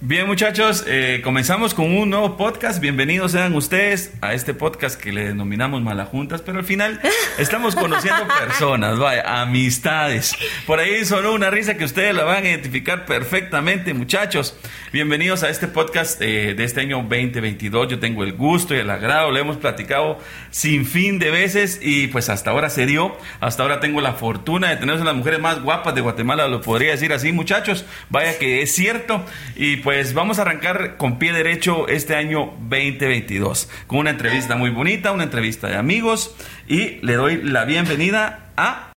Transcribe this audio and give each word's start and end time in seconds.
Bien 0.00 0.28
muchachos, 0.28 0.84
eh, 0.86 1.22
comenzamos 1.24 1.74
con 1.74 1.86
un 1.92 2.10
nuevo 2.10 2.36
podcast. 2.36 2.80
Bienvenidos 2.80 3.32
sean 3.32 3.52
ustedes 3.56 4.12
a 4.20 4.32
este 4.32 4.54
podcast 4.54 4.96
que 4.98 5.12
le 5.12 5.24
denominamos 5.24 5.82
Malajuntas, 5.82 6.40
pero 6.40 6.60
al 6.60 6.64
final 6.64 7.00
estamos 7.38 7.74
conociendo 7.74 8.22
personas, 8.28 8.96
vaya, 8.96 9.42
amistades. 9.42 10.36
Por 10.68 10.78
ahí 10.78 11.04
sonó 11.04 11.32
una 11.32 11.50
risa 11.50 11.76
que 11.76 11.84
ustedes 11.84 12.14
la 12.14 12.22
van 12.22 12.44
a 12.44 12.48
identificar 12.48 13.06
perfectamente 13.06 13.92
muchachos. 13.92 14.56
Bienvenidos 14.92 15.42
a 15.42 15.50
este 15.50 15.66
podcast 15.66 16.22
eh, 16.22 16.54
de 16.54 16.62
este 16.62 16.80
año 16.80 16.98
2022. 16.98 17.88
Yo 17.88 17.98
tengo 17.98 18.22
el 18.22 18.34
gusto 18.34 18.76
y 18.76 18.78
el 18.78 18.90
agrado, 18.90 19.32
le 19.32 19.40
hemos 19.40 19.56
platicado 19.56 20.20
sin 20.52 20.86
fin 20.86 21.18
de 21.18 21.32
veces 21.32 21.80
y 21.82 22.06
pues 22.06 22.28
hasta 22.28 22.50
ahora 22.50 22.70
se 22.70 22.86
dio. 22.86 23.16
Hasta 23.40 23.64
ahora 23.64 23.80
tengo 23.80 24.00
la 24.00 24.12
fortuna 24.12 24.70
de 24.70 24.76
tener 24.76 24.94
a 25.00 25.04
las 25.04 25.16
mujeres 25.16 25.40
más 25.40 25.60
guapas 25.60 25.96
de 25.96 26.02
Guatemala, 26.02 26.46
lo 26.46 26.60
podría 26.60 26.92
decir 26.92 27.12
así 27.12 27.32
muchachos. 27.32 27.84
Vaya 28.10 28.38
que 28.38 28.62
es 28.62 28.72
cierto. 28.72 29.24
Y 29.56 29.87
pues 29.88 30.12
vamos 30.12 30.38
a 30.38 30.42
arrancar 30.42 30.98
con 30.98 31.18
pie 31.18 31.32
derecho 31.32 31.88
este 31.88 32.14
año 32.14 32.52
2022 32.68 33.70
con 33.86 34.00
una 34.00 34.10
entrevista 34.10 34.54
muy 34.54 34.68
bonita, 34.68 35.12
una 35.12 35.24
entrevista 35.24 35.66
de 35.66 35.76
amigos 35.76 36.36
y 36.66 36.98
le 37.00 37.14
doy 37.14 37.42
la 37.42 37.64
bienvenida 37.64 38.50
a 38.58 38.92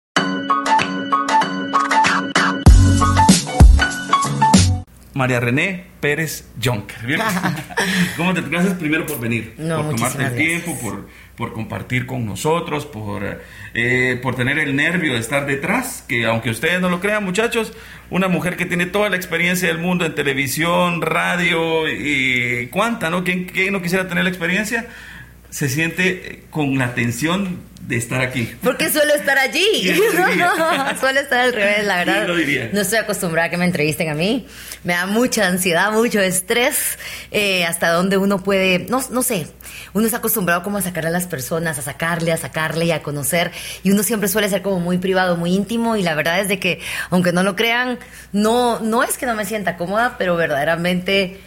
María 5.14 5.40
René 5.40 5.86
Pérez 6.02 6.50
Jonker. 6.62 7.22
¿Cómo 8.18 8.34
te 8.34 8.42
gracias 8.42 8.74
primero 8.74 9.06
por 9.06 9.22
venir? 9.22 9.54
No, 9.58 9.84
por 9.84 9.96
tomarte 9.96 10.26
el 10.26 10.36
tiempo, 10.36 10.78
por, 10.82 11.08
por 11.42 11.54
compartir 11.54 12.06
con 12.06 12.24
nosotros, 12.24 12.86
por, 12.86 13.42
eh, 13.74 14.20
por 14.22 14.36
tener 14.36 14.60
el 14.60 14.76
nervio 14.76 15.14
de 15.14 15.20
estar 15.20 15.48
detrás, 15.48 16.06
que 16.08 16.26
aunque 16.26 16.52
ustedes 16.52 16.80
no 16.80 16.88
lo 16.88 17.00
crean 17.00 17.24
muchachos, 17.24 17.74
una 18.12 18.28
mujer 18.28 18.58
que 18.58 18.68
tiene 18.68 18.86
toda 18.86 19.10
la 19.10 19.16
experiencia 19.16 19.68
del 19.68 19.80
mundo 19.80 20.06
en 20.06 20.14
televisión, 20.14 21.02
radio 21.02 21.90
y 21.90 22.68
cuánta, 22.68 23.10
¿no? 23.10 23.24
¿Quién, 23.24 23.46
quién 23.46 23.74
no 23.74 23.82
quisiera 23.82 24.08
tener 24.08 24.24
la 24.24 24.30
experiencia? 24.30 24.86
Se 25.52 25.70
siente 25.70 26.44
con 26.50 26.78
la 26.78 26.96
tensión 26.96 27.60
de 27.88 27.98
estar 27.98 28.22
aquí. 28.22 28.50
Porque 28.64 28.90
suelo 28.90 29.14
estar 29.14 29.38
allí. 29.38 29.64
suelo 31.00 31.20
estar 31.20 31.42
al 31.42 31.54
revés, 31.54 31.86
la 31.86 31.98
verdad. 31.98 32.28
Lo 32.28 32.36
diría? 32.36 32.70
No 32.72 32.82
estoy 32.82 33.00
acostumbrada 33.00 33.48
a 33.48 33.50
que 33.50 33.58
me 33.58 33.66
entrevisten 33.66 34.10
a 34.10 34.14
mí. 34.14 34.48
Me 34.84 34.94
da 34.94 35.06
mucha 35.06 35.48
ansiedad, 35.48 35.92
mucho 35.92 36.22
estrés. 36.22 36.98
Eh, 37.32 37.66
hasta 37.66 37.90
donde 37.90 38.18
uno 38.18 38.42
puede, 38.42 38.80
no, 38.80 39.04
no 39.12 39.24
sé, 39.24 39.48
uno 39.94 40.06
está 40.06 40.20
acostumbrado 40.20 40.64
como 40.64 40.78
a 40.78 40.82
sacar 40.82 41.06
a 41.06 41.10
las 41.10 41.28
personas, 41.28 41.78
a 41.80 41.82
sacarle, 41.82 42.32
a 42.32 42.38
sacarle 42.38 42.86
y 42.86 42.92
a 42.92 43.04
conocer. 43.04 43.52
Y 43.84 43.92
uno 43.92 44.04
siempre 44.04 44.30
suele 44.30 44.48
ser 44.48 44.62
como 44.62 44.80
muy 44.80 44.98
privado, 44.98 45.36
muy 45.36 45.54
íntimo. 45.54 45.98
Y 45.98 46.04
la 46.04 46.16
verdad 46.16 46.40
es 46.40 46.48
de 46.48 46.60
que, 46.60 46.80
aunque 47.10 47.34
no 47.34 47.44
lo 47.44 47.58
crean, 47.58 48.00
no, 48.32 48.80
no 48.80 49.04
es 49.04 49.18
que 49.18 49.26
no 49.26 49.36
me 49.36 49.46
sienta 49.46 49.76
cómoda, 49.76 50.16
pero 50.18 50.38
verdaderamente 50.38 51.42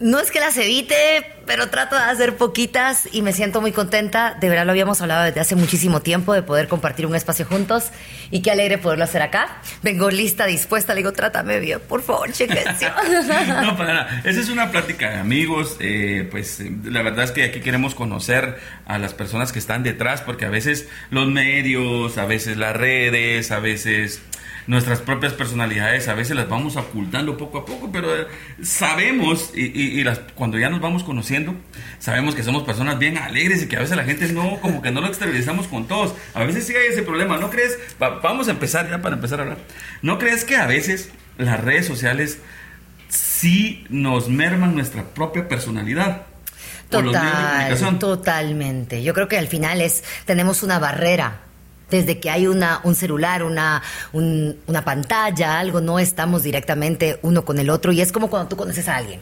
no 0.00 0.18
es 0.18 0.30
que 0.30 0.40
las 0.40 0.56
evite, 0.56 1.26
pero 1.50 1.68
trato 1.68 1.96
de 1.96 2.02
hacer 2.02 2.36
poquitas 2.36 3.08
y 3.10 3.22
me 3.22 3.32
siento 3.32 3.60
muy 3.60 3.72
contenta. 3.72 4.36
De 4.38 4.48
verdad 4.48 4.64
lo 4.64 4.70
habíamos 4.70 5.00
hablado 5.00 5.24
desde 5.24 5.40
hace 5.40 5.56
muchísimo 5.56 6.00
tiempo 6.00 6.32
de 6.32 6.44
poder 6.44 6.68
compartir 6.68 7.06
un 7.06 7.16
espacio 7.16 7.44
juntos 7.44 7.90
y 8.30 8.40
qué 8.40 8.52
alegre 8.52 8.78
poderlo 8.78 9.02
hacer 9.02 9.20
acá. 9.20 9.60
Vengo 9.82 10.12
lista, 10.12 10.46
dispuesta, 10.46 10.94
le 10.94 10.98
digo, 10.98 11.12
trátame 11.12 11.58
bien, 11.58 11.80
por 11.88 12.02
favor, 12.02 12.30
chequense. 12.30 12.86
no, 13.64 13.76
para 13.76 13.94
nada. 13.94 14.22
Esa 14.22 14.38
es 14.38 14.48
una 14.48 14.70
plática 14.70 15.10
de 15.10 15.16
amigos. 15.16 15.76
Eh, 15.80 16.28
pues 16.30 16.60
eh, 16.60 16.70
la 16.84 17.02
verdad 17.02 17.24
es 17.24 17.32
que 17.32 17.42
aquí 17.42 17.58
queremos 17.58 17.96
conocer 17.96 18.60
a 18.86 19.00
las 19.00 19.12
personas 19.12 19.50
que 19.50 19.58
están 19.58 19.82
detrás 19.82 20.20
porque 20.20 20.44
a 20.44 20.50
veces 20.50 20.88
los 21.10 21.26
medios, 21.26 22.16
a 22.16 22.26
veces 22.26 22.58
las 22.58 22.76
redes, 22.76 23.50
a 23.50 23.58
veces 23.58 24.22
nuestras 24.70 25.00
propias 25.00 25.32
personalidades 25.32 26.06
a 26.06 26.14
veces 26.14 26.36
las 26.36 26.48
vamos 26.48 26.76
ocultando 26.76 27.36
poco 27.36 27.58
a 27.58 27.64
poco, 27.64 27.90
pero 27.90 28.16
eh, 28.16 28.26
sabemos, 28.62 29.50
y, 29.54 30.02
las, 30.04 30.20
cuando 30.36 30.58
ya 30.58 30.70
nos 30.70 30.80
vamos 30.80 31.02
conociendo, 31.02 31.39
sabemos 31.98 32.34
que 32.34 32.42
somos 32.42 32.62
personas 32.62 32.98
bien 32.98 33.18
alegres 33.18 33.62
y 33.62 33.68
que 33.68 33.76
a 33.76 33.80
veces 33.80 33.96
la 33.96 34.04
gente 34.04 34.32
no, 34.32 34.60
como 34.60 34.82
que 34.82 34.90
no 34.90 35.00
lo 35.00 35.06
exteriorizamos 35.06 35.66
con 35.66 35.86
todos. 35.86 36.14
A 36.34 36.44
veces 36.44 36.66
sí 36.66 36.74
hay 36.74 36.88
ese 36.88 37.02
problema, 37.02 37.38
¿no 37.38 37.50
crees? 37.50 37.78
vamos 37.98 38.48
a 38.48 38.52
empezar 38.52 38.88
ya 38.88 39.00
para 39.02 39.16
empezar 39.16 39.40
a 39.40 39.42
hablar. 39.42 39.58
¿No 40.02 40.18
crees 40.18 40.44
que 40.44 40.56
a 40.56 40.66
veces 40.66 41.10
las 41.38 41.60
redes 41.60 41.86
sociales 41.86 42.38
sí 43.08 43.84
nos 43.88 44.28
merman 44.28 44.74
nuestra 44.74 45.04
propia 45.04 45.48
personalidad? 45.48 46.22
Total, 46.88 47.98
totalmente. 47.98 49.02
Yo 49.02 49.14
creo 49.14 49.28
que 49.28 49.38
al 49.38 49.46
final 49.46 49.80
es 49.80 50.02
tenemos 50.26 50.62
una 50.62 50.78
barrera 50.78 51.40
desde 51.90 52.20
que 52.20 52.30
hay 52.30 52.46
una, 52.46 52.80
un 52.84 52.94
celular, 52.94 53.42
una, 53.42 53.82
una 54.12 54.84
pantalla, 54.84 55.58
algo, 55.58 55.80
no 55.80 55.98
estamos 55.98 56.42
directamente 56.42 57.18
uno 57.22 57.44
con 57.44 57.58
el 57.58 57.68
otro 57.68 57.92
y 57.92 58.00
es 58.00 58.12
como 58.12 58.30
cuando 58.30 58.48
tú 58.48 58.56
conoces 58.56 58.88
a 58.88 58.96
alguien. 58.96 59.20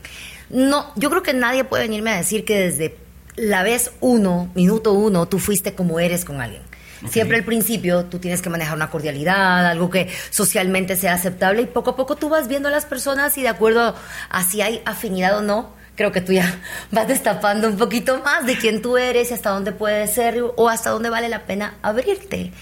No, 0.50 0.92
yo 0.96 1.10
creo 1.10 1.22
que 1.22 1.34
nadie 1.34 1.64
puede 1.64 1.84
venirme 1.84 2.10
a 2.10 2.16
decir 2.16 2.44
que 2.44 2.58
desde 2.58 2.96
la 3.36 3.62
vez 3.62 3.92
uno, 4.00 4.50
minuto 4.54 4.92
uno, 4.92 5.26
tú 5.26 5.38
fuiste 5.38 5.74
como 5.74 6.00
eres 6.00 6.24
con 6.24 6.40
alguien. 6.40 6.62
Siempre 7.08 7.36
al 7.36 7.44
principio 7.44 8.06
tú 8.06 8.18
tienes 8.18 8.42
que 8.42 8.50
manejar 8.50 8.74
una 8.74 8.90
cordialidad, 8.90 9.66
algo 9.66 9.88
que 9.88 10.08
socialmente 10.30 10.96
sea 10.96 11.14
aceptable 11.14 11.62
y 11.62 11.66
poco 11.66 11.90
a 11.90 11.96
poco 11.96 12.16
tú 12.16 12.28
vas 12.28 12.48
viendo 12.48 12.68
a 12.68 12.72
las 12.72 12.86
personas 12.86 13.38
y 13.38 13.42
de 13.42 13.48
acuerdo 13.48 13.94
a 14.30 14.42
si 14.42 14.62
hay 14.62 14.82
afinidad 14.84 15.38
o 15.38 15.42
no, 15.42 15.77
creo 15.98 16.12
que 16.12 16.20
tú 16.20 16.32
ya 16.32 16.60
vas 16.92 17.08
destapando 17.08 17.68
un 17.68 17.76
poquito 17.76 18.22
más 18.22 18.46
de 18.46 18.56
quién 18.56 18.80
tú 18.80 18.96
eres 18.96 19.32
y 19.32 19.34
hasta 19.34 19.50
dónde 19.50 19.72
puedes 19.72 20.14
ser 20.14 20.40
o 20.56 20.68
hasta 20.68 20.90
dónde 20.90 21.10
vale 21.10 21.28
la 21.28 21.44
pena 21.44 21.74
abrirte. 21.82 22.52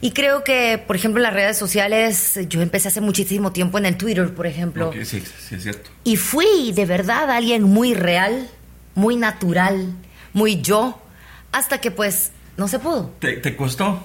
Y 0.00 0.12
creo 0.12 0.44
que, 0.44 0.82
por 0.86 0.94
ejemplo, 0.94 1.18
en 1.18 1.24
las 1.24 1.34
redes 1.34 1.58
sociales, 1.58 2.38
yo 2.48 2.62
empecé 2.62 2.88
hace 2.88 3.00
muchísimo 3.00 3.50
tiempo 3.50 3.76
en 3.78 3.86
el 3.86 3.96
Twitter, 3.96 4.32
por 4.32 4.46
ejemplo. 4.46 4.92
sí, 4.92 5.04
sí, 5.04 5.54
es 5.56 5.62
cierto. 5.64 5.90
Y 6.04 6.16
fui 6.16 6.72
de 6.72 6.86
verdad 6.86 7.28
alguien 7.28 7.64
muy 7.64 7.92
real, 7.92 8.48
muy 8.94 9.16
natural, 9.16 9.92
muy 10.32 10.62
yo, 10.62 11.02
hasta 11.50 11.78
que 11.78 11.90
pues 11.90 12.30
no 12.56 12.68
se 12.68 12.78
pudo. 12.78 13.10
¿Te, 13.18 13.32
te 13.38 13.56
costó? 13.56 14.00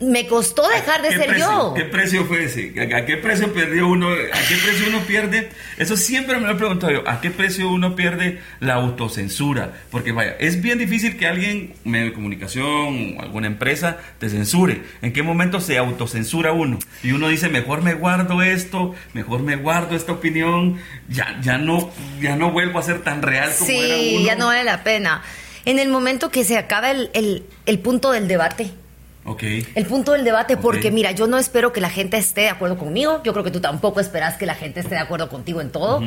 Me 0.00 0.26
costó 0.26 0.68
dejar 0.68 1.02
de 1.02 1.10
ser 1.10 1.36
yo. 1.36 1.74
¿Qué 1.74 1.84
precio 1.84 2.24
fue 2.24 2.44
ese? 2.44 2.72
¿A 2.94 3.04
qué 3.04 3.16
precio 3.16 3.52
perdió 3.52 3.88
uno? 3.88 4.08
¿A 4.08 4.48
qué 4.48 4.56
precio 4.56 4.88
uno 4.88 5.00
pierde? 5.00 5.50
Eso 5.76 5.96
siempre 5.96 6.38
me 6.38 6.46
lo 6.46 6.52
he 6.52 6.56
preguntado 6.56 6.92
yo. 6.92 7.08
¿A 7.08 7.20
qué 7.20 7.30
precio 7.30 7.70
uno 7.70 7.94
pierde 7.94 8.40
la 8.60 8.74
autocensura? 8.74 9.72
Porque 9.90 10.12
vaya, 10.12 10.36
es 10.38 10.60
bien 10.60 10.78
difícil 10.78 11.16
que 11.16 11.26
alguien, 11.26 11.74
medio 11.84 12.06
de 12.06 12.12
comunicación 12.12 13.16
o 13.18 13.22
alguna 13.22 13.46
empresa, 13.46 13.98
te 14.18 14.28
censure. 14.28 14.82
¿En 15.02 15.12
qué 15.12 15.22
momento 15.22 15.60
se 15.60 15.78
autocensura 15.78 16.52
uno? 16.52 16.78
Y 17.02 17.12
uno 17.12 17.28
dice, 17.28 17.48
mejor 17.48 17.82
me 17.82 17.94
guardo 17.94 18.42
esto, 18.42 18.94
mejor 19.12 19.42
me 19.42 19.56
guardo 19.56 19.96
esta 19.96 20.12
opinión, 20.12 20.78
ya, 21.08 21.38
ya, 21.42 21.58
no, 21.58 21.90
ya 22.20 22.36
no 22.36 22.50
vuelvo 22.50 22.78
a 22.78 22.82
ser 22.82 23.02
tan 23.02 23.22
real 23.22 23.50
como 23.58 23.70
era 23.70 23.94
uno. 23.94 23.96
Sí, 23.96 24.24
ya 24.24 24.36
no 24.36 24.46
vale 24.46 24.64
la 24.64 24.82
pena. 24.82 25.22
En 25.64 25.78
el 25.78 25.88
momento 25.88 26.30
que 26.30 26.44
se 26.44 26.56
acaba 26.56 26.90
el, 26.90 27.10
el, 27.14 27.44
el 27.66 27.78
punto 27.78 28.12
del 28.12 28.26
debate 28.26 28.72
el 29.74 29.86
punto 29.86 30.12
del 30.12 30.24
debate, 30.24 30.56
porque 30.56 30.90
mira, 30.90 31.12
yo 31.12 31.26
no 31.26 31.38
espero 31.38 31.72
que 31.72 31.80
la 31.80 31.90
gente 31.90 32.16
esté 32.16 32.42
de 32.42 32.48
acuerdo 32.50 32.78
conmigo, 32.78 33.22
yo 33.24 33.32
creo 33.32 33.44
que 33.44 33.50
tú 33.50 33.60
tampoco 33.60 34.00
esperas 34.00 34.36
que 34.36 34.46
la 34.46 34.54
gente 34.54 34.80
esté 34.80 34.94
de 34.94 35.00
acuerdo 35.00 35.28
contigo 35.28 35.60
en 35.60 35.70
todo, 35.70 36.00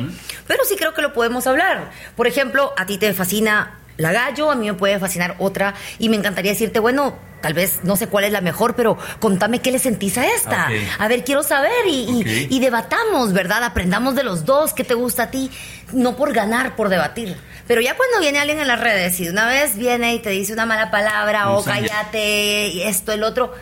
pero 0.46 0.64
sí 0.64 0.76
creo 0.76 0.94
que 0.94 1.02
lo 1.02 1.12
podemos 1.12 1.46
hablar. 1.46 1.90
Por 2.16 2.26
ejemplo, 2.26 2.72
a 2.76 2.86
ti 2.86 2.98
te 2.98 3.12
fascina 3.14 3.78
la 3.96 4.12
gallo, 4.12 4.50
a 4.50 4.54
mí 4.54 4.66
me 4.66 4.74
puede 4.74 4.98
fascinar 4.98 5.36
otra 5.38 5.74
y 5.98 6.08
me 6.08 6.16
encantaría 6.16 6.52
decirte, 6.52 6.78
bueno, 6.78 7.16
tal 7.40 7.54
vez 7.54 7.80
no 7.82 7.96
sé 7.96 8.06
cuál 8.06 8.24
es 8.24 8.32
la 8.32 8.40
mejor, 8.40 8.74
pero 8.74 8.96
contame 9.20 9.60
qué 9.60 9.70
le 9.70 9.78
sentís 9.78 10.16
a 10.16 10.26
esta. 10.26 10.68
A 10.98 11.08
ver, 11.08 11.24
quiero 11.24 11.42
saber 11.42 11.86
y, 11.86 12.58
debatamos, 12.60 13.32
¿verdad? 13.32 13.64
Aprendamos 13.64 14.14
de 14.14 14.22
los 14.22 14.44
dos, 14.44 14.72
qué 14.72 14.84
te 14.84 14.94
gusta 14.94 15.24
a 15.24 15.30
ti, 15.30 15.50
no 15.92 16.16
por 16.16 16.32
ganar, 16.32 16.76
por 16.76 16.88
debatir. 16.88 17.36
Pero 17.66 17.80
ya 17.80 17.96
cuando 17.96 18.20
viene 18.20 18.38
alguien 18.38 18.58
en 18.60 18.68
las 18.68 18.80
redes 18.80 19.18
y 19.20 19.24
de 19.24 19.30
una 19.30 19.46
vez 19.46 19.76
viene 19.76 20.14
y 20.14 20.18
te 20.18 20.30
dice 20.30 20.52
una 20.52 20.66
mala 20.66 20.90
palabra 20.90 21.50
o 21.50 21.64
cállate 21.64 22.68
y 22.68 22.82
esto, 22.82 23.12
el 23.12 23.22
otro, 23.22 23.54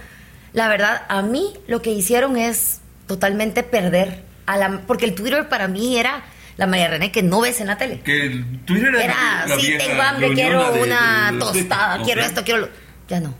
la 0.52 0.68
verdad, 0.68 1.02
a 1.08 1.22
mí 1.22 1.52
lo 1.68 1.82
que 1.82 1.90
hicieron 1.90 2.36
es 2.36 2.80
totalmente 3.06 3.62
perder 3.62 4.22
a 4.46 4.56
la... 4.56 4.80
Porque 4.86 5.04
el 5.04 5.14
Twitter 5.14 5.48
para 5.48 5.68
mí 5.68 5.98
era 5.98 6.22
la 6.56 6.66
María 6.66 6.88
René 6.88 7.12
que 7.12 7.22
no 7.22 7.40
ves 7.40 7.60
en 7.60 7.66
la 7.68 7.78
tele. 7.78 8.00
Que 8.00 8.26
el 8.26 8.60
Twitter 8.64 8.94
era, 8.94 9.46
la, 9.46 9.56
sí, 9.56 9.74
tengo 9.78 10.02
hambre, 10.02 10.32
quiero 10.34 10.72
una 10.74 11.34
tostada, 11.38 12.02
quiero 12.02 12.22
esto, 12.22 12.42
quiero 12.44 12.60
lo... 12.60 12.68
Ya 13.08 13.20
no. 13.20 13.34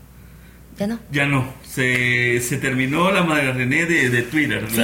Ya 0.77 0.87
no. 0.87 0.99
Ya 1.11 1.25
no. 1.25 1.53
Se, 1.63 2.41
se 2.41 2.57
terminó 2.57 3.11
la 3.11 3.23
María 3.23 3.51
René 3.51 3.85
de, 3.85 4.09
de 4.09 4.21
Twitter. 4.23 4.65
Sí, 4.69 4.81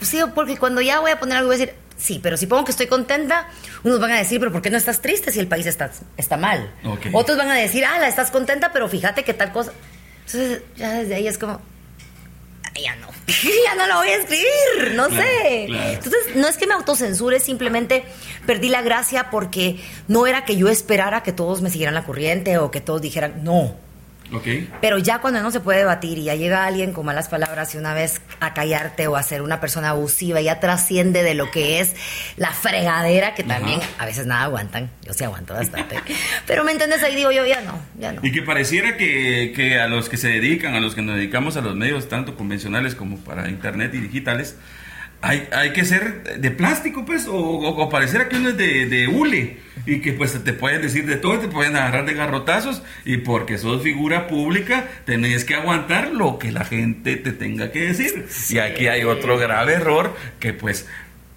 sí, 0.00 0.20
porque 0.34 0.56
cuando 0.56 0.80
ya 0.80 1.00
voy 1.00 1.10
a 1.10 1.18
poner 1.18 1.38
algo, 1.38 1.48
voy 1.48 1.56
a 1.56 1.58
decir, 1.58 1.74
sí, 2.02 2.18
pero 2.22 2.36
si 2.36 2.46
pongo 2.46 2.64
que 2.64 2.72
estoy 2.72 2.88
contenta, 2.88 3.48
unos 3.84 4.00
van 4.00 4.10
a 4.10 4.18
decir, 4.18 4.40
pero 4.40 4.50
¿por 4.50 4.60
qué 4.60 4.70
no 4.70 4.76
estás 4.76 5.00
triste 5.00 5.30
si 5.30 5.38
el 5.38 5.46
país 5.46 5.66
está, 5.66 5.90
está 6.16 6.36
mal? 6.36 6.72
Otros 7.12 7.38
van 7.38 7.50
a 7.50 7.54
decir, 7.54 7.84
ah, 7.84 7.98
la 7.98 8.08
estás 8.08 8.30
contenta, 8.30 8.72
pero 8.72 8.88
fíjate 8.88 9.22
que 9.24 9.34
tal 9.34 9.52
cosa. 9.52 9.72
Entonces, 10.26 10.62
ya 10.76 10.92
desde 10.92 11.14
ahí 11.14 11.28
es 11.28 11.38
como, 11.38 11.60
ya 12.82 12.96
no, 12.96 13.08
ya 13.64 13.74
no 13.76 13.86
lo 13.86 13.96
voy 13.96 14.08
a 14.08 14.16
escribir, 14.16 14.94
no 14.94 15.08
sé. 15.10 15.64
Entonces, 15.64 16.34
no 16.34 16.48
es 16.48 16.56
que 16.56 16.66
me 16.66 16.74
autocensure, 16.74 17.38
simplemente 17.38 18.04
perdí 18.46 18.68
la 18.68 18.82
gracia 18.82 19.30
porque 19.30 19.78
no 20.08 20.26
era 20.26 20.44
que 20.44 20.56
yo 20.56 20.68
esperara 20.68 21.22
que 21.22 21.32
todos 21.32 21.62
me 21.62 21.70
siguieran 21.70 21.94
la 21.94 22.04
corriente 22.04 22.58
o 22.58 22.70
que 22.70 22.80
todos 22.80 23.00
dijeran, 23.00 23.44
no. 23.44 23.76
Pero 24.80 24.98
ya 24.98 25.20
cuando 25.20 25.42
no 25.42 25.50
se 25.50 25.60
puede 25.60 25.78
debatir 25.80 26.18
y 26.18 26.24
ya 26.24 26.34
llega 26.34 26.64
alguien 26.64 26.92
con 26.92 27.06
malas 27.06 27.28
palabras 27.28 27.74
y 27.74 27.78
una 27.78 27.94
vez 27.94 28.20
a 28.40 28.54
callarte 28.54 29.06
o 29.06 29.16
a 29.16 29.22
ser 29.22 29.42
una 29.42 29.60
persona 29.60 29.90
abusiva, 29.90 30.40
ya 30.40 30.60
trasciende 30.60 31.22
de 31.22 31.34
lo 31.34 31.50
que 31.50 31.80
es 31.80 31.94
la 32.36 32.52
fregadera, 32.52 33.34
que 33.34 33.42
también 33.42 33.80
a 33.98 34.06
veces 34.06 34.26
nada 34.26 34.44
aguantan. 34.44 34.90
Yo 35.02 35.12
sí 35.12 35.24
aguanto 35.24 35.54
bastante. 35.54 35.96
Pero 36.46 36.64
me 36.64 36.72
entiendes, 36.72 37.02
ahí 37.02 37.14
digo 37.14 37.30
yo, 37.32 37.46
ya 37.46 37.60
no, 37.60 37.78
ya 37.98 38.12
no. 38.12 38.20
Y 38.24 38.32
que 38.32 38.42
pareciera 38.42 38.96
que, 38.96 39.52
que 39.54 39.78
a 39.78 39.88
los 39.88 40.08
que 40.08 40.16
se 40.16 40.28
dedican, 40.28 40.74
a 40.74 40.80
los 40.80 40.94
que 40.94 41.02
nos 41.02 41.16
dedicamos 41.16 41.56
a 41.56 41.60
los 41.60 41.76
medios, 41.76 42.08
tanto 42.08 42.36
convencionales 42.36 42.94
como 42.94 43.18
para 43.18 43.48
internet 43.48 43.92
y 43.94 43.98
digitales, 43.98 44.56
hay, 45.22 45.48
hay 45.52 45.72
que 45.72 45.84
ser 45.84 46.40
de 46.40 46.50
plástico, 46.50 47.04
pues, 47.04 47.28
o, 47.28 47.36
o, 47.36 47.88
parecer 47.88 48.28
que 48.28 48.36
uno 48.36 48.50
es 48.50 48.56
de, 48.56 48.86
de, 48.86 49.06
hule 49.06 49.56
y 49.86 50.00
que 50.00 50.12
pues 50.12 50.32
te 50.42 50.52
pueden 50.52 50.82
decir 50.82 51.06
de 51.06 51.16
todo, 51.16 51.38
te 51.38 51.46
pueden 51.46 51.76
agarrar 51.76 52.04
de 52.04 52.14
garrotazos 52.14 52.82
y 53.04 53.18
porque 53.18 53.56
sos 53.56 53.82
figura 53.82 54.26
pública 54.26 54.88
tenés 55.04 55.44
que 55.44 55.54
aguantar 55.54 56.12
lo 56.12 56.38
que 56.38 56.50
la 56.50 56.64
gente 56.64 57.16
te 57.16 57.32
tenga 57.32 57.70
que 57.70 57.86
decir. 57.86 58.26
Y 58.50 58.58
aquí 58.58 58.88
hay 58.88 59.04
otro 59.04 59.38
grave 59.38 59.74
error 59.74 60.14
que 60.40 60.52
pues 60.52 60.88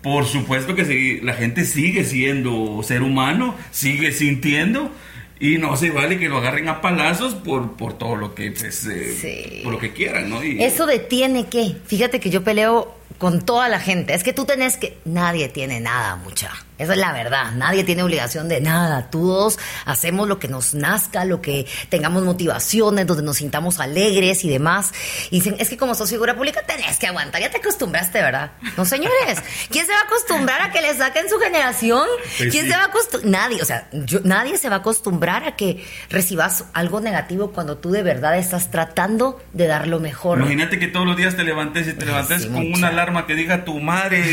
por 0.01 0.25
supuesto 0.25 0.75
que 0.75 1.19
la 1.23 1.33
gente 1.33 1.63
sigue 1.63 2.03
siendo 2.03 2.81
ser 2.83 3.03
humano, 3.03 3.55
sigue 3.71 4.11
sintiendo 4.11 4.91
y 5.39 5.57
no 5.57 5.77
se 5.77 5.91
vale 5.91 6.17
que 6.17 6.29
lo 6.29 6.37
agarren 6.37 6.69
a 6.69 6.81
palazos 6.81 7.35
por, 7.35 7.73
por 7.73 7.97
todo 7.97 8.15
lo 8.15 8.33
que 8.33 8.51
pues, 8.51 8.87
eh, 8.87 9.61
por 9.63 9.73
lo 9.73 9.79
que 9.79 9.91
quieran, 9.91 10.29
¿no? 10.29 10.41
Eso 10.41 10.85
detiene 10.87 11.47
que, 11.47 11.75
fíjate 11.85 12.19
que 12.19 12.29
yo 12.29 12.43
peleo 12.43 13.04
con 13.17 13.41
toda 13.41 13.69
la 13.69 13.79
gente. 13.79 14.13
Es 14.13 14.23
que 14.23 14.33
tú 14.33 14.45
tenés 14.45 14.77
que. 14.77 14.97
Nadie 15.05 15.49
tiene 15.49 15.79
nada, 15.79 16.15
mucha. 16.17 16.51
Esa 16.77 16.91
es 16.91 16.99
la 16.99 17.13
verdad. 17.13 17.53
Nadie 17.53 17.85
tiene 17.85 18.03
obligación 18.03 18.49
de 18.49 18.59
nada. 18.59 19.09
Todos 19.09 19.57
hacemos 19.85 20.27
lo 20.27 20.39
que 20.39 20.49
nos 20.49 20.73
nazca, 20.73 21.23
lo 21.23 21.41
que 21.41 21.65
tengamos 21.87 22.23
motivaciones, 22.23 23.07
donde 23.07 23.23
nos 23.23 23.37
sintamos 23.37 23.79
alegres 23.79 24.43
y 24.43 24.49
demás. 24.49 24.91
Y 25.31 25.37
dicen, 25.37 25.55
es 25.59 25.69
que 25.69 25.77
como 25.77 25.95
sos 25.95 26.09
figura 26.09 26.35
pública 26.35 26.63
tenés 26.67 26.97
que 26.97 27.07
aguantar. 27.07 27.41
Ya 27.41 27.49
te 27.49 27.57
acostumbraste, 27.57 28.21
¿verdad? 28.21 28.51
No, 28.75 28.83
señores. 28.83 29.41
¿Quién 29.69 29.85
se 29.85 29.93
va 29.93 29.99
a 29.99 30.03
acostumbrar 30.03 30.61
a 30.61 30.71
que 30.71 30.81
le 30.81 30.93
saquen 30.95 31.29
su 31.29 31.37
generación? 31.37 32.07
¿Quién 32.37 32.67
se 32.67 32.75
va 32.75 32.83
a 32.83 32.85
acostumbrar? 32.87 33.31
Nadie. 33.31 33.61
O 33.61 33.65
sea, 33.65 33.87
nadie 34.23 34.57
se 34.57 34.67
va 34.67 34.75
a 34.75 34.79
acostumbrar 34.79 35.45
a 35.45 35.55
que 35.55 35.85
recibas 36.09 36.65
algo 36.73 36.99
negativo 36.99 37.51
cuando 37.51 37.77
tú 37.77 37.91
de 37.91 38.03
verdad 38.03 38.37
estás 38.37 38.69
tratando 38.69 39.41
de 39.53 39.67
dar 39.67 39.87
lo 39.87 40.01
mejor. 40.01 40.39
Imagínate 40.39 40.77
que 40.77 40.87
todos 40.87 41.05
los 41.05 41.15
días 41.15 41.37
te 41.37 41.45
levantes 41.45 41.87
y 41.87 41.93
te 41.93 42.05
levantes 42.05 42.47
con 42.47 42.73
una 42.73 42.91
alarma 42.95 43.25
que 43.25 43.35
diga 43.35 43.65
tu 43.65 43.79
madre. 43.79 44.23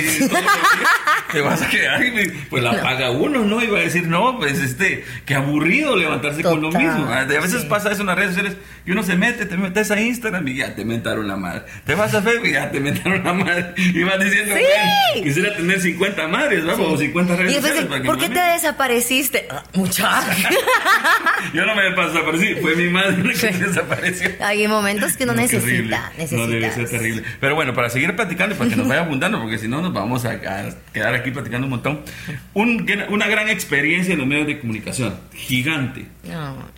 te 1.32 1.40
vas 1.40 1.62
a 1.62 1.68
quedar 1.68 2.02
pues 2.50 2.62
la 2.62 2.80
paga 2.82 3.10
uno, 3.10 3.40
¿no? 3.40 3.62
Y 3.62 3.66
va 3.66 3.78
a 3.78 3.82
decir, 3.82 4.06
no, 4.06 4.38
pues 4.38 4.58
este, 4.58 5.04
qué 5.24 5.34
aburrido 5.34 5.96
levantarse 5.96 6.42
con 6.42 6.60
lo 6.60 6.70
mismo. 6.70 7.08
A 7.08 7.24
veces 7.24 7.64
pasa 7.64 7.90
eso 7.90 8.02
en 8.02 8.08
las 8.08 8.16
redes 8.16 8.34
sociales 8.34 8.56
y 8.84 8.90
uno 8.90 9.02
se 9.02 9.16
mete, 9.16 9.46
te 9.46 9.56
metes 9.56 9.90
a 9.90 10.00
Instagram 10.00 10.46
y 10.48 10.56
ya 10.56 10.74
te 10.74 10.84
mentaron 10.84 11.28
la 11.28 11.36
madre. 11.36 11.62
Te 11.84 11.94
vas 11.94 12.14
a 12.14 12.22
Facebook 12.22 12.48
y 12.48 12.52
ya 12.52 12.70
te 12.70 12.80
mentaron 12.80 13.22
la 13.24 13.32
madre. 13.32 13.74
Y 13.76 14.02
vas 14.02 14.18
diciendo, 14.18 14.54
sí. 14.56 15.22
quisiera 15.22 15.56
tener 15.56 15.80
50 15.80 16.28
madres, 16.28 16.64
¿no? 16.64 16.74
O 16.74 16.96
50 16.96 17.36
redes 17.36 17.54
sociales. 17.54 17.84
Para 17.86 18.02
que 18.02 18.06
¿Por 18.06 18.18
qué 18.18 18.28
te 18.28 18.40
desapareciste? 18.40 19.46
Ah, 19.50 19.64
muchacho. 19.74 20.48
Yo 21.54 21.64
no 21.64 21.74
me 21.74 21.82
desaparecí, 21.82 22.54
fue 22.60 22.76
mi 22.76 22.88
madre 22.88 23.22
la 23.22 23.32
que 23.32 23.58
desapareció. 23.58 24.30
Hay 24.40 24.66
momentos 24.68 25.16
que 25.16 25.26
no, 25.26 25.34
necesita, 25.34 26.12
No 26.30 26.46
debe 26.46 26.70
ser 26.70 26.88
terrible. 26.88 27.22
Pero 27.40 27.54
bueno, 27.54 27.74
para 27.74 27.90
seguir 27.90 28.14
platicando 28.16 28.51
y 28.52 28.54
para 28.54 28.70
que 28.70 28.76
nos 28.76 28.88
vaya 28.88 29.02
abundando, 29.02 29.40
porque 29.40 29.58
si 29.58 29.68
no 29.68 29.80
nos 29.80 29.92
vamos 29.92 30.24
a 30.24 30.40
quedar 30.92 31.14
aquí 31.14 31.30
platicando 31.30 31.66
un 31.66 31.70
montón 31.70 32.02
una 32.54 33.26
gran 33.26 33.48
experiencia 33.48 34.12
en 34.12 34.18
los 34.18 34.26
medios 34.26 34.46
de 34.46 34.60
comunicación, 34.60 35.14
gigante. 35.34 36.06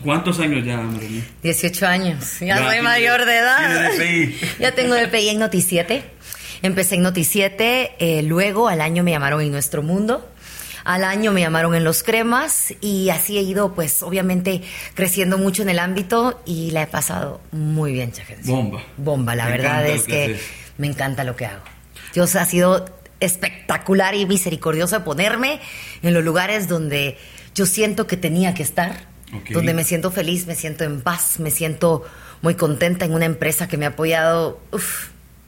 ¿Cuántos 0.03 0.41
años 0.41 0.65
ya, 0.65 0.76
Marilyn? 0.79 1.25
18 1.43 1.87
años, 1.87 2.41
ya, 2.41 2.59
soy 2.59 2.81
mayor 2.82 3.25
de 3.25 3.37
edad. 3.37 3.91
ya 4.59 4.73
tengo 4.73 4.94
DPI 4.94 5.31
en 5.31 5.38
Noticiete. 5.38 6.05
Empecé 6.62 6.94
en 6.94 7.03
Noticiete, 7.03 7.93
eh, 7.99 8.23
luego 8.23 8.69
al 8.69 8.81
año 8.81 9.03
me 9.03 9.11
llamaron 9.11 9.43
en 9.43 9.50
Nuestro 9.50 9.82
Mundo. 9.82 10.31
Al 10.85 11.05
año 11.05 11.32
me 11.32 11.41
llamaron 11.41 11.75
en 11.75 11.82
Los 11.82 12.03
Cremas 12.03 12.75
y 12.82 13.09
así 13.09 13.38
he 13.38 13.43
ido, 13.43 13.75
pues 13.75 14.03
obviamente 14.03 14.61
creciendo 14.93 15.38
mucho 15.38 15.62
en 15.62 15.70
el 15.70 15.79
ámbito 15.79 16.43
y 16.44 16.70
la 16.73 16.82
he 16.82 16.87
pasado 16.87 17.41
muy 17.53 17.93
bien, 17.93 18.12
Bomba. 18.44 18.82
Bomba, 18.99 19.35
la 19.35 19.49
verdad 19.49 19.87
es 19.87 20.05
que, 20.05 20.38
me 20.79 20.87
encanta 20.87 21.25
lo 21.25 21.37
que 21.37 21.47
hago. 21.47 21.62
Dios 22.12 22.37
ha 22.37 22.44
sido 22.47 22.85
espectacular 23.21 24.15
y 24.15 24.26
misericordioso 24.26 24.99
de 24.99 25.05
ponerme 25.05 25.61
en 26.03 26.15
los 26.15 26.25
lugares 26.25 26.69
donde 26.69 27.17
yo 27.55 27.67
siento 27.67 28.06
que 28.06 28.17
tenía 28.17 28.55
que 28.55 28.62
estar, 28.62 29.06
donde 29.50 29.75
me 29.75 29.85
siento 29.85 30.11
feliz, 30.11 30.47
me 30.47 30.55
siento 30.55 30.85
en 30.85 31.00
paz, 31.00 31.41
me 31.41 31.50
siento 31.50 32.05
muy 32.43 32.55
contenta 32.55 33.05
en 33.05 33.15
una 33.15 33.25
empresa 33.25 33.69
que 33.69 33.76
me 33.76 33.87
ha 33.87 33.91
apoyado. 33.91 34.61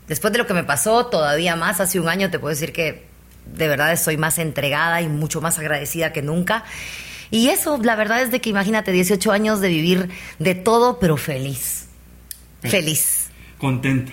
después 0.08 0.32
de 0.32 0.38
lo 0.38 0.46
que 0.46 0.54
me 0.54 0.64
pasó, 0.64 1.06
todavía 1.06 1.56
más, 1.56 1.80
hace 1.80 2.00
un 2.00 2.08
año 2.08 2.30
te 2.30 2.38
puedo 2.38 2.54
decir 2.54 2.72
que 2.72 3.06
de 3.46 3.68
verdad 3.68 3.92
estoy 3.92 4.16
más 4.16 4.38
entregada 4.38 5.02
y 5.02 5.08
mucho 5.08 5.40
más 5.40 5.58
agradecida 5.58 6.12
que 6.12 6.22
nunca. 6.22 6.64
Y 7.30 7.48
eso, 7.48 7.78
la 7.82 7.96
verdad 7.96 8.22
es 8.22 8.30
de 8.30 8.40
que 8.40 8.50
imagínate 8.50 8.92
18 8.92 9.32
años 9.32 9.60
de 9.60 9.68
vivir 9.68 10.08
de 10.38 10.54
todo, 10.54 10.98
pero 10.98 11.16
feliz. 11.16 11.86
Feliz. 12.62 13.28
Contenta. 13.58 14.12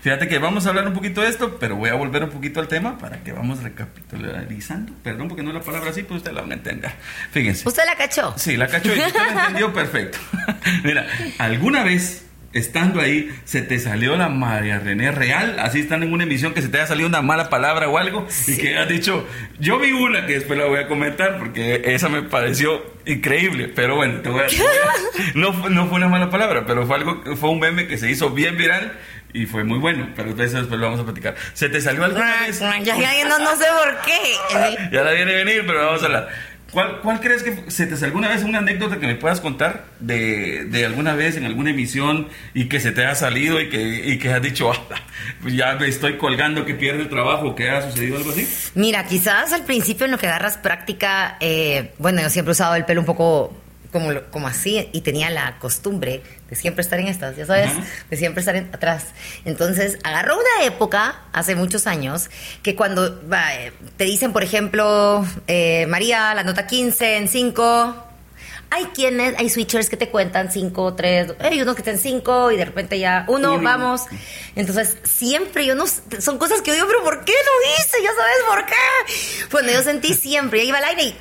Fíjate 0.00 0.28
que 0.28 0.38
vamos 0.38 0.66
a 0.66 0.70
hablar 0.70 0.86
un 0.86 0.94
poquito 0.94 1.20
de 1.20 1.28
esto, 1.28 1.58
pero 1.58 1.76
voy 1.76 1.90
a 1.90 1.94
volver 1.94 2.24
un 2.24 2.30
poquito 2.30 2.60
al 2.60 2.68
tema 2.68 2.98
para 2.98 3.22
que 3.22 3.32
vamos 3.32 3.62
recapitularizando. 3.62 4.92
Perdón, 5.02 5.28
porque 5.28 5.42
no 5.42 5.50
es 5.50 5.56
la 5.56 5.62
palabra 5.62 5.90
así, 5.90 6.02
pues 6.02 6.18
usted 6.18 6.32
la 6.32 6.42
entender. 6.42 6.92
Fíjense. 7.30 7.68
¿Usted 7.68 7.84
la 7.86 7.96
cachó? 7.96 8.34
Sí, 8.36 8.56
la 8.56 8.68
cachó 8.68 8.94
y 8.94 8.98
usted 8.98 9.14
la 9.14 9.40
entendió 9.46 9.72
perfecto. 9.72 10.18
Mira, 10.84 11.06
¿alguna 11.38 11.84
vez 11.84 12.26
estando 12.52 13.00
ahí, 13.00 13.30
se 13.44 13.62
te 13.62 13.78
salió 13.78 14.16
la 14.16 14.28
María 14.28 14.78
René 14.78 15.10
Real, 15.10 15.56
así 15.58 15.80
están 15.80 16.02
en 16.02 16.12
una 16.12 16.24
emisión 16.24 16.52
que 16.52 16.60
se 16.60 16.68
te 16.68 16.78
haya 16.78 16.86
salido 16.86 17.08
una 17.08 17.22
mala 17.22 17.48
palabra 17.48 17.88
o 17.88 17.98
algo, 17.98 18.26
y 18.46 18.56
que 18.56 18.76
has 18.76 18.88
dicho, 18.88 19.26
yo 19.58 19.78
vi 19.78 19.92
una 19.92 20.26
que 20.26 20.34
después 20.34 20.58
la 20.58 20.66
voy 20.66 20.78
a 20.78 20.86
comentar 20.86 21.38
porque 21.38 21.82
esa 21.86 22.08
me 22.08 22.22
pareció 22.22 22.82
increíble, 23.06 23.68
pero 23.74 23.96
bueno, 23.96 24.20
te 24.20 24.28
voy 24.28 24.42
a, 24.42 24.46
no, 25.34 25.68
no 25.70 25.86
fue 25.86 25.96
una 25.96 26.08
mala 26.08 26.30
palabra, 26.30 26.64
pero 26.66 26.86
fue 26.86 26.96
algo, 26.96 27.22
fue 27.36 27.50
un 27.50 27.60
meme 27.60 27.86
que 27.86 27.96
se 27.96 28.10
hizo 28.10 28.30
bien 28.30 28.56
viral 28.56 28.98
y 29.32 29.46
fue 29.46 29.64
muy 29.64 29.78
bueno, 29.78 30.08
pero 30.14 30.30
eso 30.30 30.58
después 30.58 30.78
lo 30.78 30.86
vamos 30.86 31.00
a 31.00 31.04
platicar. 31.04 31.34
¿Se 31.54 31.68
te 31.68 31.80
salió 31.80 32.04
alguna 32.04 32.42
vez? 32.42 32.60
Ya, 32.60 32.80
ya, 32.82 33.28
no, 33.28 33.38
no 33.38 33.56
sé 33.56 33.64
por 33.82 34.00
qué. 34.02 34.88
ya 34.92 35.02
la 35.02 35.12
viene 35.12 35.32
a 35.32 35.36
venir, 35.36 35.64
pero 35.66 35.86
vamos 35.86 36.02
a 36.02 36.06
hablar. 36.06 36.28
¿Cuál, 36.72 37.00
¿Cuál, 37.02 37.20
crees 37.20 37.42
que 37.42 37.70
se 37.70 37.86
te 37.86 38.02
alguna 38.02 38.28
vez 38.28 38.44
una 38.44 38.60
anécdota 38.60 38.98
que 38.98 39.06
me 39.06 39.14
puedas 39.14 39.42
contar 39.42 39.84
de, 40.00 40.64
de, 40.64 40.86
alguna 40.86 41.12
vez 41.12 41.36
en 41.36 41.44
alguna 41.44 41.68
emisión 41.68 42.28
y 42.54 42.66
que 42.66 42.80
se 42.80 42.92
te 42.92 43.02
haya 43.02 43.14
salido 43.14 43.60
y 43.60 43.68
que, 43.68 43.82
y 43.82 44.18
que 44.18 44.32
has 44.32 44.40
dicho, 44.40 44.72
pues 45.42 45.54
ya 45.54 45.74
me 45.74 45.86
estoy 45.86 46.16
colgando 46.16 46.64
que 46.64 46.72
pierde 46.72 47.02
el 47.02 47.10
trabajo, 47.10 47.54
que 47.54 47.68
ha 47.68 47.82
sucedido 47.82 48.16
algo 48.16 48.30
así? 48.30 48.48
Mira, 48.74 49.04
quizás 49.04 49.52
al 49.52 49.64
principio 49.66 50.06
en 50.06 50.12
lo 50.12 50.18
que 50.18 50.28
agarras 50.28 50.56
práctica, 50.56 51.36
eh, 51.40 51.92
bueno, 51.98 52.22
yo 52.22 52.30
siempre 52.30 52.52
he 52.52 52.52
usado 52.52 52.74
el 52.74 52.86
pelo 52.86 53.00
un 53.00 53.06
poco 53.06 53.61
como, 53.92 54.10
como 54.30 54.48
así 54.48 54.88
y 54.92 55.02
tenía 55.02 55.30
la 55.30 55.58
costumbre 55.58 56.22
de 56.48 56.56
siempre 56.56 56.82
estar 56.82 56.98
en 56.98 57.08
estas, 57.08 57.36
ya 57.36 57.46
sabes, 57.46 57.70
de 58.10 58.16
siempre 58.16 58.40
estar 58.40 58.56
atrás. 58.56 59.04
Entonces, 59.44 59.98
agarró 60.02 60.34
una 60.34 60.66
época, 60.66 61.20
hace 61.32 61.54
muchos 61.54 61.86
años, 61.86 62.30
que 62.62 62.74
cuando 62.74 63.20
eh, 63.32 63.72
te 63.96 64.04
dicen, 64.04 64.32
por 64.32 64.42
ejemplo, 64.42 65.24
eh, 65.46 65.86
María, 65.88 66.34
la 66.34 66.42
nota 66.42 66.66
15 66.66 67.16
en 67.18 67.28
5, 67.28 68.06
hay 68.70 68.84
quienes, 68.86 69.38
hay 69.38 69.50
switchers 69.50 69.90
que 69.90 69.98
te 69.98 70.08
cuentan 70.08 70.50
5, 70.50 70.94
3, 70.94 71.34
hay 71.40 71.60
unos 71.60 71.74
que 71.74 71.82
están 71.82 71.98
5 71.98 72.52
y 72.52 72.56
de 72.56 72.64
repente 72.64 72.98
ya, 72.98 73.26
uno, 73.28 73.60
vamos. 73.60 74.02
Entonces, 74.56 74.96
siempre 75.04 75.66
yo 75.66 75.74
no, 75.74 75.84
son 75.86 76.38
cosas 76.38 76.62
que 76.62 76.70
yo 76.70 76.74
digo, 76.76 76.86
pero 76.86 77.04
¿por 77.04 77.24
qué 77.26 77.32
lo 77.32 77.72
hice? 77.74 78.02
Ya 78.02 78.10
sabes 78.10 78.42
por 78.48 78.64
qué. 78.64 79.48
Bueno, 79.50 79.72
yo 79.72 79.82
sentí 79.82 80.14
siempre, 80.14 80.60
ya 80.60 80.64
iba 80.64 80.78
al 80.78 80.84
aire 80.84 81.02
y 81.02 81.16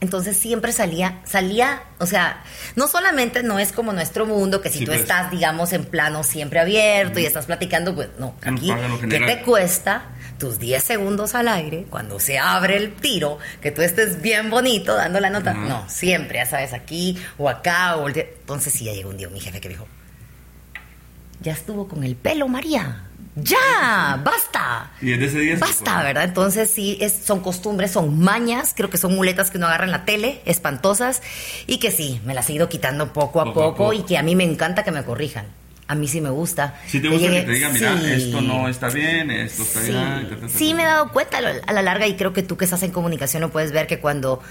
entonces 0.00 0.36
siempre 0.36 0.72
salía, 0.72 1.20
salía, 1.24 1.82
o 1.98 2.06
sea, 2.06 2.42
no 2.74 2.86
solamente 2.86 3.42
no 3.42 3.58
es 3.58 3.72
como 3.72 3.92
nuestro 3.92 4.26
mundo, 4.26 4.60
que 4.60 4.68
si 4.68 4.80
tú 4.80 4.86
pues. 4.86 5.00
estás, 5.00 5.30
digamos, 5.30 5.72
en 5.72 5.84
plano 5.84 6.22
siempre 6.22 6.60
abierto 6.60 7.18
y 7.18 7.26
estás 7.26 7.46
platicando, 7.46 7.94
pues 7.94 8.08
no, 8.18 8.34
aquí, 8.42 8.72
¿qué 9.08 9.20
te 9.20 9.42
cuesta 9.42 10.04
tus 10.38 10.58
10 10.58 10.82
segundos 10.82 11.34
al 11.34 11.48
aire 11.48 11.86
cuando 11.88 12.20
se 12.20 12.38
abre 12.38 12.76
el 12.76 12.94
tiro, 12.94 13.38
que 13.62 13.70
tú 13.70 13.80
estés 13.80 14.20
bien 14.20 14.50
bonito 14.50 14.94
dando 14.94 15.18
la 15.18 15.30
nota? 15.30 15.54
No, 15.54 15.88
siempre, 15.88 16.38
ya 16.38 16.46
sabes, 16.46 16.74
aquí 16.74 17.18
o 17.38 17.48
acá, 17.48 17.96
o 17.96 18.08
entonces 18.08 18.72
sí, 18.74 18.84
ya 18.84 18.92
llegó 18.92 19.08
un 19.08 19.16
día 19.16 19.28
mi 19.28 19.40
jefe 19.40 19.60
que 19.60 19.70
dijo, 19.70 19.86
ya 21.40 21.52
estuvo 21.52 21.88
con 21.88 22.04
el 22.04 22.16
pelo, 22.16 22.48
María 22.48 23.05
ya, 23.36 24.18
basta. 24.24 24.90
Y 25.02 25.10
desde 25.10 25.26
ese 25.26 25.38
día 25.40 25.56
Basta, 25.58 26.02
¿verdad? 26.02 26.24
Entonces 26.24 26.70
sí, 26.70 26.96
es, 27.00 27.12
son 27.12 27.40
costumbres, 27.40 27.90
son 27.90 28.18
mañas, 28.18 28.72
creo 28.74 28.88
que 28.88 28.96
son 28.96 29.14
muletas 29.14 29.50
que 29.50 29.58
uno 29.58 29.66
agarra 29.66 29.84
en 29.84 29.90
la 29.90 30.06
tele, 30.06 30.40
espantosas, 30.46 31.22
y 31.66 31.78
que 31.78 31.90
sí, 31.90 32.20
me 32.24 32.32
las 32.32 32.48
he 32.48 32.54
ido 32.54 32.70
quitando 32.70 33.12
poco 33.12 33.42
a 33.42 33.52
poco, 33.52 33.92
y 33.92 34.02
que 34.04 34.16
a 34.16 34.22
mí 34.22 34.34
me 34.34 34.44
encanta 34.44 34.84
que 34.84 34.90
me 34.90 35.04
corrijan. 35.04 35.46
A 35.88 35.94
mí 35.94 36.08
sí 36.08 36.20
me 36.20 36.30
gusta. 36.30 36.80
Sí 36.86 36.98
te 36.98 37.08
gusta 37.08 37.30
que, 37.30 37.42
te 37.42 37.52
digan, 37.52 37.72
mira, 37.72 37.92
esto 38.12 38.40
no 38.40 38.68
está 38.68 38.88
bien, 38.88 39.30
esto 39.30 39.62
está 39.62 39.80
bien. 39.82 40.48
Sí, 40.48 40.74
me 40.74 40.82
he 40.82 40.86
dado 40.86 41.12
cuenta 41.12 41.38
a 41.38 41.72
la 41.72 41.82
larga 41.82 42.08
y 42.08 42.16
creo 42.16 42.32
que 42.32 42.42
tú 42.42 42.56
que 42.56 42.64
estás 42.64 42.82
en 42.82 42.90
comunicación 42.90 43.42
lo 43.42 43.50
puedes 43.50 43.70
ver 43.70 43.86
que 43.86 44.00
cuando 44.00 44.42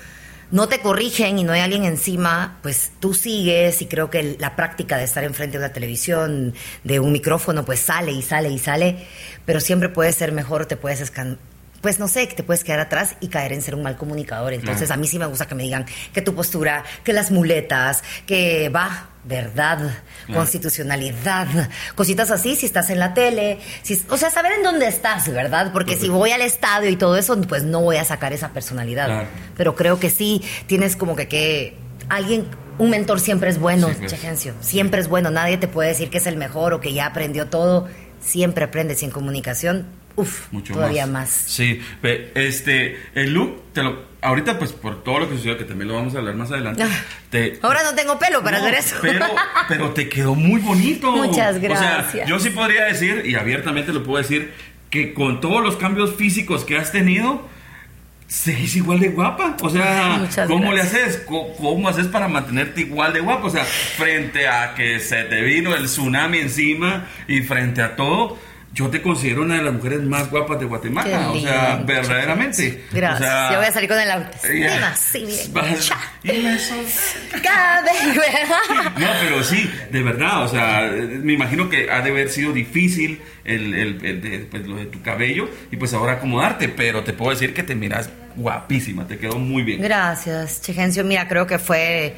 no 0.52 0.68
te 0.68 0.80
corrigen 0.80 1.40
y 1.40 1.44
no 1.44 1.54
hay 1.54 1.62
alguien 1.62 1.84
encima, 1.84 2.60
pues 2.62 2.92
tú 3.00 3.14
sigues 3.14 3.82
y 3.82 3.88
creo 3.88 4.10
que 4.10 4.38
la 4.40 4.56
práctica 4.56 4.98
de 4.98 5.04
estar 5.04 5.24
enfrente 5.24 5.58
de 5.58 5.64
una 5.64 5.74
televisión, 5.74 6.54
de 6.84 7.00
un 7.00 7.12
micrófono, 7.12 7.66
pues 7.66 7.80
sale 7.80 8.12
y 8.12 8.22
sale 8.22 8.50
y 8.50 8.60
sale, 8.60 9.06
pero 9.46 9.60
siempre 9.60 9.90
puede 9.90 10.12
ser 10.14 10.32
mejor, 10.32 10.66
te 10.66 10.78
puedes 10.78 11.02
pues 11.86 12.00
no 12.00 12.08
sé, 12.08 12.28
que 12.28 12.34
te 12.34 12.42
puedes 12.42 12.64
quedar 12.64 12.80
atrás 12.80 13.16
y 13.20 13.28
caer 13.28 13.54
en 13.54 13.62
ser 13.62 13.76
un 13.76 13.84
mal 13.84 13.96
comunicador. 13.96 14.54
Entonces 14.54 14.90
a 14.90 14.98
mí 14.98 15.06
sí 15.06 15.20
me 15.20 15.28
gusta 15.28 15.46
que 15.48 15.54
me 15.54 15.62
digan 15.62 15.86
que 16.14 16.24
tu 16.24 16.34
postura, 16.34 16.84
que 17.04 17.14
las 17.14 17.30
muletas, 17.30 18.04
que 18.26 18.70
va, 18.70 19.10
verdad, 19.24 19.96
constitucionalidad, 20.34 21.46
cositas 21.94 22.32
así, 22.32 22.56
si 22.56 22.66
estás 22.66 22.90
en 22.90 22.98
la 22.98 23.14
tele, 23.14 23.60
si, 23.84 24.02
o 24.10 24.18
sea, 24.18 24.32
saber 24.32 24.54
en 24.54 24.64
dónde 24.64 24.88
estás, 24.88 25.32
¿verdad? 25.32 25.72
Porque 25.74 25.96
si 25.96 26.10
voy 26.10 26.32
al 26.32 26.42
estadio 26.42 26.90
y 26.90 26.96
todo 26.96 27.18
eso, 27.18 27.40
pues 27.42 27.62
no 27.62 27.82
voy 27.82 27.98
a 27.98 28.04
sacar 28.04 28.34
esa 28.34 28.50
personalidad. 28.50 29.26
Pero 29.56 29.76
creo 29.76 30.00
que 30.00 30.10
sí, 30.10 30.42
tienes 30.66 30.96
como 30.96 31.16
que 31.16 31.28
que 31.28 31.78
alguien 32.10 32.48
un 32.80 32.90
mentor 32.90 33.20
siempre 33.20 33.52
es 33.52 33.60
bueno, 33.60 33.90
sí, 33.90 33.94
pues. 34.00 34.10
Siempre 34.62 35.02
es 35.02 35.08
bueno. 35.08 35.30
Nadie 35.30 35.60
te 35.60 35.68
puede 35.68 35.90
decir 35.90 36.10
que 36.10 36.18
es 36.18 36.26
el 36.26 36.36
mejor 36.36 36.74
o 36.74 36.80
que 36.80 36.94
ya 36.94 37.06
aprendió 37.06 37.46
todo. 37.46 37.88
Siempre 38.22 38.66
aprendes 38.66 39.04
en 39.04 39.12
comunicación 39.12 39.86
Uf, 40.16 40.52
Mucho 40.52 40.74
todavía 40.74 41.06
más. 41.08 41.30
Sí, 41.30 41.82
este, 42.36 42.98
el 43.16 43.34
look, 43.34 43.74
te 43.74 43.84
lo, 43.84 44.06
ahorita 44.22 44.58
pues 44.58 44.72
por 44.72 45.04
todo 45.04 45.20
lo 45.20 45.30
que 45.30 45.36
sucedió, 45.36 45.58
que 45.58 45.66
también 45.66 45.90
lo 45.90 45.96
vamos 45.96 46.16
a 46.16 46.20
hablar 46.20 46.36
más 46.36 46.52
adelante. 46.52 46.84
Ah, 46.84 47.04
te, 47.30 47.60
ahora 47.62 47.84
no 47.84 47.96
tengo 47.96 48.18
pelo 48.18 48.44
para 48.44 48.58
hacer 48.58 48.74
eso. 48.76 48.96
Pero, 49.02 49.26
pero 49.68 49.92
te 49.92 50.08
quedó 50.08 50.36
muy 50.36 50.62
bonito. 50.62 51.12
Muchas 51.12 51.60
gracias. 51.60 52.08
O 52.08 52.12
sea, 52.12 52.26
yo 52.26 52.40
sí 52.40 52.50
podría 52.50 52.86
decir, 52.86 53.24
y 53.26 53.36
abiertamente 53.36 53.92
lo 53.92 54.04
puedo 54.04 54.18
decir, 54.18 54.54
que 54.90 55.14
con 55.14 55.42
todos 55.42 55.62
los 55.62 55.76
cambios 55.76 56.16
físicos 56.16 56.64
que 56.64 56.78
has 56.78 56.92
tenido, 56.92 57.46
seguís 58.28 58.76
igual 58.76 59.00
de 59.00 59.10
guapa. 59.10 59.58
O 59.62 59.70
sea, 59.70 60.28
¿cómo 60.48 60.72
le 60.72 60.82
haces? 60.82 61.24
¿Cómo, 61.26 61.90
haces 61.90 62.08
para 62.08 62.28
mantenerte 62.28 62.82
igual 62.82 63.14
de 63.14 63.20
guapa? 63.20 63.48
O 63.48 63.50
sea, 63.50 63.66
frente 63.66 64.48
a 64.48 64.74
que 64.76 65.00
se 65.00 65.24
te 65.26 65.42
vino 65.42 65.76
el 65.76 65.86
tsunami 65.86 66.40
encima 66.40 67.08
y 67.28 67.42
frente 67.42 67.82
a 67.82 67.96
todo 67.96 68.38
yo 68.76 68.90
te 68.90 69.02
considero 69.02 69.44
una 69.44 69.56
de 69.56 69.64
las 69.64 69.74
mujeres 69.74 70.02
más 70.02 70.30
guapas 70.30 70.60
de 70.60 70.66
Guatemala. 70.66 71.32
o 71.32 71.40
sea, 71.40 71.82
verdaderamente. 71.86 72.84
Gracias. 72.92 73.50
O 73.50 73.54
yo 73.54 73.60
voy 73.60 73.68
a 73.68 73.72
salir 73.72 73.90
con 73.90 74.00
el 74.00 74.12
auto. 74.12 74.38
Sí, 74.44 74.52
bien. 74.52 74.70
No, 78.98 79.08
pero 79.22 79.44
sí, 79.44 79.72
de 79.90 80.04
verdad. 80.04 80.44
O 80.44 80.50
sea, 80.50 80.92
me 80.92 81.34
imagino 81.34 81.70
que 81.70 81.90
ha 81.90 82.02
de 82.02 82.12
haber 82.12 82.30
sido 82.30 82.52
difícil 82.52 83.22
el, 83.46 83.74
el, 83.74 84.48
pues, 84.52 84.68
lo 84.68 84.76
de 84.76 84.88
tu 84.88 85.02
cabello 85.02 85.50
y 85.72 85.78
pues 85.78 85.94
ahora 85.94 86.14
acomodarte. 86.14 86.68
Pero 86.68 87.06
te 87.06 87.14
puedo 87.14 87.32
decir 87.32 87.54
que 87.54 87.64
te 87.64 87.76
miras 87.76 88.10
guapísima. 88.36 89.08
Te 89.08 89.18
quedó 89.18 89.40
muy 89.40 89.64
bien. 89.64 89.82
Gracias, 89.82 90.62
Chegencio. 90.62 91.06
Mira, 91.06 91.30
creo 91.30 91.48
que 91.48 91.60
fue 91.60 92.14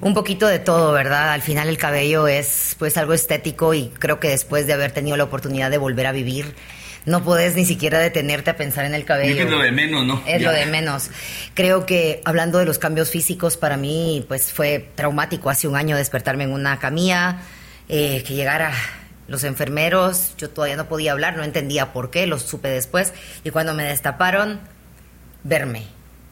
un 0.00 0.14
poquito 0.14 0.46
de 0.46 0.58
todo, 0.58 0.92
¿verdad? 0.92 1.32
Al 1.32 1.42
final 1.42 1.68
el 1.68 1.78
cabello 1.78 2.26
es 2.26 2.74
pues 2.78 2.96
algo 2.96 3.12
estético 3.12 3.74
y 3.74 3.88
creo 3.98 4.18
que 4.20 4.28
después 4.28 4.66
de 4.66 4.72
haber 4.72 4.92
tenido 4.92 5.16
la 5.16 5.24
oportunidad 5.24 5.70
de 5.70 5.78
volver 5.78 6.06
a 6.06 6.12
vivir, 6.12 6.54
no 7.06 7.22
puedes 7.22 7.54
ni 7.54 7.64
siquiera 7.64 7.98
detenerte 7.98 8.50
a 8.50 8.56
pensar 8.56 8.84
en 8.84 8.94
el 8.94 9.04
cabello. 9.04 9.44
Es 9.44 9.50
lo 9.50 9.58
de 9.58 9.72
menos, 9.72 10.04
¿no? 10.06 10.22
Es 10.26 10.42
lo 10.42 10.52
de 10.52 10.66
menos. 10.66 11.10
Creo 11.54 11.86
que 11.86 12.22
hablando 12.24 12.58
de 12.58 12.64
los 12.64 12.78
cambios 12.78 13.10
físicos, 13.10 13.56
para 13.56 13.76
mí 13.76 14.24
pues 14.28 14.52
fue 14.52 14.90
traumático 14.94 15.50
hace 15.50 15.68
un 15.68 15.76
año 15.76 15.96
despertarme 15.96 16.44
en 16.44 16.52
una 16.52 16.78
camilla, 16.78 17.38
eh, 17.88 18.22
que 18.26 18.34
llegara 18.34 18.72
los 19.28 19.44
enfermeros, 19.44 20.34
yo 20.38 20.50
todavía 20.50 20.76
no 20.76 20.88
podía 20.88 21.12
hablar, 21.12 21.36
no 21.36 21.44
entendía 21.44 21.92
por 21.92 22.10
qué, 22.10 22.26
lo 22.26 22.38
supe 22.38 22.68
después, 22.68 23.12
y 23.44 23.50
cuando 23.50 23.74
me 23.74 23.84
destaparon, 23.84 24.60
verme. 25.44 25.84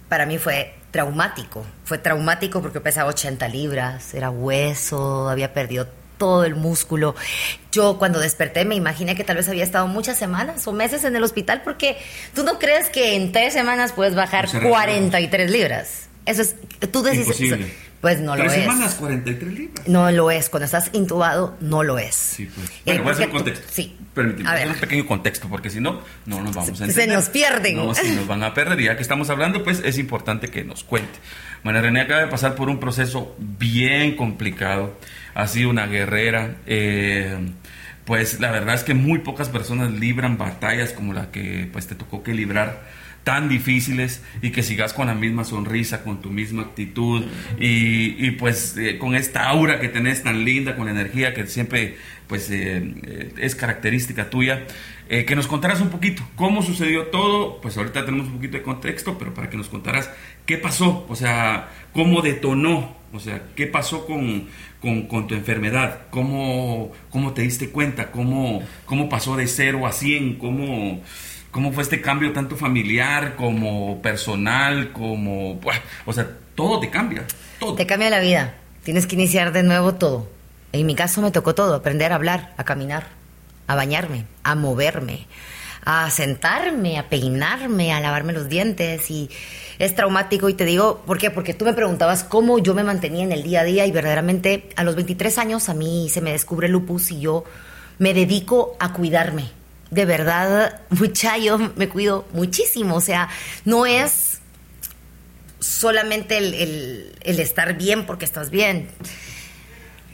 Para 0.09 0.27
mí 0.27 0.39
fue 0.39 0.75
traumático. 0.91 1.65
Fue 1.85 1.99
traumático 1.99 2.63
porque 2.63 2.81
pesaba 2.81 3.11
80 3.11 3.49
libras, 3.49 4.15
era 4.15 4.31
hueso, 4.31 5.29
había 5.29 5.53
perdido 5.53 5.89
todo 6.19 6.45
el 6.45 6.57
músculo. 6.57 7.15
Yo 7.73 7.99
cuando 7.99 8.19
desperté 8.19 8.65
me 8.65 8.75
imaginé 8.75 9.15
que 9.15 9.25
tal 9.25 9.37
vez 9.37 9.49
había 9.49 9.65
estado 9.65 9.87
muchas 9.87 10.19
semanas 10.19 10.67
o 10.67 10.73
meses 10.73 11.05
en 11.05 11.17
el 11.17 11.23
hospital 11.23 11.63
porque 11.63 11.97
tú 12.35 12.43
no 12.43 12.59
crees 12.59 12.91
que 12.91 13.15
en 13.15 13.33
tres 13.33 13.53
semanas 13.55 13.93
puedes 13.93 14.15
bajar 14.15 14.49
43 14.51 15.51
libras. 15.51 16.09
Eso 16.27 16.43
es, 16.43 16.57
tú 16.93 17.03
decís, 17.03 17.27
pues 18.01 18.21
no 18.21 18.37
lo 18.37 18.45
es. 18.45 18.53
¿Tres 18.53 18.65
semanas, 18.65 18.95
43 18.95 19.55
libras? 19.55 19.89
No 19.89 20.11
lo 20.11 20.31
es. 20.31 20.49
Cuando 20.49 20.67
estás 20.67 20.91
intubado, 20.93 21.57
no 21.61 21.83
lo 21.83 21.99
es. 21.99 22.15
Sí, 22.15 22.51
pues. 22.55 22.71
Bueno, 22.85 23.03
voy 23.03 23.11
a 23.11 23.15
hacer 23.15 23.27
un 23.27 23.33
contexto. 23.33 23.67
sí. 23.71 23.97
Permíteme, 24.15 24.49
hacer 24.49 24.69
un 24.69 24.75
pequeño 24.75 25.07
contexto, 25.07 25.49
porque 25.49 25.71
si 25.71 25.81
no, 25.81 26.01
no 26.27 26.41
nos 26.43 26.55
vamos 26.55 26.81
a 26.81 26.85
entender. 26.85 26.95
Se 26.95 27.07
nos 27.07 27.29
pierden. 27.29 27.77
No, 27.77 27.95
si 27.95 28.11
nos 28.11 28.27
van 28.27 28.43
a 28.43 28.55
perder. 28.55 28.81
Y 28.81 28.85
ya 28.85 28.97
que 28.97 29.03
estamos 29.03 29.31
hablando, 29.31 29.63
pues 29.63 29.81
es 29.85 29.99
importante 29.99 30.49
que 30.49 30.65
nos 30.65 30.85
cuente. 30.85 31.19
María 31.63 31.83
René 31.83 32.01
acaba 32.01 32.21
de 32.21 32.27
pasar 32.29 32.55
por 32.55 32.69
un 32.69 32.81
proceso 32.81 33.37
bien 33.39 34.17
complicado. 34.17 34.95
Ha 35.35 35.47
sido 35.47 35.71
una 35.71 35.87
guerrera. 35.87 36.57
Eh, 36.67 37.37
pues 38.05 38.41
la 38.41 38.51
verdad 38.51 38.75
es 38.75 38.85
que 38.85 38.95
muy 38.95 39.19
pocas 39.19 39.51
personas 39.51 39.93
libran 39.93 40.39
batallas 40.39 40.93
como 40.93 41.13
la 41.13 41.31
que 41.31 41.69
pues 41.71 41.87
te 41.87 41.95
tocó 41.95 42.23
que 42.23 42.33
librar 42.33 42.89
tan 43.29 43.47
difíciles 43.47 44.23
y 44.41 44.53
que 44.53 44.63
sigas 44.63 44.95
con 44.95 45.09
la 45.09 45.15
misma 45.15 45.45
sonrisa, 45.45 46.03
con 46.03 46.23
tu 46.23 46.31
misma 46.31 46.63
actitud 46.63 47.27
y, 47.61 48.31
pues 48.31 48.75
eh, 48.79 48.97
con 48.97 49.15
esta 49.15 49.51
aura 49.51 49.81
que 49.81 49.89
tenés 49.91 50.23
tan 50.23 50.47
linda, 50.47 50.77
con 50.77 50.87
la 50.87 50.93
energía 50.93 51.35
que 51.35 51.47
siempre 51.47 51.99
pues 52.27 52.49
eh, 52.51 52.83
eh, 53.03 53.35
es 53.37 53.55
característica 53.55 54.31
tuya. 54.31 54.67
que 55.11 55.37
nos 55.37 55.47
contaras 55.47 55.83
un 55.83 55.91
poquito 55.91 56.23
cómo 56.37 56.63
sucedió 56.63 57.09
todo, 57.09 57.61
pues 57.61 57.77
ahorita 57.77 58.07
tenemos 58.07 58.29
un 58.29 58.37
poquito 58.37 58.57
de 58.57 58.63
contexto, 58.63 59.19
pero 59.19 59.35
para 59.35 59.51
que 59.51 59.59
nos 59.59 59.69
contaras 59.69 60.11
qué 60.47 60.57
pasó, 60.57 61.05
o 61.07 61.15
sea, 61.15 61.69
cómo 61.93 62.23
detonó, 62.23 62.97
o 63.13 63.21
sea, 63.21 63.43
qué 63.55 63.67
pasó 63.67 64.07
con, 64.07 64.47
con, 64.81 65.27
tu 65.27 65.35
enfermedad, 65.35 66.07
cómo, 66.09 66.93
cómo 67.11 67.35
te 67.35 67.43
diste 67.43 67.69
cuenta, 67.69 68.11
cómo, 68.11 68.63
cómo 68.87 69.11
pasó 69.11 69.37
de 69.37 69.47
cero 69.49 69.87
a 69.87 69.93
100, 69.93 70.37
cómo 70.37 71.03
cómo 71.51 71.73
fue 71.73 71.83
este 71.83 72.01
cambio 72.01 72.33
tanto 72.33 72.57
familiar 72.57 73.37
como 73.37 74.01
personal, 74.03 74.93
como, 74.93 75.61
o 76.07 76.13
sea, 76.13 76.29
todo 76.55 76.81
te 76.81 76.91
cambia, 76.91 77.25
todo. 77.59 77.75
Te 77.75 77.87
cambia 77.87 78.11
la 78.11 78.21
vida, 78.21 78.55
tienes 78.83 79.07
que 79.07 79.15
iniciar 79.15 79.53
de 79.53 79.63
nuevo 79.63 79.95
todo. 79.95 80.29
En 80.73 80.87
mi 80.87 80.95
caso 80.95 81.23
me 81.23 81.31
tocó 81.31 81.55
todo, 81.55 81.75
aprender 81.75 82.13
a 82.13 82.17
hablar, 82.17 82.53
a 82.57 82.65
caminar, 82.65 83.07
a 83.67 83.75
bañarme, 83.75 84.27
a 84.43 84.55
moverme, 84.55 85.27
a 85.85 86.11
sentarme, 86.11 86.99
a 86.99 87.09
peinarme, 87.09 87.93
a 87.93 88.01
lavarme 88.01 88.33
los 88.33 88.49
dientes 88.49 89.11
y 89.11 89.31
es 89.79 89.95
traumático 89.95 90.49
y 90.49 90.55
te 90.55 90.65
digo, 90.65 91.03
¿por 91.07 91.19
qué? 91.19 91.31
Porque 91.31 91.55
tú 91.55 91.65
me 91.65 91.73
preguntabas 91.73 92.25
cómo 92.25 92.59
yo 92.59 92.75
me 92.75 92.85
mantenía 92.85 93.25
en 93.25 93.33
el 93.33 93.43
día 93.43 93.61
a 93.61 93.65
día 93.65 93.87
y 93.87 93.93
verdaderamente 93.93 94.69
a 94.77 94.85
los 94.85 94.97
23 94.97 95.39
años 95.39 95.69
a 95.69 95.75
mí 95.75 96.09
se 96.11 96.21
me 96.21 96.33
descubre 96.33 96.69
lupus 96.69 97.11
y 97.11 97.21
yo 97.21 97.45
me 97.99 98.13
dedico 98.13 98.77
a 98.81 98.93
cuidarme 98.93 99.58
de 99.91 100.05
verdad, 100.05 100.81
mucha, 100.91 101.39
yo 101.39 101.59
me 101.59 101.89
cuido 101.89 102.27
muchísimo. 102.33 102.97
O 102.97 103.01
sea, 103.01 103.29
no 103.65 103.87
es 103.87 104.41
solamente 105.61 106.39
el, 106.39 107.13
estar 107.23 107.77
bien 107.77 108.07
porque 108.07 108.25
estás 108.25 108.51
bien. 108.51 108.89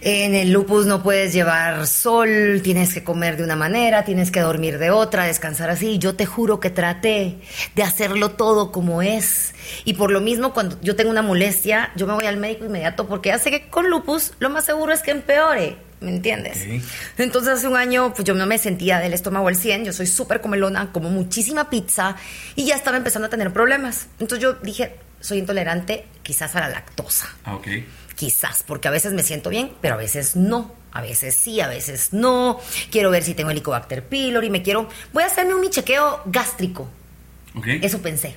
En 0.00 0.34
el 0.34 0.52
lupus 0.52 0.84
no 0.84 1.02
puedes 1.02 1.32
llevar 1.32 1.86
sol, 1.86 2.60
tienes 2.62 2.92
que 2.92 3.02
comer 3.02 3.38
de 3.38 3.44
una 3.44 3.56
manera, 3.56 4.04
tienes 4.04 4.30
que 4.30 4.40
dormir 4.40 4.78
de 4.78 4.90
otra, 4.90 5.24
descansar 5.24 5.70
así. 5.70 5.96
Yo 5.98 6.14
te 6.14 6.26
juro 6.26 6.60
que 6.60 6.68
traté 6.68 7.38
de 7.74 7.82
hacerlo 7.82 8.32
todo 8.32 8.70
como 8.70 9.00
es. 9.00 9.54
Y 9.86 9.94
por 9.94 10.10
lo 10.10 10.20
mismo, 10.20 10.52
cuando 10.52 10.78
yo 10.82 10.94
tengo 10.94 11.10
una 11.10 11.22
molestia, 11.22 11.90
yo 11.96 12.06
me 12.06 12.12
voy 12.12 12.26
al 12.26 12.36
médico 12.36 12.66
inmediato 12.66 13.06
porque 13.06 13.30
ya 13.30 13.38
sé 13.38 13.50
que 13.50 13.70
con 13.70 13.88
lupus 13.88 14.34
lo 14.40 14.50
más 14.50 14.66
seguro 14.66 14.92
es 14.92 15.00
que 15.00 15.10
empeore. 15.10 15.78
¿Me 16.04 16.10
entiendes? 16.10 16.64
Entonces 17.18 17.54
hace 17.54 17.68
un 17.68 17.76
año 17.76 18.12
pues 18.14 18.24
yo 18.24 18.34
no 18.34 18.46
me 18.46 18.58
sentía 18.58 18.98
del 18.98 19.12
estómago 19.12 19.48
al 19.48 19.56
100, 19.56 19.84
yo 19.84 19.92
soy 19.92 20.06
súper 20.06 20.40
comelona, 20.40 20.92
como 20.92 21.10
muchísima 21.10 21.70
pizza 21.70 22.16
y 22.54 22.66
ya 22.66 22.76
estaba 22.76 22.96
empezando 22.96 23.26
a 23.26 23.30
tener 23.30 23.52
problemas. 23.52 24.06
Entonces 24.20 24.40
yo 24.40 24.54
dije, 24.54 24.96
soy 25.20 25.38
intolerante 25.38 26.04
quizás 26.22 26.54
a 26.54 26.60
la 26.60 26.68
lactosa. 26.68 27.28
Ah, 27.44 27.56
ok. 27.56 27.66
Quizás, 28.14 28.62
porque 28.62 28.88
a 28.88 28.90
veces 28.90 29.12
me 29.12 29.22
siento 29.22 29.50
bien, 29.50 29.72
pero 29.80 29.94
a 29.94 29.96
veces 29.96 30.36
no. 30.36 30.72
A 30.92 31.00
veces 31.00 31.34
sí, 31.34 31.60
a 31.60 31.66
veces 31.66 32.12
no. 32.12 32.60
Quiero 32.90 33.10
ver 33.10 33.24
si 33.24 33.34
tengo 33.34 33.50
Helicobacter 33.50 34.04
pylori, 34.04 34.50
me 34.50 34.62
quiero... 34.62 34.88
Voy 35.12 35.24
a 35.24 35.26
hacerme 35.26 35.54
un 35.54 35.68
chequeo 35.68 36.22
gástrico. 36.26 36.88
Okay. 37.56 37.80
Eso 37.82 38.00
pensé. 38.00 38.36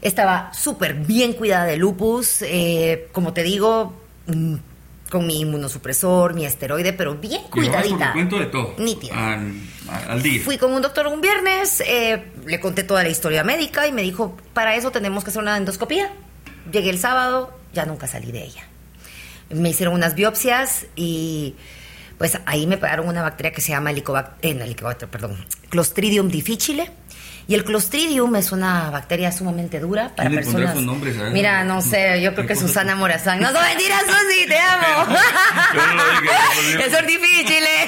Estaba 0.00 0.52
súper 0.54 0.94
bien 0.94 1.32
cuidada 1.32 1.64
de 1.64 1.76
lupus. 1.76 2.42
Eh, 2.42 3.08
como 3.10 3.32
te 3.32 3.42
digo, 3.42 4.00
mm, 4.26 4.54
con 5.10 5.26
mi 5.26 5.40
inmunosupresor, 5.40 6.34
mi 6.34 6.44
esteroide, 6.44 6.92
pero 6.92 7.14
bien 7.14 7.42
cuidadita. 7.50 8.12
cuento 8.12 8.38
de 8.38 8.46
todo. 8.46 8.74
Nítida. 8.78 9.14
Al, 10.08 10.22
día. 10.22 10.42
Fui 10.44 10.58
con 10.58 10.72
un 10.72 10.82
doctor 10.82 11.06
un 11.06 11.20
viernes, 11.20 11.80
eh, 11.86 12.24
le 12.44 12.60
conté 12.60 12.82
toda 12.82 13.02
la 13.02 13.08
historia 13.08 13.44
médica 13.44 13.86
y 13.86 13.92
me 13.92 14.02
dijo, 14.02 14.36
para 14.52 14.74
eso 14.74 14.90
tenemos 14.90 15.22
que 15.22 15.30
hacer 15.30 15.42
una 15.42 15.56
endoscopía. 15.56 16.10
Llegué 16.72 16.90
el 16.90 16.98
sábado, 16.98 17.56
ya 17.72 17.86
nunca 17.86 18.08
salí 18.08 18.32
de 18.32 18.44
ella. 18.44 18.64
Me 19.50 19.70
hicieron 19.70 19.94
unas 19.94 20.16
biopsias 20.16 20.86
y 20.96 21.54
pues 22.18 22.38
ahí 22.46 22.66
me 22.66 22.78
pegaron 22.78 23.06
una 23.06 23.22
bacteria 23.22 23.52
que 23.52 23.60
se 23.60 23.70
llama 23.70 23.90
helicobacter, 23.90 24.56
eh, 24.56 24.64
helicobacter 24.64 25.08
perdón, 25.08 25.36
Clostridium 25.68 26.28
difficile 26.28 26.90
Y 27.48 27.54
el 27.54 27.62
Clostridium 27.62 28.34
es 28.34 28.50
una 28.50 28.90
bacteria 28.90 29.30
sumamente 29.30 29.78
dura 29.78 30.10
para 30.16 30.30
personas. 30.30 30.74
Mira, 31.32 31.62
no 31.62 31.80
sé, 31.80 32.20
yo 32.20 32.34
creo 32.34 32.46
que 32.48 32.56
Susana 32.56 32.96
Morazán. 32.96 33.40
No, 33.40 33.52
no 33.52 33.60
mentiras, 33.60 34.02
Susi, 34.02 34.48
te 34.48 34.58
amo. 34.58 35.16
es 36.84 37.06
difícil, 37.06 37.62
¿eh? 37.62 37.86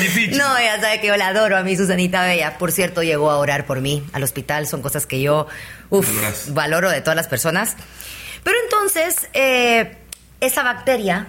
difícil. 0.00 0.38
No, 0.38 0.58
ya 0.58 0.80
sabe 0.80 1.00
que 1.00 1.08
yo 1.08 1.16
la 1.18 1.28
adoro 1.28 1.58
a 1.58 1.62
mi 1.62 1.76
Susanita 1.76 2.24
Bella. 2.24 2.56
Por 2.56 2.72
cierto, 2.72 3.02
llegó 3.02 3.30
a 3.30 3.36
orar 3.36 3.66
por 3.66 3.82
mí 3.82 4.02
al 4.14 4.22
hospital. 4.22 4.66
Son 4.66 4.80
cosas 4.80 5.04
que 5.04 5.20
yo 5.20 5.46
uf, 5.90 6.48
valoro 6.48 6.88
de 6.88 7.02
todas 7.02 7.16
las 7.16 7.28
personas. 7.28 7.76
Pero 8.42 8.56
entonces, 8.64 9.28
eh, 9.34 9.98
esa 10.40 10.62
bacteria 10.62 11.28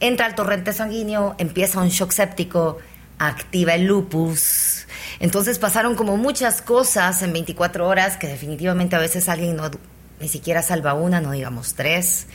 entra 0.00 0.26
al 0.26 0.34
torrente 0.34 0.72
sanguíneo, 0.72 1.36
empieza 1.38 1.80
un 1.80 1.88
shock 1.88 2.10
séptico, 2.10 2.78
activa 3.18 3.74
el 3.74 3.84
lupus. 3.84 4.85
Entonces 5.20 5.58
pasaron 5.58 5.94
como 5.94 6.16
muchas 6.16 6.62
cosas 6.62 7.22
en 7.22 7.32
24 7.32 7.86
horas 7.86 8.16
que 8.16 8.26
definitivamente 8.26 8.96
a 8.96 8.98
veces 8.98 9.28
alguien 9.28 9.56
no 9.56 9.70
ni 10.20 10.28
siquiera 10.28 10.62
salva 10.62 10.94
una, 10.94 11.20
no 11.20 11.32
digamos 11.32 11.74
tres. 11.74 12.26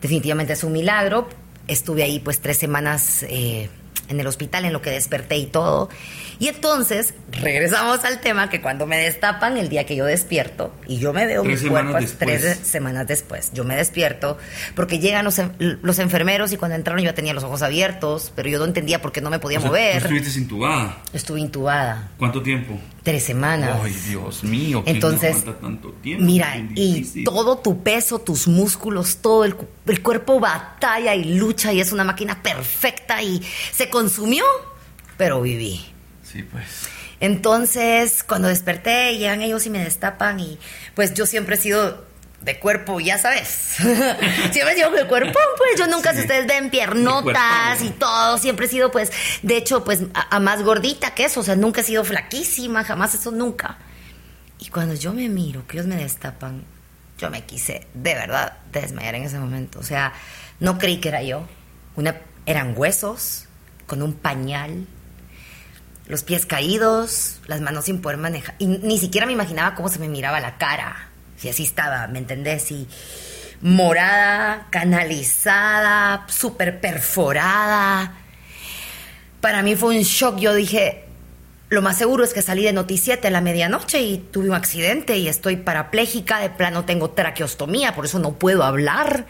Definitivamente 0.00 0.54
es 0.54 0.64
un 0.64 0.72
milagro. 0.72 1.28
Estuve 1.66 2.02
ahí 2.02 2.20
pues 2.20 2.40
tres 2.40 2.56
semanas 2.56 3.22
eh, 3.24 3.68
en 4.08 4.20
el 4.20 4.26
hospital 4.26 4.64
en 4.64 4.72
lo 4.72 4.80
que 4.80 4.90
desperté 4.90 5.36
y 5.36 5.46
todo. 5.46 5.88
Y 6.40 6.46
entonces 6.46 7.14
regresamos 7.32 8.04
al 8.04 8.20
tema 8.20 8.48
que 8.48 8.60
cuando 8.60 8.86
me 8.86 8.96
destapan 8.98 9.56
el 9.56 9.68
día 9.68 9.84
que 9.84 9.96
yo 9.96 10.04
despierto 10.04 10.72
y 10.86 10.98
yo 10.98 11.12
me 11.12 11.26
veo 11.26 11.42
mi 11.42 11.56
cuerpo 11.56 11.98
tres 12.18 12.58
semanas 12.62 13.06
después, 13.08 13.50
yo 13.52 13.64
me 13.64 13.74
despierto 13.74 14.38
porque 14.76 15.00
llegan 15.00 15.24
los, 15.24 15.40
los, 15.58 15.98
enfermeros 15.98 16.52
y 16.52 16.56
cuando 16.56 16.76
entraron 16.76 17.02
yo 17.02 17.12
tenía 17.12 17.34
los 17.34 17.42
ojos 17.42 17.62
abiertos, 17.62 18.32
pero 18.36 18.48
yo 18.48 18.58
no 18.58 18.66
entendía 18.66 19.02
por 19.02 19.10
qué 19.10 19.20
no 19.20 19.30
me 19.30 19.40
podía 19.40 19.58
mover. 19.58 19.96
¿Estuviste 19.96 20.38
intubada? 20.38 21.02
Estuve 21.12 21.40
intubada. 21.40 22.10
¿Cuánto 22.18 22.40
tiempo? 22.40 22.78
Tres 23.02 23.24
semanas. 23.24 23.80
Ay, 23.82 23.92
Dios 24.08 24.44
mío. 24.44 24.84
Entonces, 24.86 25.44
tanto 25.60 25.90
tiempo? 25.94 26.24
mira, 26.24 26.56
y 26.74 27.24
todo 27.24 27.58
tu 27.58 27.82
peso, 27.82 28.20
tus 28.20 28.46
músculos, 28.46 29.16
todo 29.16 29.44
el, 29.44 29.56
el 29.86 30.02
cuerpo 30.02 30.38
batalla 30.38 31.16
y 31.16 31.36
lucha 31.36 31.72
y 31.72 31.80
es 31.80 31.90
una 31.90 32.04
máquina 32.04 32.42
perfecta 32.42 33.22
y 33.22 33.42
se 33.72 33.90
consumió, 33.90 34.44
pero 35.16 35.40
viví. 35.42 35.97
Sí, 36.30 36.42
pues. 36.42 36.88
Entonces, 37.20 38.22
cuando 38.22 38.48
desperté, 38.48 39.16
llegan 39.16 39.42
ellos 39.42 39.66
y 39.66 39.70
me 39.70 39.82
destapan 39.82 40.38
y 40.40 40.58
pues 40.94 41.14
yo 41.14 41.26
siempre 41.26 41.56
he 41.56 41.58
sido 41.58 42.06
de 42.42 42.58
cuerpo, 42.58 43.00
ya 43.00 43.18
sabes. 43.18 43.48
siempre 44.52 44.72
he 44.72 44.76
sido 44.76 44.90
de 44.90 45.06
cuerpo, 45.06 45.38
pues 45.56 45.78
yo 45.78 45.86
nunca, 45.86 46.14
si 46.14 46.20
ustedes 46.20 46.46
ven 46.46 46.70
piernotas 46.70 47.82
y 47.82 47.90
todo, 47.90 48.38
siempre 48.38 48.66
he 48.66 48.68
sido 48.68 48.90
pues, 48.90 49.10
de 49.42 49.56
hecho, 49.56 49.84
pues 49.84 50.02
a, 50.14 50.38
más 50.38 50.62
gordita 50.62 51.14
que 51.14 51.24
eso, 51.24 51.40
o 51.40 51.42
sea, 51.42 51.56
nunca 51.56 51.80
he 51.80 51.84
sido 51.84 52.04
flaquísima, 52.04 52.84
jamás 52.84 53.14
eso, 53.14 53.32
nunca. 53.32 53.78
Y 54.60 54.68
cuando 54.68 54.94
yo 54.94 55.12
me 55.12 55.28
miro, 55.28 55.66
que 55.66 55.78
ellos 55.78 55.86
me 55.86 55.96
destapan, 55.96 56.64
yo 57.16 57.30
me 57.30 57.44
quise 57.44 57.86
de 57.94 58.14
verdad 58.14 58.58
desmayar 58.70 59.16
en 59.16 59.24
ese 59.24 59.38
momento. 59.38 59.80
O 59.80 59.82
sea, 59.82 60.12
no 60.60 60.78
creí 60.78 60.98
que 60.98 61.08
era 61.08 61.22
yo. 61.22 61.48
Una, 61.96 62.20
eran 62.46 62.74
huesos 62.76 63.46
con 63.86 64.02
un 64.02 64.14
pañal 64.14 64.86
los 66.08 66.22
pies 66.22 66.46
caídos, 66.46 67.40
las 67.46 67.60
manos 67.60 67.84
sin 67.84 68.00
poder 68.00 68.16
manejar. 68.16 68.54
Y 68.58 68.66
ni 68.66 68.98
siquiera 68.98 69.26
me 69.26 69.32
imaginaba 69.32 69.74
cómo 69.74 69.88
se 69.88 69.98
me 69.98 70.08
miraba 70.08 70.40
la 70.40 70.56
cara. 70.56 71.08
Si 71.36 71.48
así 71.48 71.62
estaba, 71.62 72.08
¿me 72.08 72.18
entendés? 72.18 72.70
Y 72.70 72.88
morada, 73.60 74.66
canalizada, 74.70 76.26
súper 76.28 76.80
perforada. 76.80 78.14
Para 79.40 79.62
mí 79.62 79.76
fue 79.76 79.96
un 79.96 80.02
shock. 80.02 80.38
Yo 80.38 80.54
dije, 80.54 81.04
lo 81.68 81.82
más 81.82 81.98
seguro 81.98 82.24
es 82.24 82.32
que 82.32 82.40
salí 82.40 82.64
de 82.64 82.72
Noticiete 82.72 83.28
a 83.28 83.30
la 83.30 83.42
medianoche 83.42 84.00
y 84.00 84.18
tuve 84.18 84.48
un 84.48 84.54
accidente 84.54 85.18
y 85.18 85.28
estoy 85.28 85.56
parapléjica, 85.56 86.38
de 86.38 86.48
plano 86.48 86.86
tengo 86.86 87.10
traqueostomía, 87.10 87.94
por 87.94 88.06
eso 88.06 88.18
no 88.18 88.32
puedo 88.32 88.64
hablar. 88.64 89.26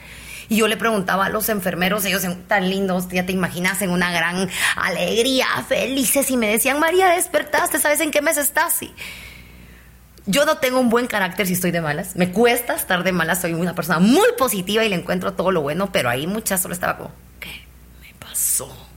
Y 0.49 0.57
yo 0.57 0.69
le 0.69 0.77
preguntaba 0.77 1.27
a 1.27 1.29
los 1.29 1.49
enfermeros, 1.49 2.05
ellos 2.05 2.27
tan 2.47 2.71
lindos, 2.71 3.09
ya 3.09 3.27
te 3.27 3.33
imaginas, 3.33 3.83
en 3.83 3.91
una 3.91 4.11
gran 4.11 4.49
alegría, 4.77 5.47
felices, 5.69 6.31
y 6.31 6.37
me 6.37 6.49
decían, 6.49 6.81
María, 6.81 7.09
despertaste, 7.09 7.79
¿sabes 7.79 8.01
en 8.01 8.11
qué 8.11 8.23
mes 8.23 8.39
estás? 8.39 8.83
Y 8.83 8.95
yo 10.25 10.45
no 10.47 10.59
tengo 10.59 10.81
un 10.81 10.89
buen 10.89 11.07
carácter 11.07 11.47
si 11.47 11.53
estoy 11.53 11.71
de 11.71 11.81
malas. 11.81 12.17
Me 12.17 12.31
cuesta 12.33 12.75
estar 12.75 13.03
de 13.05 13.13
malas, 13.13 13.41
soy 13.43 13.55
una 13.55 13.75
persona 13.75 13.99
muy 13.99 14.29
positiva 14.39 14.85
y 14.85 14.89
le 14.89 14.97
encuentro 14.97 15.35
todo 15.35 15.51
lo 15.51 15.63
bueno, 15.63 15.91
pero 15.93 16.09
ahí 16.09 16.27
muchas 16.27 16.63
solo 16.63 16.75
estaba 16.75 16.97
como, 16.97 17.11
¿qué 17.41 17.67
me 18.03 18.15
pasó? 18.19 18.88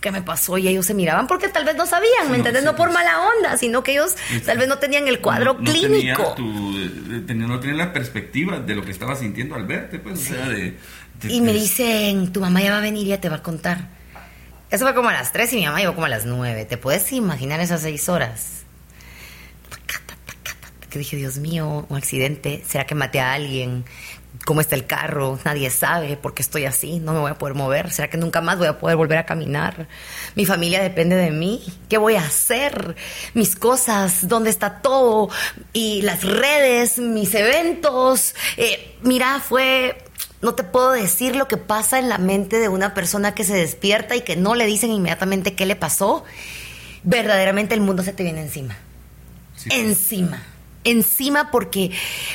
¿Qué 0.00 0.10
me 0.10 0.22
pasó? 0.22 0.58
Y 0.58 0.68
ellos 0.68 0.86
se 0.86 0.94
miraban 0.94 1.26
porque 1.26 1.48
tal 1.48 1.64
vez 1.64 1.76
no 1.76 1.86
sabían, 1.86 2.30
¿me 2.30 2.36
entiendes? 2.36 2.64
No 2.64 2.74
por 2.74 2.88
pues. 2.88 2.94
mala 2.94 3.20
onda, 3.36 3.56
sino 3.56 3.82
que 3.82 3.92
ellos 3.92 4.16
tal 4.44 4.58
vez 4.58 4.68
no 4.68 4.78
tenían 4.78 5.06
el 5.08 5.20
cuadro 5.20 5.56
clínico. 5.58 6.34
Eh, 6.38 7.22
no 7.34 7.60
tenían 7.60 7.78
la 7.78 7.92
perspectiva 7.92 8.58
de 8.58 8.74
lo 8.74 8.84
que 8.84 8.90
estaba 8.90 9.14
sintiendo 9.14 9.54
al 9.54 9.66
verte, 9.66 9.98
pues, 9.98 10.20
o 10.20 10.34
sea, 10.34 10.48
de, 10.48 10.76
Y 11.28 11.40
me 11.40 11.52
dicen, 11.52 12.32
tu 12.32 12.40
mamá 12.40 12.62
ya 12.62 12.72
va 12.72 12.78
a 12.78 12.82
venir 12.82 13.06
y 13.06 13.10
ya 13.10 13.20
te 13.20 13.28
va 13.28 13.36
a 13.36 13.42
contar. 13.42 13.88
Eso 14.70 14.84
fue 14.84 14.94
como 14.94 15.08
a 15.08 15.12
las 15.12 15.32
3 15.32 15.52
y 15.52 15.56
mi 15.56 15.66
mamá 15.66 15.80
llegó 15.80 15.94
como 15.94 16.06
a 16.06 16.10
las 16.10 16.26
9. 16.26 16.64
¿Te 16.64 16.76
puedes 16.76 17.10
imaginar 17.12 17.60
esas 17.60 17.82
6 17.82 18.08
horas? 18.08 18.60
Que 20.88 20.98
dije, 20.98 21.16
Dios 21.16 21.38
mío, 21.38 21.86
un 21.88 21.96
accidente. 21.96 22.62
¿Será 22.66 22.84
que 22.84 22.94
maté 22.94 23.20
a 23.20 23.32
alguien? 23.32 23.84
Cómo 24.44 24.60
está 24.60 24.74
el 24.74 24.86
carro, 24.86 25.38
nadie 25.44 25.70
sabe 25.70 26.16
por 26.16 26.34
qué 26.34 26.42
estoy 26.42 26.64
así, 26.64 26.98
no 26.98 27.12
me 27.12 27.20
voy 27.20 27.30
a 27.30 27.38
poder 27.38 27.54
mover, 27.54 27.90
¿será 27.92 28.08
que 28.08 28.16
nunca 28.16 28.40
más 28.40 28.58
voy 28.58 28.68
a 28.68 28.78
poder 28.78 28.96
volver 28.96 29.18
a 29.18 29.26
caminar? 29.26 29.86
Mi 30.34 30.46
familia 30.46 30.82
depende 30.82 31.16
de 31.16 31.30
mí, 31.30 31.62
¿qué 31.88 31.98
voy 31.98 32.16
a 32.16 32.24
hacer? 32.24 32.96
Mis 33.34 33.56
cosas, 33.56 34.28
¿dónde 34.28 34.50
está 34.50 34.80
todo? 34.80 35.28
Y 35.72 36.02
las 36.02 36.24
redes, 36.24 36.98
mis 36.98 37.34
eventos. 37.34 38.34
Eh, 38.56 38.96
mira, 39.02 39.40
fue 39.40 40.04
no 40.42 40.54
te 40.54 40.64
puedo 40.64 40.92
decir 40.92 41.36
lo 41.36 41.46
que 41.46 41.58
pasa 41.58 41.98
en 41.98 42.08
la 42.08 42.16
mente 42.16 42.58
de 42.58 42.68
una 42.68 42.94
persona 42.94 43.34
que 43.34 43.44
se 43.44 43.54
despierta 43.54 44.16
y 44.16 44.22
que 44.22 44.36
no 44.36 44.54
le 44.54 44.64
dicen 44.64 44.90
inmediatamente 44.90 45.54
qué 45.54 45.66
le 45.66 45.76
pasó. 45.76 46.24
Verdaderamente 47.02 47.74
el 47.74 47.82
mundo 47.82 48.02
se 48.02 48.14
te 48.14 48.22
viene 48.22 48.40
encima. 48.40 48.76
Encima 49.68 50.42
encima 50.84 51.50
porque 51.50 51.90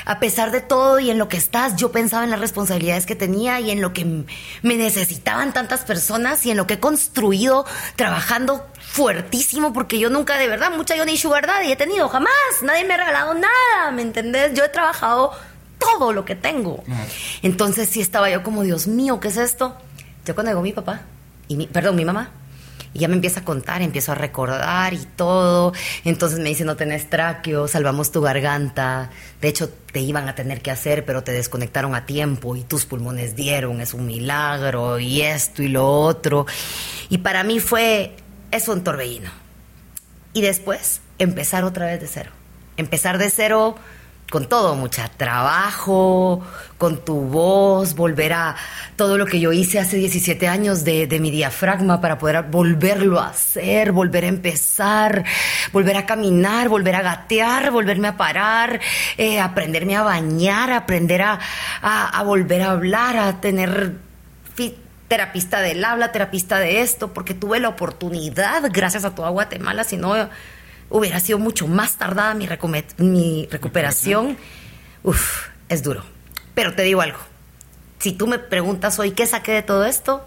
a 0.06 0.20
pesar 0.20 0.52
de 0.52 0.62
todo 0.62 1.00
y 1.00 1.10
en 1.10 1.18
lo 1.18 1.28
que 1.28 1.38
estás, 1.38 1.76
yo 1.76 1.92
pensaba 1.92 2.24
en 2.24 2.30
las 2.30 2.40
responsabilidades 2.40 3.06
que 3.06 3.16
tenía 3.16 3.60
y 3.60 3.72
en 3.72 3.82
lo 3.82 3.94
que 3.94 4.06
me 4.06 4.76
necesitaban 4.76 5.54
tantas 5.54 5.82
personas 5.82 6.46
y 6.46 6.52
en 6.52 6.58
lo 6.58 6.68
que 6.68 6.76
he 6.76 6.80
construido 6.80 7.66
trabajando 7.96 8.68
fuertísimo 8.80 9.74
porque 9.74 10.00
yo 10.00 10.10
nunca 10.10 10.38
de 10.38 10.48
verdad 10.48 10.72
mucha 10.72 10.96
yo 10.96 11.06
ni 11.06 11.18
sugar 11.18 11.48
daddy 11.48 11.72
he 11.72 11.76
tenido 11.76 12.08
jamás, 12.08 12.32
nadie 12.62 12.86
me 12.86 12.94
ha 12.94 12.98
regalado 12.98 13.34
nada, 13.34 13.92
¿me 13.92 14.02
entendés? 14.02 14.54
Yo 14.54 14.64
he 14.64 14.70
trabajado 14.70 15.32
todo 15.80 16.14
lo 16.14 16.26
que 16.26 16.36
tengo. 16.36 16.84
Entonces 17.42 17.90
sí 17.90 18.02
estaba 18.02 18.30
yo 18.30 18.44
como, 18.44 18.64
Dios 18.64 18.88
mío, 18.88 19.20
¿qué 19.20 19.28
es 19.28 19.38
esto? 19.38 19.76
Yo 20.26 20.34
cuando 20.34 20.52
llegó 20.52 20.62
mi 20.62 20.72
papá, 20.72 21.02
y 21.48 21.56
mi, 21.56 21.68
perdón, 21.68 21.96
mi 21.96 22.06
mamá, 22.06 22.32
y 22.96 23.00
ya 23.00 23.10
me 23.10 23.16
empieza 23.16 23.42
a 23.42 23.44
contar, 23.44 23.82
empiezo 23.82 24.14
a 24.14 24.16
recordar 24.16 24.94
y 24.94 25.06
todo. 25.18 25.74
Entonces 26.06 26.40
me 26.40 26.48
dice, 26.48 26.64
no 26.64 26.78
tenés 26.78 27.10
tráqueo, 27.10 27.68
salvamos 27.68 28.14
tu 28.14 28.22
garganta. 28.22 29.12
De 29.42 29.50
hecho, 29.50 29.70
te 29.70 30.00
iban 30.00 30.30
a 30.30 30.34
tener 30.34 30.62
que 30.62 30.72
hacer, 30.72 31.04
pero 31.04 31.22
te 31.22 31.34
desconectaron 31.34 31.94
a 31.94 32.06
tiempo 32.06 32.56
y 32.56 32.64
tus 32.64 32.86
pulmones 32.86 33.36
dieron, 33.36 33.82
es 33.82 33.94
un 33.94 34.06
milagro 34.06 34.98
y 34.98 35.22
esto 35.24 35.62
y 35.62 35.68
lo 35.68 35.86
otro. 35.86 36.46
Y 37.10 37.18
para 37.18 37.44
mí 37.44 37.60
fue 37.60 38.16
eso 38.52 38.72
un 38.72 38.82
torbellino. 38.82 39.30
Y 40.32 40.40
después 40.40 41.02
empezar 41.20 41.66
otra 41.66 41.88
vez 41.88 42.00
de 42.00 42.08
cero. 42.08 42.32
Empezar 42.78 43.18
de 43.18 43.30
cero 43.30 43.76
con 44.30 44.48
todo, 44.48 44.76
mucha 44.76 45.08
trabajo, 45.08 46.42
con 46.78 47.06
tu 47.06 47.22
voz, 47.22 47.96
volver 47.96 48.34
a 48.34 48.56
todo 48.96 49.18
lo 49.18 49.26
que 49.26 49.40
yo 49.40 49.54
hice 49.54 49.80
hace 49.80 49.98
17 49.98 50.48
años 50.48 50.84
de, 50.84 51.08
mi 51.20 51.32
diafragma 51.32 52.02
para 52.02 52.18
poder 52.18 52.44
volverlo 52.44 53.20
a 53.20 53.30
hacer, 53.30 53.92
volver 53.92 54.26
a 54.26 54.28
empezar, 54.28 55.24
volver 55.72 55.98
a 55.98 56.06
caminar, 56.06 56.70
volver 56.70 56.96
a 56.96 57.02
gatear, 57.02 57.72
volverme 57.72 58.08
a 58.08 58.18
parar, 58.18 58.80
eh, 59.18 59.40
aprenderme 59.40 59.96
a 59.96 60.04
bañar, 60.04 60.72
aprender 60.72 61.22
a, 61.22 61.40
a, 61.82 62.24
volver 62.24 62.64
a 62.64 62.72
hablar, 62.72 63.18
a 63.18 63.40
tener 63.40 63.94
terapista 65.08 65.62
del 65.62 65.86
habla, 65.86 66.12
terapista 66.12 66.58
de 66.58 66.82
esto, 66.82 67.14
porque 67.14 67.36
tuve 67.36 67.60
la 67.60 67.70
oportunidad, 67.70 68.64
gracias 68.72 69.06
a 69.06 69.14
toda 69.14 69.30
Guatemala, 69.30 69.84
si 69.84 69.98
no 69.98 70.16
hubiera 70.90 71.20
sido 71.20 71.40
mucho 71.40 71.68
más 71.68 71.98
tardada 71.98 72.34
mi, 72.34 72.48
mi 72.98 73.48
recuperación. 73.52 74.38
Uf, 75.04 75.48
es 75.70 75.84
duro. 75.84 76.04
Pero 76.54 76.74
te 76.74 76.84
digo 76.84 77.02
algo. 77.02 77.20
Si 78.00 78.12
tú 78.12 78.28
me 78.28 78.40
preguntas 78.40 79.00
hoy 79.00 79.12
qué 79.12 79.26
saqué 79.26 79.52
de 79.54 79.62
todo 79.64 79.86
esto, 79.86 80.26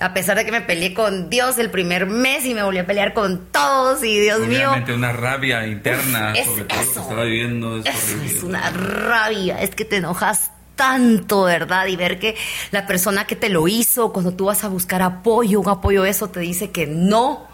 a 0.00 0.14
pesar 0.14 0.36
de 0.36 0.44
que 0.44 0.52
me 0.52 0.60
peleé 0.60 0.94
con 0.94 1.30
Dios 1.30 1.58
el 1.58 1.70
primer 1.70 2.06
mes 2.06 2.44
y 2.44 2.54
me 2.54 2.62
volví 2.62 2.78
a 2.78 2.86
pelear 2.86 3.14
con 3.14 3.46
todos 3.46 4.02
y 4.02 4.18
Dios 4.18 4.40
Obviamente 4.40 4.88
mío. 4.88 4.96
una 4.96 5.12
rabia 5.12 5.66
interna 5.66 6.34
sobre 6.34 6.64
todo 6.64 6.78
lo 6.78 6.92
que 6.92 6.98
estaba 7.00 7.24
viviendo. 7.24 7.76
Es, 7.78 8.10
es 8.24 8.42
una 8.42 8.70
rabia, 8.70 9.62
es 9.62 9.74
que 9.74 9.84
te 9.84 9.96
enojas 9.98 10.50
tanto, 10.76 11.44
¿verdad? 11.44 11.86
Y 11.86 11.96
ver 11.96 12.18
que 12.18 12.36
la 12.72 12.86
persona 12.86 13.26
que 13.26 13.36
te 13.36 13.48
lo 13.48 13.68
hizo, 13.68 14.12
cuando 14.12 14.32
tú 14.32 14.46
vas 14.46 14.64
a 14.64 14.68
buscar 14.68 15.02
apoyo, 15.02 15.60
un 15.60 15.68
apoyo 15.68 16.04
eso, 16.04 16.28
te 16.30 16.40
dice 16.40 16.70
que 16.70 16.86
no, 16.86 17.46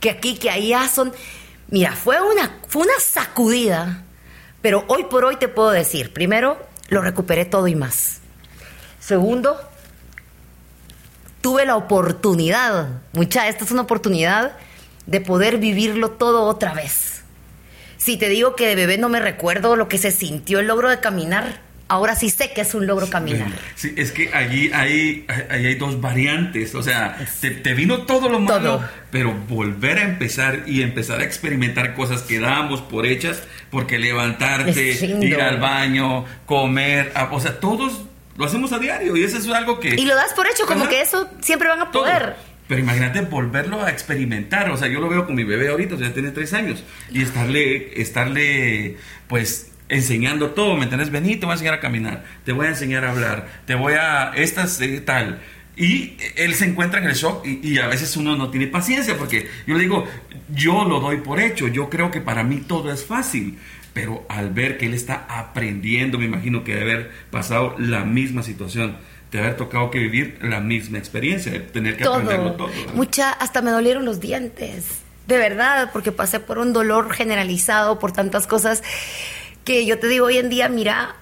que 0.00 0.10
aquí, 0.10 0.36
que 0.36 0.50
allá 0.50 0.88
son 0.88 1.12
Mira, 1.68 1.92
fue 1.92 2.20
una, 2.20 2.58
fue 2.68 2.82
una 2.82 2.98
sacudida, 3.00 4.04
pero 4.62 4.84
hoy 4.88 5.04
por 5.04 5.24
hoy 5.24 5.36
te 5.36 5.48
puedo 5.48 5.70
decir, 5.70 6.12
primero, 6.12 6.58
lo 6.88 7.00
recuperé 7.00 7.44
todo 7.44 7.68
y 7.68 7.74
más. 7.74 8.20
Segundo, 9.00 9.60
tuve 11.40 11.66
la 11.66 11.76
oportunidad, 11.76 12.88
mucha, 13.12 13.48
esta 13.48 13.64
es 13.64 13.70
una 13.70 13.82
oportunidad 13.82 14.56
de 15.06 15.20
poder 15.20 15.58
vivirlo 15.58 16.12
todo 16.12 16.44
otra 16.44 16.72
vez. 16.72 17.22
Si 17.96 18.16
te 18.16 18.28
digo 18.28 18.54
que 18.56 18.66
de 18.66 18.74
bebé 18.74 18.98
no 18.98 19.08
me 19.08 19.20
recuerdo 19.20 19.76
lo 19.76 19.88
que 19.88 19.98
se 19.98 20.10
sintió 20.10 20.60
el 20.60 20.66
logro 20.66 20.88
de 20.88 21.00
caminar, 21.00 21.60
ahora 21.88 22.14
sí 22.16 22.30
sé 22.30 22.52
que 22.52 22.62
es 22.62 22.74
un 22.74 22.86
logro 22.86 23.08
caminar. 23.08 23.48
Sí, 23.74 23.94
es 23.96 24.12
que 24.12 24.32
allí 24.32 24.70
hay, 24.72 25.26
hay 25.50 25.74
dos 25.74 26.00
variantes. 26.00 26.74
O 26.74 26.82
sea, 26.82 27.16
te, 27.40 27.74
vino 27.74 28.02
todo 28.02 28.28
lo 28.28 28.40
malo, 28.40 28.82
pero 29.10 29.34
volver 29.48 29.98
a 29.98 30.02
empezar 30.02 30.64
y 30.66 30.82
empezar 30.82 31.20
a 31.20 31.24
experimentar 31.24 31.94
cosas 31.94 32.22
que 32.22 32.40
dábamos 32.40 32.80
por 32.80 33.06
hechas, 33.06 33.42
porque 33.70 33.98
levantarte, 33.98 34.92
ir 35.20 35.40
al 35.40 35.58
baño, 35.58 36.24
comer, 36.46 37.12
o 37.30 37.40
sea, 37.40 37.60
todos 37.60 38.02
lo 38.36 38.44
hacemos 38.44 38.72
a 38.72 38.78
diario 38.78 39.16
y 39.16 39.22
eso 39.22 39.38
es 39.38 39.48
algo 39.48 39.78
que... 39.78 39.94
Y 39.94 40.04
lo 40.06 40.14
das 40.14 40.32
por 40.34 40.46
hecho, 40.46 40.66
como 40.66 40.88
que 40.88 41.00
eso 41.00 41.28
siempre 41.40 41.68
van 41.68 41.80
a 41.80 41.90
poder. 41.90 42.34
Pero 42.66 42.80
imagínate 42.80 43.20
volverlo 43.20 43.84
a 43.84 43.90
experimentar. 43.90 44.70
O 44.70 44.76
sea, 44.76 44.88
yo 44.88 44.98
lo 45.00 45.08
veo 45.08 45.26
con 45.26 45.34
mi 45.34 45.44
bebé 45.44 45.68
ahorita, 45.68 45.96
o 45.96 45.98
sea, 45.98 46.12
tiene 46.12 46.30
tres 46.30 46.54
años. 46.54 46.82
Y 47.10 47.22
estarle, 47.22 48.00
estarle, 48.00 48.96
pues, 49.28 49.70
enseñando 49.88 50.50
todo, 50.50 50.76
¿me 50.76 50.84
entiendes? 50.84 51.10
Vení, 51.10 51.36
te 51.36 51.46
voy 51.46 51.52
a 51.52 51.54
enseñar 51.54 51.74
a 51.74 51.80
caminar, 51.80 52.24
te 52.44 52.52
voy 52.52 52.66
a 52.66 52.70
enseñar 52.70 53.04
a 53.04 53.10
hablar, 53.10 53.48
te 53.66 53.74
voy 53.74 53.94
a... 53.94 54.32
Estas, 54.34 54.80
eh, 54.80 55.00
tal. 55.00 55.40
Y 55.76 56.16
él 56.36 56.54
se 56.54 56.66
encuentra 56.66 57.00
en 57.00 57.06
el 57.06 57.14
shock 57.14 57.44
y, 57.46 57.60
y, 57.62 57.78
a 57.78 57.88
veces 57.88 58.16
uno 58.16 58.36
no 58.36 58.50
tiene 58.50 58.68
paciencia 58.68 59.16
porque 59.16 59.48
yo 59.66 59.74
le 59.74 59.80
digo, 59.80 60.06
yo 60.54 60.84
lo 60.84 61.00
doy 61.00 61.16
por 61.18 61.40
hecho, 61.40 61.66
yo 61.66 61.90
creo 61.90 62.10
que 62.12 62.20
para 62.20 62.44
mí 62.44 62.58
todo 62.66 62.92
es 62.92 63.04
fácil 63.04 63.58
pero 63.94 64.26
al 64.28 64.50
ver 64.50 64.76
que 64.76 64.86
él 64.86 64.92
está 64.92 65.24
aprendiendo, 65.28 66.18
me 66.18 66.26
imagino 66.26 66.64
que 66.64 66.74
de 66.74 66.82
haber 66.82 67.10
pasado 67.30 67.76
la 67.78 68.04
misma 68.04 68.42
situación, 68.42 68.96
de 69.30 69.38
haber 69.38 69.56
tocado 69.56 69.90
que 69.90 70.00
vivir 70.00 70.36
la 70.42 70.60
misma 70.60 70.98
experiencia, 70.98 71.52
de 71.52 71.60
tener 71.60 71.96
que 71.96 72.04
aprenderlo 72.04 72.54
todo. 72.54 72.70
Mucha, 72.94 73.30
hasta 73.30 73.62
me 73.62 73.70
dolieron 73.70 74.04
los 74.04 74.20
dientes, 74.20 74.86
de 75.28 75.38
verdad, 75.38 75.90
porque 75.92 76.10
pasé 76.10 76.40
por 76.40 76.58
un 76.58 76.72
dolor 76.72 77.12
generalizado, 77.12 78.00
por 78.00 78.12
tantas 78.12 78.48
cosas 78.48 78.82
que 79.64 79.86
yo 79.86 79.98
te 79.98 80.08
digo 80.08 80.26
hoy 80.26 80.38
en 80.38 80.50
día, 80.50 80.68
mira, 80.68 81.16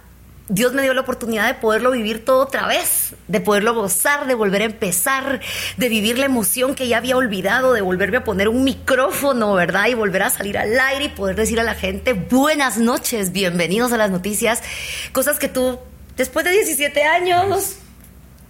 Dios 0.49 0.75
me 0.75 0.83
dio 0.83 0.93
la 0.93 1.03
oportunidad 1.03 1.47
de 1.47 1.55
poderlo 1.55 1.93
vivir 1.93 2.25
todo 2.25 2.43
otra 2.43 2.67
vez, 2.67 3.15
de 3.29 3.41
poderlo 3.41 3.75
gozar, 3.75 4.27
de 4.27 4.35
volver 4.35 4.63
a 4.63 4.65
empezar, 4.65 5.41
de 5.77 5.89
vivir 5.89 6.19
la 6.19 6.27
emoción 6.27 6.75
que 6.75 6.89
ya 6.89 6.99
había 6.99 7.17
olvidado, 7.17 7.73
de 7.73 7.81
volverme 7.81 8.19
a 8.19 8.25
poner 8.25 8.49
un 8.49 8.65
micrófono, 8.65 9.55
¿verdad? 9.55 9.87
Y 9.87 9.95
volver 9.95 10.25
a 10.25 10.31
salir 10.31 10.59
al 10.59 10.79
aire 10.79 11.05
y 11.05 11.09
poder 11.09 11.37
decir 11.37 11.61
a 11.61 11.63
la 11.63 11.75
gente, 11.75 12.13
buenas 12.13 12.77
noches, 12.79 13.33
bienvenidos 13.33 13.93
a 13.93 13.97
las 13.97 14.11
noticias, 14.11 14.63
cosas 15.13 15.39
que 15.39 15.49
tú, 15.49 15.79
después 16.17 16.45
de 16.45 16.51
17 16.51 17.03
años, 17.05 17.77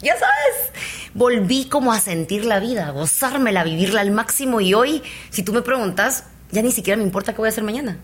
ya 0.00 0.14
sabes, 0.14 0.72
volví 1.14 1.66
como 1.66 1.92
a 1.92 2.00
sentir 2.00 2.46
la 2.46 2.58
vida, 2.58 2.88
a 2.88 2.90
gozármela, 2.90 3.60
a 3.60 3.64
vivirla 3.64 4.00
al 4.00 4.10
máximo 4.10 4.60
y 4.62 4.72
hoy, 4.72 5.02
si 5.30 5.42
tú 5.42 5.52
me 5.52 5.62
preguntas, 5.62 6.24
ya 6.50 6.62
ni 6.62 6.72
siquiera 6.72 6.96
me 6.96 7.04
importa 7.04 7.32
qué 7.32 7.38
voy 7.38 7.48
a 7.48 7.50
hacer 7.50 7.62
mañana. 7.62 7.98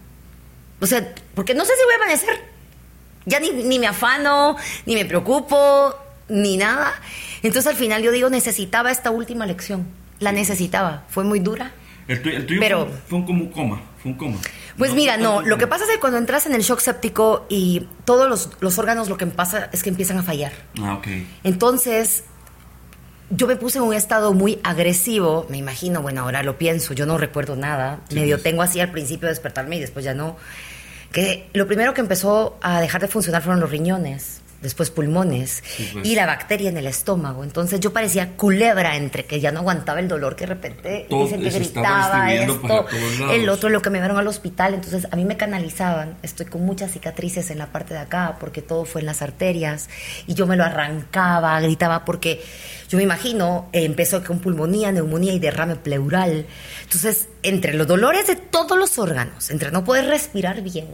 O 0.80 0.86
sea, 0.86 1.14
porque 1.34 1.54
no 1.54 1.64
sé 1.64 1.72
si 1.76 1.84
voy 1.84 1.94
a 1.94 1.96
amanecer 1.96 2.58
ya 3.28 3.40
ni, 3.40 3.78
me 3.78 3.86
afano, 3.86 4.56
ni 4.86 4.94
me 4.94 5.04
preocupo, 5.04 5.94
ni 6.28 6.56
nada. 6.56 6.94
Entonces 7.42 7.70
al 7.70 7.76
final 7.76 8.02
yo 8.02 8.10
digo, 8.10 8.30
necesitaba 8.30 8.90
esta 8.90 9.10
última 9.10 9.46
lección. 9.46 9.86
La 10.18 10.32
necesitaba. 10.32 11.04
Fue 11.08 11.24
muy 11.24 11.38
dura. 11.38 11.72
El, 12.08 12.22
tuyo, 12.22 12.38
pero, 12.58 12.88
fue, 13.06 13.24
como 13.24 13.44
un 13.44 13.50
coma. 13.50 13.82
Fue 14.02 14.12
un 14.12 14.18
coma. 14.18 14.38
Pues 14.78 14.94
mira, 14.94 15.18
no. 15.18 15.42
Lo 15.42 15.58
que 15.58 15.66
pasa 15.66 15.84
es 15.84 15.90
que 15.90 16.00
cuando 16.00 16.18
entras 16.18 16.46
en 16.46 16.54
el 16.54 16.62
shock 16.62 16.80
séptico 16.80 17.46
y 17.48 17.86
todos 18.04 18.28
los, 18.28 18.50
los 18.60 18.78
órganos 18.78 19.08
lo 19.08 19.18
que 19.18 19.26
pasa 19.26 19.68
es 19.72 19.82
que 19.82 19.90
empiezan 19.90 20.18
a 20.18 20.22
fallar. 20.22 20.52
Ah, 20.80 20.94
ok. 20.94 21.06
Entonces, 21.44 22.24
yo 23.30 23.46
me 23.46 23.56
puse 23.56 23.78
en 23.78 23.84
un 23.84 23.92
estado 23.92 24.32
muy 24.32 24.58
agresivo, 24.62 25.46
me 25.50 25.58
imagino, 25.58 26.00
bueno, 26.00 26.22
ahora 26.22 26.42
lo 26.42 26.56
pienso, 26.56 26.94
yo 26.94 27.04
no 27.04 27.18
recuerdo 27.18 27.56
nada, 27.56 28.00
medio 28.10 28.36
pues. 28.36 28.44
tengo 28.44 28.62
así 28.62 28.80
al 28.80 28.90
principio 28.90 29.26
de 29.26 29.32
despertarme 29.32 29.76
y 29.76 29.80
después 29.80 30.04
ya 30.04 30.14
no 30.14 30.36
que 31.12 31.48
lo 31.52 31.66
primero 31.66 31.94
que 31.94 32.00
empezó 32.00 32.58
a 32.60 32.80
dejar 32.80 33.00
de 33.00 33.08
funcionar 33.08 33.42
fueron 33.42 33.60
los 33.60 33.70
riñones 33.70 34.42
después 34.60 34.90
pulmones 34.90 35.62
pues. 35.92 36.06
y 36.06 36.14
la 36.14 36.26
bacteria 36.26 36.68
en 36.68 36.76
el 36.76 36.86
estómago. 36.86 37.44
Entonces 37.44 37.80
yo 37.80 37.92
parecía 37.92 38.36
culebra 38.36 38.96
entre 38.96 39.24
que 39.24 39.40
ya 39.40 39.52
no 39.52 39.60
aguantaba 39.60 40.00
el 40.00 40.08
dolor 40.08 40.36
que 40.36 40.46
de 40.46 40.54
repente 40.54 41.06
dicen 41.08 41.42
que 41.42 41.50
gritaba 41.50 42.32
esto, 42.32 42.86
el 43.30 43.48
otro, 43.48 43.68
lo 43.68 43.82
que 43.82 43.90
me 43.90 43.98
llevaron 43.98 44.18
al 44.18 44.26
hospital. 44.26 44.74
Entonces 44.74 45.06
a 45.10 45.16
mí 45.16 45.24
me 45.24 45.36
canalizaban. 45.36 46.16
Estoy 46.22 46.46
con 46.46 46.64
muchas 46.64 46.92
cicatrices 46.92 47.50
en 47.50 47.58
la 47.58 47.66
parte 47.66 47.94
de 47.94 48.00
acá 48.00 48.36
porque 48.40 48.62
todo 48.62 48.84
fue 48.84 49.00
en 49.00 49.06
las 49.06 49.22
arterias 49.22 49.88
y 50.26 50.34
yo 50.34 50.46
me 50.46 50.56
lo 50.56 50.64
arrancaba, 50.64 51.60
gritaba 51.60 52.04
porque 52.04 52.42
yo 52.88 52.96
me 52.96 53.04
imagino 53.04 53.68
eh, 53.72 53.84
empezó 53.84 54.24
con 54.24 54.40
pulmonía, 54.40 54.90
neumonía 54.92 55.32
y 55.32 55.38
derrame 55.38 55.76
pleural. 55.76 56.46
Entonces 56.82 57.28
entre 57.42 57.74
los 57.74 57.86
dolores 57.86 58.26
de 58.26 58.36
todos 58.36 58.76
los 58.76 58.98
órganos, 58.98 59.50
entre 59.50 59.70
no 59.70 59.84
poder 59.84 60.06
respirar 60.06 60.60
bien, 60.62 60.88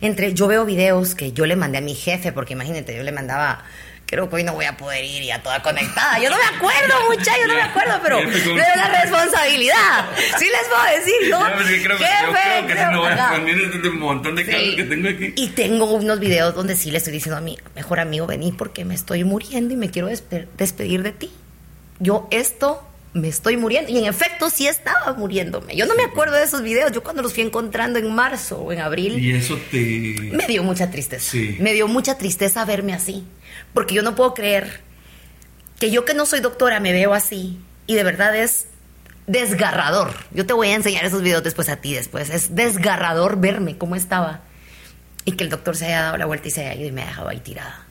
entre 0.00 0.34
yo 0.34 0.46
veo 0.46 0.64
videos 0.64 1.14
que 1.14 1.32
yo 1.32 1.46
le 1.46 1.56
mandé 1.56 1.78
a 1.78 1.80
mi 1.80 1.94
jefe 1.94 2.32
porque 2.32 2.52
imagínate 2.52 2.94
yo 2.94 3.02
le 3.06 3.12
mandaba 3.12 3.64
creo 4.06 4.30
que 4.30 4.36
hoy 4.36 4.44
no 4.44 4.54
voy 4.54 4.64
a 4.64 4.76
poder 4.76 5.04
ir 5.04 5.24
ya 5.24 5.42
toda 5.42 5.60
conectada. 5.62 6.18
Yo 6.18 6.30
no 6.30 6.36
me 6.36 6.56
acuerdo, 6.56 6.94
mucha, 7.08 7.36
yo 7.38 7.48
no 7.48 7.54
me 7.54 7.62
acuerdo, 7.62 7.98
pero 8.02 8.18
de 8.18 8.54
la 8.54 9.02
responsabilidad. 9.02 10.06
Sí 10.38 10.46
les 10.46 10.68
puedo 10.68 10.96
decir, 10.96 11.30
¿no? 11.30 11.40
creo, 11.82 11.98
creo 11.98 12.66
que 12.66 12.74
no 12.92 13.00
voy 13.00 13.12
a 13.12 13.30
poner 13.30 13.86
un 13.88 13.98
montón 13.98 14.36
de 14.36 14.46
casos 14.46 14.74
que 14.76 14.84
tengo 14.84 15.08
aquí. 15.08 15.32
Y 15.36 15.48
tengo 15.48 15.92
unos 15.92 16.20
videos 16.20 16.54
donde 16.54 16.76
sí 16.76 16.90
le 16.90 16.98
estoy 16.98 17.12
diciendo 17.12 17.36
a 17.36 17.40
mi 17.40 17.58
mejor 17.74 18.00
amigo, 18.00 18.26
vení 18.26 18.52
porque 18.52 18.84
me 18.84 18.94
estoy 18.94 19.24
muriendo 19.24 19.74
y 19.74 19.76
me 19.76 19.90
quiero 19.90 20.06
despedir 20.08 21.02
de 21.02 21.12
ti. 21.12 21.30
Yo 21.98 22.28
esto 22.30 22.86
me 23.16 23.28
estoy 23.28 23.56
muriendo. 23.56 23.90
Y 23.90 23.98
en 23.98 24.04
efecto, 24.04 24.50
sí 24.50 24.66
estaba 24.66 25.14
muriéndome. 25.14 25.74
Yo 25.74 25.86
no 25.86 25.94
me 25.94 26.04
acuerdo 26.04 26.36
de 26.36 26.44
esos 26.44 26.62
videos. 26.62 26.92
Yo 26.92 27.02
cuando 27.02 27.22
los 27.22 27.32
fui 27.32 27.42
encontrando 27.42 27.98
en 27.98 28.14
marzo 28.14 28.58
o 28.58 28.72
en 28.72 28.80
abril. 28.80 29.18
Y 29.18 29.32
eso 29.32 29.58
te. 29.70 30.16
Me 30.32 30.46
dio 30.46 30.62
mucha 30.62 30.90
tristeza. 30.90 31.30
Sí. 31.30 31.56
Me 31.58 31.72
dio 31.72 31.88
mucha 31.88 32.18
tristeza 32.18 32.64
verme 32.64 32.92
así. 32.92 33.24
Porque 33.72 33.94
yo 33.94 34.02
no 34.02 34.14
puedo 34.14 34.34
creer 34.34 34.80
que 35.78 35.90
yo 35.90 36.04
que 36.04 36.14
no 36.14 36.26
soy 36.26 36.40
doctora 36.40 36.78
me 36.78 36.92
veo 36.92 37.14
así. 37.14 37.58
Y 37.86 37.94
de 37.94 38.04
verdad 38.04 38.36
es 38.36 38.66
desgarrador. 39.26 40.12
Yo 40.32 40.46
te 40.46 40.52
voy 40.52 40.68
a 40.68 40.74
enseñar 40.74 41.04
esos 41.04 41.22
videos 41.22 41.42
después 41.42 41.68
a 41.68 41.76
ti 41.76 41.94
después. 41.94 42.30
Es 42.30 42.54
desgarrador 42.54 43.40
verme 43.40 43.78
cómo 43.78 43.96
estaba. 43.96 44.42
Y 45.24 45.32
que 45.32 45.44
el 45.44 45.50
doctor 45.50 45.74
se 45.74 45.86
haya 45.86 46.02
dado 46.02 46.16
la 46.18 46.26
vuelta 46.26 46.48
y 46.48 46.50
se 46.50 46.60
haya 46.60 46.80
ido 46.80 46.88
y 46.88 46.92
me 46.92 47.02
ha 47.02 47.06
dejado 47.06 47.28
ahí 47.28 47.40
tirada 47.40 47.85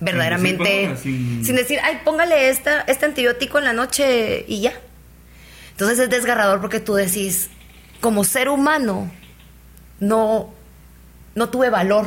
verdaderamente 0.00 0.96
sin... 0.96 1.56
decir, 1.56 1.78
ay, 1.82 2.00
póngale 2.04 2.48
esta, 2.48 2.80
este 2.82 3.06
antibiótico 3.06 3.58
en 3.58 3.64
la 3.64 3.72
noche 3.72 4.44
y 4.48 4.60
ya. 4.60 4.72
Entonces 5.72 5.98
es 5.98 6.10
desgarrador 6.10 6.60
porque 6.60 6.80
tú 6.80 6.94
decís, 6.94 7.50
como 8.00 8.24
ser 8.24 8.48
humano, 8.48 9.10
no, 10.00 10.52
no 11.34 11.48
tuve 11.48 11.70
valor. 11.70 12.06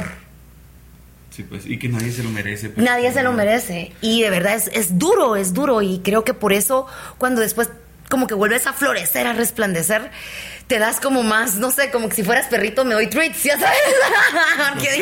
Sí, 1.29 1.43
pues, 1.43 1.65
y 1.65 1.77
que 1.77 1.89
nadie 1.89 2.11
se 2.11 2.23
lo 2.23 2.29
merece. 2.29 2.69
Pues, 2.69 2.85
nadie 2.85 3.11
se 3.11 3.21
lo 3.23 3.31
merece. 3.33 3.93
Y 4.01 4.21
de 4.21 4.29
verdad 4.29 4.55
es, 4.55 4.69
es 4.73 4.97
duro, 4.97 5.35
es 5.35 5.53
duro. 5.53 5.81
Y 5.81 5.99
creo 5.99 6.23
que 6.23 6.33
por 6.33 6.53
eso, 6.53 6.87
cuando 7.17 7.41
después 7.41 7.69
como 8.09 8.27
que 8.27 8.33
vuelves 8.33 8.67
a 8.67 8.73
florecer, 8.73 9.27
a 9.27 9.33
resplandecer, 9.33 10.11
te 10.67 10.79
das 10.79 10.99
como 10.99 11.23
más, 11.23 11.55
no 11.55 11.71
sé, 11.71 11.91
como 11.91 12.09
que 12.09 12.15
si 12.15 12.23
fueras 12.23 12.47
perrito 12.47 12.83
me 12.83 12.93
doy 12.93 13.07
treats, 13.07 13.41
ya 13.43 13.57
sabes. 13.57 13.79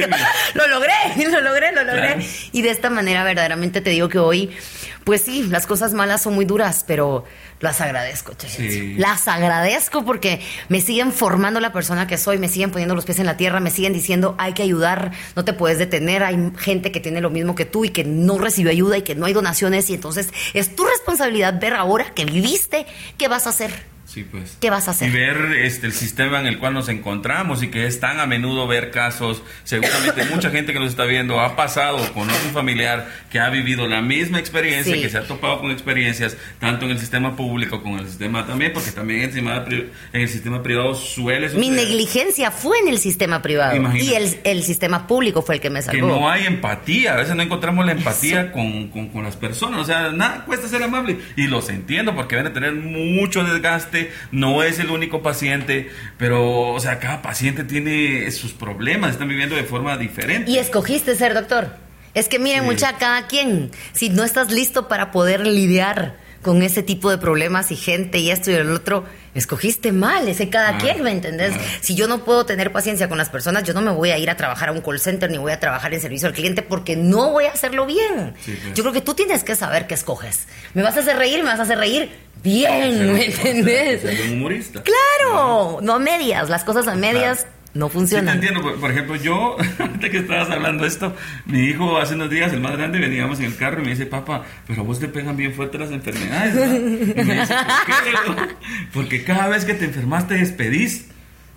lo 0.53 0.67
logré, 0.67 0.93
lo 1.29 1.41
logré, 1.41 1.71
lo 1.71 1.83
logré. 1.83 2.25
Y 2.51 2.61
de 2.61 2.69
esta 2.69 2.91
manera 2.91 3.23
verdaderamente 3.23 3.81
te 3.81 3.89
digo 3.89 4.07
que 4.07 4.19
hoy, 4.19 4.55
pues 5.03 5.21
sí, 5.21 5.43
las 5.43 5.65
cosas 5.65 5.93
malas 5.93 6.21
son 6.21 6.35
muy 6.35 6.45
duras, 6.45 6.85
pero 6.85 7.25
las 7.61 7.81
agradezco, 7.81 8.33
sí. 8.37 8.93
Las 8.97 9.27
agradezco 9.27 10.05
porque 10.05 10.39
me 10.69 10.81
siguen 10.81 11.11
formando 11.11 11.59
la 11.59 11.73
persona 11.73 12.05
que 12.05 12.19
soy, 12.19 12.37
me 12.37 12.47
siguen 12.47 12.69
poniendo 12.69 12.93
los 12.93 13.05
pies 13.05 13.17
en 13.17 13.25
la 13.25 13.37
tierra, 13.37 13.59
me 13.59 13.71
siguen 13.71 13.93
diciendo 13.93 14.35
hay 14.37 14.53
que 14.53 14.61
ayudar, 14.61 15.11
no 15.35 15.45
te 15.45 15.53
puedes 15.53 15.79
detener, 15.79 16.23
hay 16.23 16.51
gente 16.59 16.91
que 16.91 16.99
tiene 16.99 17.21
lo 17.21 17.31
mismo 17.31 17.55
que 17.55 17.65
tú 17.65 17.85
y 17.85 17.89
que 17.89 18.03
no 18.03 18.37
recibió 18.37 18.69
ayuda 18.69 18.97
y 18.99 19.01
que 19.01 19.15
no 19.15 19.25
hay 19.25 19.33
donaciones 19.33 19.89
y 19.89 19.95
entonces 19.95 20.29
es 20.53 20.75
tu 20.75 20.85
responsabilidad 20.85 21.59
ver 21.59 21.73
ahora 21.73 22.13
que 22.13 22.25
viviste 22.25 22.85
qué 23.17 23.27
vas 23.27 23.47
a 23.47 23.49
hacer 23.49 23.94
pues. 24.23 24.57
¿Qué 24.59 24.69
vas 24.69 24.87
a 24.87 24.91
hacer? 24.91 25.09
Y 25.09 25.11
ver 25.11 25.57
este, 25.63 25.87
el 25.87 25.93
sistema 25.93 26.39
en 26.39 26.47
el 26.47 26.59
cual 26.59 26.73
nos 26.73 26.89
encontramos 26.89 27.63
y 27.63 27.67
que 27.67 27.85
es 27.85 27.99
tan 27.99 28.19
a 28.19 28.25
menudo 28.25 28.67
ver 28.67 28.91
casos. 28.91 29.43
Seguramente 29.63 30.25
mucha 30.33 30.49
gente 30.49 30.73
que 30.73 30.79
nos 30.79 30.89
está 30.89 31.05
viendo 31.05 31.39
ha 31.39 31.55
pasado 31.55 31.97
con 32.13 32.23
un 32.23 32.51
familiar 32.53 33.07
que 33.29 33.39
ha 33.39 33.49
vivido 33.49 33.87
la 33.87 34.01
misma 34.01 34.39
experiencia, 34.39 34.95
que 34.95 35.09
se 35.09 35.17
ha 35.17 35.27
topado 35.27 35.59
con 35.61 35.71
experiencias, 35.71 36.37
tanto 36.59 36.85
en 36.85 36.91
el 36.91 36.99
sistema 36.99 37.35
público 37.35 37.81
como 37.81 37.95
en 37.95 38.01
el 38.01 38.09
sistema 38.09 38.45
también, 38.45 38.73
porque 38.73 38.91
también 38.91 39.21
en 39.21 39.25
el 39.25 39.33
sistema, 39.33 39.65
en 40.13 40.21
el 40.21 40.29
sistema 40.29 40.63
privado 40.63 40.95
suele 40.95 41.49
Mi 41.49 41.69
negligencia 41.69 42.51
fue 42.51 42.79
en 42.79 42.87
el 42.87 42.97
sistema 42.97 43.41
privado 43.41 43.75
y 43.95 44.13
el, 44.13 44.39
el, 44.43 44.63
sistema 44.63 45.07
público 45.07 45.41
fue 45.41 45.55
el 45.55 45.61
que 45.61 45.69
me 45.69 45.81
salvó. 45.81 46.07
Que 46.07 46.13
no 46.13 46.29
hay 46.29 46.45
empatía, 46.45 47.13
a 47.13 47.17
veces 47.17 47.35
no 47.35 47.43
encontramos 47.43 47.85
la 47.85 47.91
empatía 47.91 48.51
con, 48.51 48.89
con, 48.89 49.09
con 49.09 49.23
las 49.23 49.35
personas, 49.35 49.81
o 49.81 49.85
sea, 49.85 50.11
nada 50.11 50.45
cuesta 50.45 50.67
ser 50.67 50.83
amable 50.83 51.17
y 51.35 51.47
los 51.47 51.69
entiendo 51.69 52.15
porque 52.15 52.35
van 52.35 52.47
a 52.47 52.53
tener 52.53 52.73
mucho 52.73 53.43
desgaste 53.43 54.04
paciente, 54.05 54.27
no 54.31 54.63
es 54.63 54.79
el 54.79 54.91
único 54.91 55.21
paciente, 55.21 55.89
pero, 56.17 56.69
o 56.69 56.79
sea, 56.79 56.99
cada 56.99 57.21
paciente 57.21 57.63
tiene 57.63 58.29
sus 58.31 58.53
problemas, 58.53 59.11
están 59.11 59.27
viviendo 59.27 59.55
de 59.55 59.63
forma 59.63 59.97
diferente. 59.97 60.49
Y 60.51 60.57
escogiste 60.57 61.15
ser 61.15 61.33
doctor. 61.33 61.77
Es 62.13 62.29
que 62.29 62.39
miren, 62.39 62.63
mucha, 62.63 62.97
cada 62.97 63.27
quien, 63.27 63.71
si 63.91 64.09
no 64.09 64.23
estás 64.23 64.51
listo 64.51 64.87
para 64.87 65.11
poder 65.11 65.45
lidiar 65.45 66.17
con 66.45 66.61
ese 66.61 66.83
tipo 66.83 67.09
de 67.09 67.17
problemas 67.17 67.71
y 67.71 67.75
gente 67.75 68.19
y 68.19 68.29
esto 68.29 68.51
y 68.51 68.53
el 68.53 68.69
otro, 68.69 69.03
escogiste 69.33 69.91
mal, 69.91 70.27
ese 70.27 70.47
cada 70.47 70.77
quien, 70.77 71.01
¿me 71.01 71.09
entendés? 71.09 71.55
Si 71.81 71.95
yo 71.95 72.07
no 72.07 72.23
puedo 72.23 72.45
tener 72.45 72.71
paciencia 72.71 73.09
con 73.09 73.17
las 73.17 73.29
personas, 73.29 73.63
yo 73.63 73.73
no 73.73 73.81
me 73.81 73.89
voy 73.89 74.11
a 74.11 74.19
ir 74.19 74.29
a 74.29 74.37
trabajar 74.37 74.69
a 74.69 74.71
un 74.71 74.81
call 74.81 74.99
center 74.99 75.31
ni 75.31 75.39
voy 75.39 75.53
a 75.53 75.59
trabajar 75.59 75.91
en 75.95 76.01
servicio 76.01 76.27
al 76.27 76.35
cliente 76.35 76.61
porque 76.61 76.95
no 76.95 77.31
voy 77.31 77.45
a 77.45 77.51
hacerlo 77.51 77.87
bien. 77.87 78.35
Pues. 78.45 78.75
Yo 78.75 78.83
creo 78.83 78.93
que 78.93 79.01
tú 79.01 79.15
tienes 79.15 79.43
que 79.43 79.55
saber 79.55 79.87
qué 79.87 79.95
escoges. 79.95 80.45
¿Me 80.75 80.83
vas 80.83 80.95
a 80.97 80.99
hacer 80.99 81.17
reír? 81.17 81.39
¿Me 81.39 81.45
vas 81.45 81.59
a 81.59 81.63
hacer 81.63 81.79
reír? 81.79 82.11
Bien, 82.43 83.13
¿me 83.13 83.25
entendés? 83.25 84.03
un 84.03 84.33
humorista. 84.33 84.83
Claro, 84.83 85.79
no 85.81 85.93
a 85.93 85.99
medias, 85.99 86.47
las 86.47 86.63
cosas 86.63 86.87
a 86.87 86.93
medias 86.93 87.47
no 87.75 87.89
funciona. 87.89 88.33
Sí, 88.33 88.39
te 88.39 88.47
entiendo. 88.47 88.79
Por, 88.79 88.89
ejemplo, 88.89 89.15
yo, 89.17 89.57
antes 89.79 90.09
que 90.09 90.17
estabas 90.17 90.49
hablando 90.49 90.85
esto, 90.85 91.13
mi 91.45 91.65
hijo 91.65 91.97
hace 91.97 92.15
unos 92.15 92.29
días, 92.29 92.51
el 92.53 92.61
más 92.61 92.75
grande, 92.77 92.99
veníamos 92.99 93.39
en 93.39 93.45
el 93.45 93.55
carro 93.57 93.81
y 93.81 93.83
me 93.83 93.91
dice, 93.91 94.05
papá, 94.05 94.43
pero 94.65 94.81
a 94.81 94.85
vos 94.85 94.99
te 94.99 95.09
pegan 95.09 95.35
bien 95.35 95.53
fuerte 95.53 95.77
las 95.77 95.91
enfermedades. 95.91 96.55
Y 96.55 97.23
me 97.23 97.39
dice, 97.41 97.53
¿por 97.53 98.35
qué? 98.35 98.55
Porque 98.93 99.23
cada 99.23 99.49
vez 99.49 99.65
que 99.65 99.73
te 99.73 99.85
enfermas 99.85 100.27
te 100.27 100.35
despedís. 100.35 101.09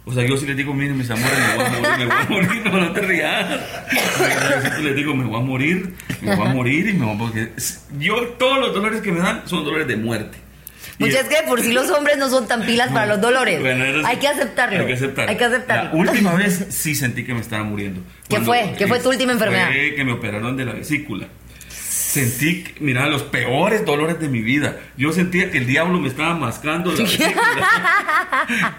O 0.05 0.13
sea, 0.13 0.27
yo 0.27 0.39
sí 0.39 0.47
les 0.47 0.57
digo, 0.57 0.73
miren, 0.73 0.97
mis 0.97 1.11
amores, 1.11 1.39
me 1.39 1.57
voy 1.57 1.67
a 1.67 1.81
morir, 1.81 1.99
me 1.99 2.07
voy 2.07 2.17
a 2.17 2.29
morir, 2.31 2.63
no, 2.73 2.81
no 2.81 2.93
te 2.93 3.01
rías. 3.03 3.61
Yo 4.77 4.83
les 4.83 4.97
digo, 4.97 5.15
me 5.15 5.25
voy 5.25 5.41
a 5.41 5.45
morir, 5.45 5.95
me 6.23 6.35
voy 6.35 6.47
a 6.47 6.51
morir 6.51 6.89
y 6.89 6.93
me 6.95 7.05
voy 7.05 7.15
a... 7.15 7.19
Porque 7.19 7.53
yo, 7.99 8.17
todos 8.39 8.59
los 8.59 8.75
dolores 8.75 9.03
que 9.03 9.13
me 9.13 9.21
dan 9.21 9.43
son 9.47 9.65
dolores 9.65 9.87
de 9.87 9.97
muerte. 9.97 10.48
Muchas 10.99 11.29
que 11.29 11.37
por 11.47 11.61
si 11.61 11.73
los 11.73 11.91
hombres 11.91 12.19
no 12.19 12.29
son 12.29 12.49
tan 12.49 12.63
pilas 12.63 12.91
para 12.91 13.07
los 13.07 13.21
dolores. 13.21 13.61
hay 14.05 14.17
que 14.17 14.29
aceptarlo. 14.29 14.81
Hay 14.81 14.87
que 14.87 14.93
aceptarlo. 14.95 15.31
Hay 15.31 15.37
que 15.37 15.45
aceptarlo. 15.45 15.91
La 15.91 15.97
última 15.97 16.35
vez 16.35 16.67
sí 16.71 16.95
sentí 16.95 17.25
que 17.25 17.35
me 17.35 17.41
estaba 17.41 17.63
muriendo. 17.63 18.03
¿Qué 18.29 18.41
fue? 18.41 18.75
¿Qué 18.77 18.87
fue 18.87 19.01
tu 19.01 19.11
última 19.11 19.33
enfermedad? 19.33 19.69
Fue 19.69 19.95
que 19.95 20.05
me 20.05 20.13
operaron 20.13 20.57
de 20.57 20.65
la 20.65 20.73
vesícula. 20.73 21.29
Sentí, 21.69 22.65
mira, 22.81 23.07
los 23.07 23.23
peores 23.23 23.85
dolores 23.85 24.19
de 24.19 24.29
mi 24.29 24.41
vida. 24.41 24.79
Yo 24.97 25.13
sentía 25.13 25.51
que 25.51 25.59
el 25.59 25.67
diablo 25.67 25.99
me 26.01 26.09
estaba 26.09 26.35
mascando 26.35 26.91
la 26.91 27.03
vesícula. 27.03 27.69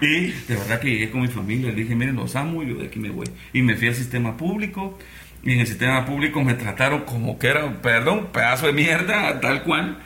y 0.00 0.26
de 0.32 0.56
verdad 0.56 0.80
que 0.80 0.90
llegué 0.90 1.10
con 1.10 1.22
mi 1.22 1.28
familia. 1.28 1.70
Le 1.70 1.76
dije, 1.76 1.94
miren, 1.94 2.16
los 2.16 2.34
amo 2.34 2.62
y 2.62 2.70
yo 2.70 2.74
de 2.74 2.86
aquí 2.86 2.98
me 2.98 3.10
voy. 3.10 3.28
Y 3.52 3.62
me 3.62 3.76
fui 3.76 3.88
al 3.88 3.94
sistema 3.94 4.36
público. 4.36 4.98
Y 5.42 5.52
en 5.52 5.60
el 5.60 5.66
sistema 5.66 6.04
público 6.04 6.42
me 6.42 6.54
trataron 6.54 7.02
como 7.02 7.38
que 7.38 7.46
era, 7.46 7.80
perdón, 7.80 8.26
pedazo 8.32 8.66
de 8.66 8.72
mierda, 8.72 9.40
tal 9.40 9.62
cual. 9.62 9.98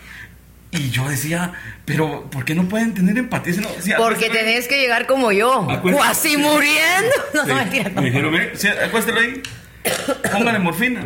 Y 0.75 0.91
yo 0.91 1.09
decía, 1.09 1.53
pero 1.85 2.29
¿por 2.31 2.45
qué 2.45 2.57
no 2.57 2.65
pueden 2.65 2.95
tener 2.95 3.17
empatía? 3.17 3.55
Porque 3.97 4.29
tenés 4.29 4.67
que 4.67 4.81
llegar 4.81 5.07
como 5.07 5.31
yo, 5.31 5.69
casi 6.01 6.37
muriendo. 6.37 7.15
No, 7.35 7.45
no, 7.45 7.55
mentira. 7.55 7.91
Me 7.91 8.07
dijeron, 8.07 8.35
sí, 8.55 8.69
acuéstelo 8.69 9.21
ahí, 9.21 9.41
póngale 10.33 10.59
morfina. 10.59 11.05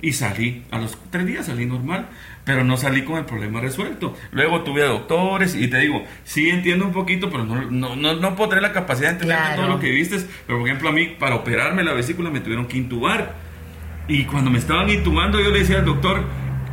Y 0.00 0.14
salí, 0.14 0.64
a 0.70 0.78
los 0.78 0.98
tres 1.10 1.26
días 1.26 1.46
salí 1.46 1.66
normal, 1.66 2.08
pero 2.44 2.64
no 2.64 2.76
salí 2.76 3.02
con 3.02 3.18
el 3.18 3.24
problema 3.24 3.60
resuelto. 3.60 4.16
Luego 4.32 4.62
tuve 4.62 4.82
a 4.82 4.86
doctores 4.86 5.54
y 5.54 5.68
te 5.68 5.78
digo, 5.78 6.04
sí 6.24 6.48
entiendo 6.48 6.86
un 6.86 6.92
poquito, 6.92 7.30
pero 7.30 7.44
no, 7.44 7.70
no, 7.70 7.94
no, 7.94 8.14
no 8.14 8.34
tener 8.48 8.62
la 8.62 8.72
capacidad 8.72 9.08
de 9.08 9.12
entender 9.14 9.56
todo 9.56 9.68
lo 9.68 9.78
que 9.78 9.90
viste. 9.90 10.18
Pero 10.46 10.58
por 10.58 10.68
ejemplo, 10.68 10.88
a 10.88 10.92
mí, 10.92 11.06
para 11.18 11.36
operarme 11.36 11.84
la 11.84 11.92
vesícula 11.92 12.30
me 12.30 12.40
tuvieron 12.40 12.66
que 12.66 12.78
intubar. 12.78 13.34
Y 14.08 14.24
cuando 14.24 14.50
me 14.50 14.58
estaban 14.58 14.88
intubando, 14.90 15.40
yo 15.40 15.50
le 15.50 15.60
decía 15.60 15.78
al 15.78 15.84
doctor, 15.84 16.24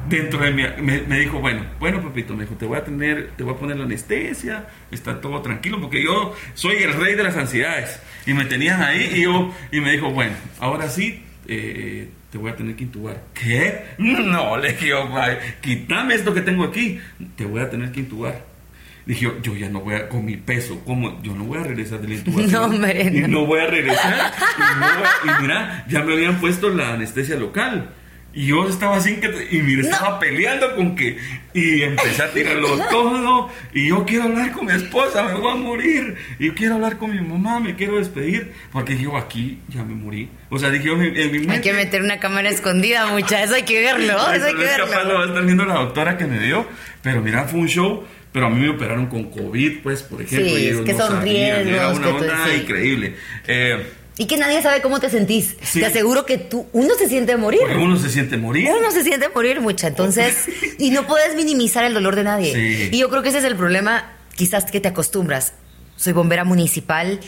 dentro 0.10 0.40
de 0.40 0.52
mí, 0.52 0.64
me, 0.82 1.20
dijo, 1.20 1.40
bueno, 1.40 1.66
bueno, 1.80 2.02
papito, 2.02 2.36
me 2.36 2.44
dijo, 2.44 2.56
te 2.56 2.66
voy 2.66 2.78
a 2.78 2.84
tener, 2.84 3.32
te 3.38 3.44
voy 3.44 3.54
a 3.54 3.58
poner 3.58 3.78
la 3.78 3.86
anestesia, 3.86 4.68
está 4.92 5.22
todo 5.22 5.42
tranquilo, 5.42 5.80
porque 5.80 6.04
yo 6.04 6.36
soy 6.54 6.78
el 6.78 6.94
rey 6.94 7.16
de 7.16 7.24
las 7.24 7.38
ansiedades. 7.38 8.02
Y 8.26 8.34
me 8.34 8.46
tenían 8.46 8.82
ahí 8.82 9.12
y 9.16 9.24
yo, 9.24 9.54
y 9.72 9.80
me 9.80 9.92
dijo, 9.92 10.12
bueno, 10.12 10.34
ahora 10.60 10.90
sí, 10.90 11.24
eh, 11.48 12.10
te 12.32 12.38
voy 12.38 12.52
a 12.52 12.56
tener 12.56 12.76
que 12.76 12.84
intubar. 12.84 13.24
¿Qué? 13.34 13.86
No, 13.98 14.58
le 14.58 14.74
dije, 14.74 14.94
quítame 15.62 16.16
esto 16.16 16.34
que 16.34 16.42
tengo 16.42 16.64
aquí, 16.64 17.00
te 17.36 17.46
voy 17.46 17.62
a 17.62 17.70
tener 17.70 17.92
que 17.92 18.02
intubar. 18.02 18.50
Dije, 19.06 19.26
yo, 19.26 19.42
yo 19.42 19.56
ya 19.56 19.70
no 19.70 19.82
voy 19.82 19.96
a, 19.96 20.08
con 20.08 20.24
mi 20.24 20.38
peso, 20.38 20.82
¿cómo? 20.86 21.20
Yo 21.24 21.34
no 21.34 21.46
voy 21.46 21.58
a 21.58 21.64
regresar 21.64 22.00
de 22.00 22.10
la 22.10 22.14
intubación. 22.20 22.52
No, 22.52 22.64
hombre, 22.66 23.12
Y 23.12 23.22
no 23.22 23.46
voy 23.46 23.60
a 23.60 23.68
regresar. 23.68 24.34
y 25.24 25.42
mira, 25.42 25.86
ya 25.90 26.04
me 26.04 26.14
habían 26.14 26.40
puesto 26.40 26.70
la 26.70 26.94
anestesia 26.94 27.36
local. 27.36 27.90
Y 28.32 28.46
yo 28.48 28.68
estaba 28.68 28.98
así 28.98 29.16
que, 29.16 29.48
y 29.50 29.62
mira, 29.64 29.82
estaba 29.82 30.20
peleando 30.20 30.76
con 30.76 30.96
que, 30.96 31.18
y 31.54 31.82
empecé 31.82 32.22
a 32.22 32.32
tirarlo 32.32 32.78
todo, 32.90 33.50
y 33.74 33.90
yo 33.90 34.06
quiero 34.06 34.26
hablar 34.26 34.52
con 34.52 34.68
mi 34.68 34.74
esposa, 34.74 35.24
me 35.24 35.34
voy 35.34 35.52
a 35.52 35.56
morir, 35.56 36.16
y 36.38 36.48
yo 36.48 36.54
quiero 36.54 36.76
hablar 36.76 36.98
con 36.98 37.12
mi 37.12 37.20
mamá, 37.22 37.60
me 37.60 37.76
quiero 37.76 37.98
despedir, 37.98 38.54
porque 38.72 38.98
yo 39.00 39.18
aquí 39.18 39.60
ya 39.70 39.84
me 39.84 39.96
morí. 39.96 40.30
O 40.50 40.60
sea, 40.60 40.70
dije, 40.70 40.90
en 40.92 41.32
mi 41.32 41.40
mente, 41.40 41.54
Hay 41.54 41.62
que 41.62 41.74
meter 41.74 42.04
una 42.04 42.20
cámara 42.20 42.50
escondida, 42.50 43.08
mucha, 43.08 43.44
eso 43.44 43.56
hay 43.56 43.64
que 43.64 43.82
verlo, 43.82 44.14
eso 44.32 44.46
hay 44.46 44.54
que 44.54 44.64
verlo. 44.64 44.88
capaz 44.88 45.04
lo 45.06 45.16
va 45.16 45.24
a 45.24 45.28
estar 45.28 45.44
viendo 45.44 45.66
la 45.66 45.74
doctora 45.76 46.18
que 46.18 46.26
me 46.26 46.40
dio, 46.40 46.68
pero 47.02 47.22
mira, 47.22 47.46
fue 47.46 47.62
un 47.62 47.68
show, 47.68 48.04
pero 48.32 48.46
a 48.46 48.50
mí 48.52 48.60
me 48.60 48.70
operaron 48.70 49.08
con 49.08 49.32
COVID, 49.32 49.80
pues, 49.82 50.04
por 50.04 50.22
ejemplo, 50.22 50.50
sí, 50.50 50.66
y 50.66 50.68
es 50.68 50.82
que 50.82 50.94
son 50.94 51.14
sabían, 51.14 51.68
era 51.68 51.90
una 51.90 52.10
onda 52.10 52.56
increíble. 52.56 53.16
Eh, 53.48 53.84
y 54.20 54.26
que 54.26 54.36
nadie 54.36 54.62
sabe 54.62 54.82
cómo 54.82 55.00
te 55.00 55.10
sentís. 55.10 55.56
Te 55.74 55.86
aseguro 55.86 56.26
que 56.26 56.38
tú, 56.38 56.68
uno 56.74 56.94
se 56.96 57.08
siente 57.08 57.38
morir. 57.38 57.62
uno 57.78 57.98
se 57.98 58.10
siente 58.10 58.38
morir. 58.38 58.70
Uno 58.70 58.92
se 58.92 59.02
siente 59.02 59.30
morir 59.30 59.62
mucha. 59.62 59.88
Entonces, 59.88 60.46
y 60.78 60.92
no 60.92 61.08
puedes 61.08 61.36
minimizar 61.36 61.86
el 61.86 61.94
dolor 61.94 62.18
de 62.18 62.26
nadie. 62.26 62.90
Y 62.92 62.98
yo 62.98 63.10
creo 63.10 63.24
que 63.24 63.30
ese 63.30 63.38
es 63.38 63.46
el 63.46 63.56
problema, 63.56 64.12
quizás 64.36 64.70
que 64.70 64.82
te 64.82 64.90
acostumbras. 64.90 65.54
Soy 65.96 66.12
bombera 66.12 66.44
municipal 66.44 67.22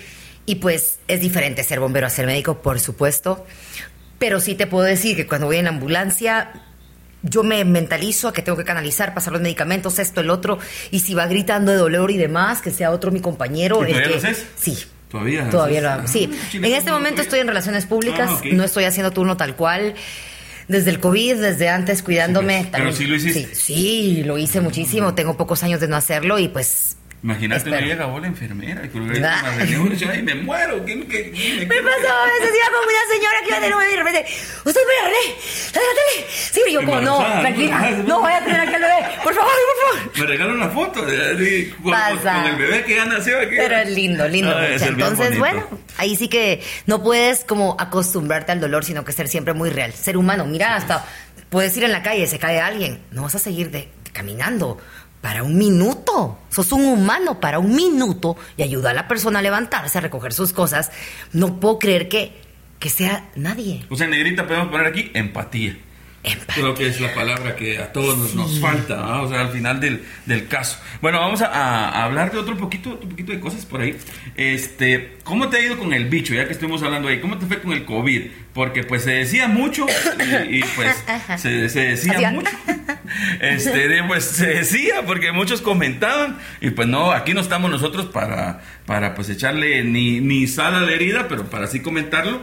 y 0.45 0.55
pues 0.55 0.99
es 1.07 1.21
diferente 1.21 1.63
ser 1.63 1.79
bombero 1.79 2.07
a 2.07 2.09
ser 2.09 2.25
médico, 2.25 2.61
por 2.61 2.81
supuesto. 2.81 3.45
Pero 4.19 4.41
sí 4.41 4.55
te 4.55 4.67
puedo 4.67 4.83
decir 4.83 5.15
que 5.15 5.25
cuando 5.25 5.47
voy 5.47 5.57
en 5.57 5.67
ambulancia, 5.67 6.51
yo 7.23 7.43
me 7.43 7.63
mentalizo 7.63 8.27
a 8.27 8.33
que 8.33 8.41
tengo 8.41 8.57
que 8.57 8.65
canalizar, 8.65 9.13
pasar 9.13 9.31
los 9.31 9.41
medicamentos, 9.41 9.97
esto, 9.97 10.19
el 10.19 10.29
otro, 10.29 10.59
y 10.91 10.99
si 10.99 11.13
va 11.13 11.25
gritando 11.27 11.71
de 11.71 11.77
dolor 11.77 12.11
y 12.11 12.17
demás, 12.17 12.61
que 12.61 12.71
sea 12.71 12.91
otro 12.91 13.11
mi 13.11 13.21
compañero. 13.21 13.87
¿Y 13.87 13.93
el 13.93 14.03
que, 14.03 14.09
lo 14.09 14.19
Sí, 14.57 14.77
Todavía. 15.11 15.49
Todavía 15.49 15.81
lo 15.81 15.89
hago. 15.89 16.07
Sí. 16.07 16.29
Ah, 16.31 16.57
en 16.57 16.65
este 16.65 16.91
momento 16.91 17.21
estoy 17.21 17.39
en 17.39 17.47
relaciones 17.47 17.85
públicas, 17.85 18.29
ah, 18.31 18.41
no 18.53 18.63
estoy 18.63 18.85
haciendo 18.85 19.11
turno 19.11 19.37
tal 19.37 19.55
cual. 19.55 19.93
Desde 20.67 20.89
el 20.91 20.99
COVID, 20.99 21.37
desde 21.37 21.67
antes 21.67 22.01
cuidándome. 22.01 22.69
pero 22.71 22.93
sí 22.93 23.05
lo 23.05 23.15
hiciste. 23.15 23.53
Sí, 23.55 23.75
sí, 23.75 24.23
lo 24.23 24.37
hice 24.37 24.61
muchísimo. 24.61 25.13
Tengo 25.13 25.35
pocos 25.35 25.63
años 25.63 25.81
de 25.81 25.89
no 25.89 25.97
hacerlo 25.97 26.39
y 26.39 26.47
pues 26.47 26.95
Imagínate, 27.23 27.69
me 27.69 27.81
llega 27.81 28.07
la 28.07 28.27
enfermera 28.27 28.81
y 28.83 28.97
y 28.97 30.21
me 30.23 30.35
muero. 30.35 30.83
¿Qué, 30.83 31.05
qué, 31.05 31.65
me 31.69 31.75
pasó 31.83 32.13
a 32.13 32.25
veces, 32.25 32.51
iba 32.55 32.67
con 32.71 32.81
una 32.81 33.13
señora 33.13 33.41
que 33.43 33.47
iba 33.49 33.59
de 33.59 33.69
nuevo 33.69 33.83
y 33.83 33.91
de 33.91 33.97
repente, 33.97 34.25
usted 34.65 34.81
me 34.87 35.07
René, 35.07 35.35
dale 35.71 35.85
la 35.85 35.93
tele. 35.93 36.27
Sí, 36.31 36.61
yo 36.71 36.83
como, 36.83 37.01
no, 37.01 37.19
tranquila, 37.19 37.91
no 38.07 38.21
voy 38.21 38.31
a 38.31 38.43
tener 38.43 38.61
aquí 38.61 38.73
al 38.73 38.81
bebé, 38.81 39.05
por 39.23 39.35
favor, 39.35 39.51
por 39.51 39.99
favor. 39.99 40.19
Me 40.19 40.25
regalan 40.25 40.55
una 40.55 40.69
foto 40.69 41.05
de, 41.05 41.73
con, 41.83 41.93
con, 41.93 42.45
el 42.45 42.55
bebé 42.55 42.83
que 42.85 42.95
ya 42.95 43.05
nació 43.05 43.37
aquí. 43.39 43.55
Pero 43.55 43.75
es 43.75 43.89
lindo, 43.91 44.27
lindo. 44.27 44.55
Ah, 44.55 44.67
Entonces, 44.79 45.37
bueno, 45.37 45.67
ahí 45.97 46.15
sí 46.15 46.27
que 46.27 46.63
no 46.87 47.03
puedes 47.03 47.45
como 47.45 47.75
acostumbrarte 47.79 48.51
al 48.51 48.59
dolor, 48.59 48.83
sino 48.83 49.05
que 49.05 49.11
ser 49.11 49.27
siempre 49.27 49.53
muy 49.53 49.69
real. 49.69 49.93
Ser 49.93 50.17
humano, 50.17 50.45
mira, 50.45 50.75
hasta 50.75 51.05
puedes 51.49 51.77
ir 51.77 51.83
en 51.83 51.91
la 51.91 52.01
calle, 52.01 52.25
se 52.25 52.39
cae 52.39 52.59
alguien, 52.59 52.99
no 53.11 53.23
vas 53.23 53.35
a 53.35 53.39
seguir 53.39 53.69
de, 53.69 53.89
caminando 54.11 54.79
para 55.21 55.43
un 55.43 55.57
minuto. 55.57 56.39
Sos 56.49 56.71
un 56.71 56.85
humano 56.85 57.39
para 57.39 57.59
un 57.59 57.75
minuto 57.75 58.35
y 58.57 58.63
ayuda 58.63 58.89
a 58.89 58.93
la 58.93 59.07
persona 59.07 59.39
a 59.39 59.41
levantarse, 59.41 59.99
a 59.99 60.01
recoger 60.01 60.33
sus 60.33 60.51
cosas. 60.51 60.91
No 61.31 61.59
puedo 61.59 61.79
creer 61.79 62.09
que, 62.09 62.33
que 62.79 62.89
sea 62.89 63.29
nadie. 63.35 63.85
O 63.89 63.95
sea, 63.95 64.07
negrita 64.07 64.47
podemos 64.47 64.69
poner 64.69 64.87
aquí 64.87 65.11
empatía. 65.13 65.77
Creo 66.53 66.75
que 66.75 66.87
es 66.87 67.01
la 67.01 67.13
palabra 67.15 67.55
que 67.55 67.79
a 67.79 67.91
todos 67.91 68.35
nos, 68.35 68.59
falta, 68.59 69.21
o 69.21 69.29
sea, 69.29 69.41
al 69.41 69.49
final 69.49 69.79
del, 69.79 70.03
del 70.27 70.47
caso. 70.47 70.79
Bueno, 71.01 71.19
vamos 71.19 71.41
a, 71.41 72.03
hablar 72.03 72.31
de 72.31 72.37
otro 72.37 72.55
poquito, 72.57 72.91
otro 72.91 73.09
poquito 73.09 73.31
de 73.31 73.39
cosas 73.39 73.65
por 73.65 73.81
ahí. 73.81 73.97
Este, 74.35 75.17
¿cómo 75.23 75.49
te 75.49 75.57
ha 75.57 75.61
ido 75.61 75.79
con 75.79 75.93
el 75.93 76.05
bicho? 76.09 76.35
Ya 76.35 76.45
que 76.45 76.53
estuvimos 76.53 76.83
hablando 76.83 77.07
ahí, 77.07 77.19
¿cómo 77.19 77.39
te 77.39 77.47
fue 77.47 77.59
con 77.59 77.71
el 77.71 77.85
COVID? 77.85 78.27
Porque 78.53 78.83
pues 78.83 79.03
se 79.03 79.11
decía 79.11 79.47
mucho 79.47 79.87
y, 80.47 80.61
pues 80.75 80.95
se, 81.41 81.49
decía 81.49 82.31
mucho. 82.31 82.51
Este, 83.39 84.03
pues 84.03 84.23
se 84.23 84.47
decía 84.47 85.03
porque 85.07 85.31
muchos 85.31 85.61
comentaban 85.61 86.37
y 86.61 86.69
pues 86.69 86.87
no, 86.87 87.11
aquí 87.11 87.33
no 87.33 87.41
estamos 87.41 87.71
nosotros 87.71 88.05
para, 88.05 88.61
para 88.85 89.15
pues 89.15 89.27
echarle 89.29 89.83
ni, 89.83 90.21
ni 90.21 90.45
sal 90.45 90.75
a 90.75 90.81
la 90.81 90.91
herida, 90.91 91.27
pero 91.27 91.49
para 91.49 91.65
así 91.65 91.81
comentarlo 91.81 92.41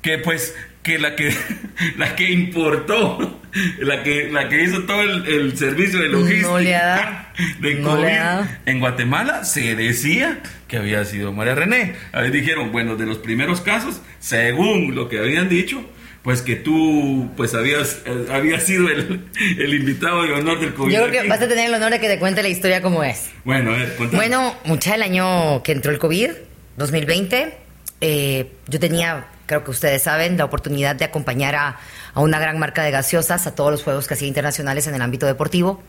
que 0.00 0.18
pues 0.18 0.54
que 0.82 0.98
la 0.98 1.14
que 1.16 1.32
la 1.96 2.16
que 2.16 2.30
importó, 2.30 3.40
la 3.78 4.02
que 4.02 4.30
la 4.30 4.48
que 4.48 4.62
hizo 4.62 4.82
todo 4.82 5.02
el, 5.02 5.56
servicio 5.56 6.00
de 6.00 6.08
logística 6.08 7.32
de 7.60 7.80
COVID 7.80 8.46
en 8.66 8.80
Guatemala 8.80 9.44
se 9.44 9.74
decía 9.76 10.40
que 10.68 10.78
había 10.78 11.04
sido 11.04 11.32
María 11.32 11.54
René. 11.54 11.94
Ahí 12.12 12.30
dijeron, 12.30 12.72
bueno, 12.72 12.96
de 12.96 13.06
los 13.06 13.18
primeros 13.18 13.60
casos, 13.60 14.00
según 14.20 14.94
lo 14.94 15.08
que 15.08 15.18
habían 15.18 15.48
dicho, 15.48 15.84
pues 16.22 16.40
que 16.40 16.56
tú 16.56 17.30
pues 17.36 17.54
habías, 17.54 18.02
eh, 18.06 18.26
habías 18.32 18.62
sido 18.62 18.88
el, 18.88 19.74
invitado 19.74 20.22
de 20.22 20.32
honor 20.32 20.60
del 20.60 20.72
COVID. 20.72 20.92
Yo 20.92 21.06
creo 21.08 21.22
que 21.22 21.28
vas 21.28 21.42
a 21.42 21.48
tener 21.48 21.66
el 21.66 21.74
honor 21.74 21.90
de 21.90 22.00
que 22.00 22.08
te 22.08 22.18
cuente 22.18 22.42
la 22.42 22.48
historia 22.48 22.80
como 22.80 23.02
es. 23.02 23.30
Bueno, 23.44 23.72
a 23.72 23.76
ver, 23.76 23.96
Bueno, 24.12 24.54
mucha 24.64 24.94
el 24.94 25.02
año 25.02 25.62
que 25.62 25.72
entró 25.72 25.90
el 25.90 25.98
COVID, 25.98 26.30
2020, 26.76 27.54
eh, 28.00 28.46
yo 28.68 28.80
tenía, 28.80 29.26
creo 29.46 29.64
que 29.64 29.70
ustedes 29.70 30.02
saben, 30.02 30.36
la 30.36 30.44
oportunidad 30.44 30.96
de 30.96 31.04
acompañar 31.04 31.54
a, 31.54 31.76
una 32.14 32.38
gran 32.38 32.58
marca 32.58 32.82
de 32.82 32.90
gaseosas 32.90 33.46
a 33.46 33.54
todos 33.54 33.70
los 33.70 33.82
juegos 33.82 34.06
que 34.06 34.14
hacía 34.14 34.28
internacionales 34.28 34.86
en 34.86 34.94
el 34.94 35.02
ámbito 35.02 35.26
deportivo. 35.26 35.82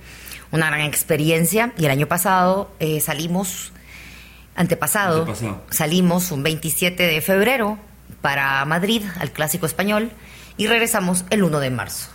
Una 0.52 0.68
gran 0.68 0.82
experiencia. 0.82 1.74
Y 1.78 1.86
el 1.86 1.92
año 1.92 2.08
pasado 2.08 2.72
eh, 2.80 3.00
salimos, 3.00 3.72
antepasado, 4.56 5.22
antepasado, 5.22 5.62
salimos 5.70 6.32
un 6.32 6.44
27 6.44 7.08
de 7.08 7.22
febrero 7.22 7.80
para 8.22 8.64
Madrid, 8.66 9.04
al 9.20 9.32
Clásico 9.32 9.66
Español, 9.66 10.12
y 10.58 10.68
regresamos 10.68 11.26
el 11.30 11.44
1 11.44 11.60
de 11.60 11.70
marzo. 11.72 12.10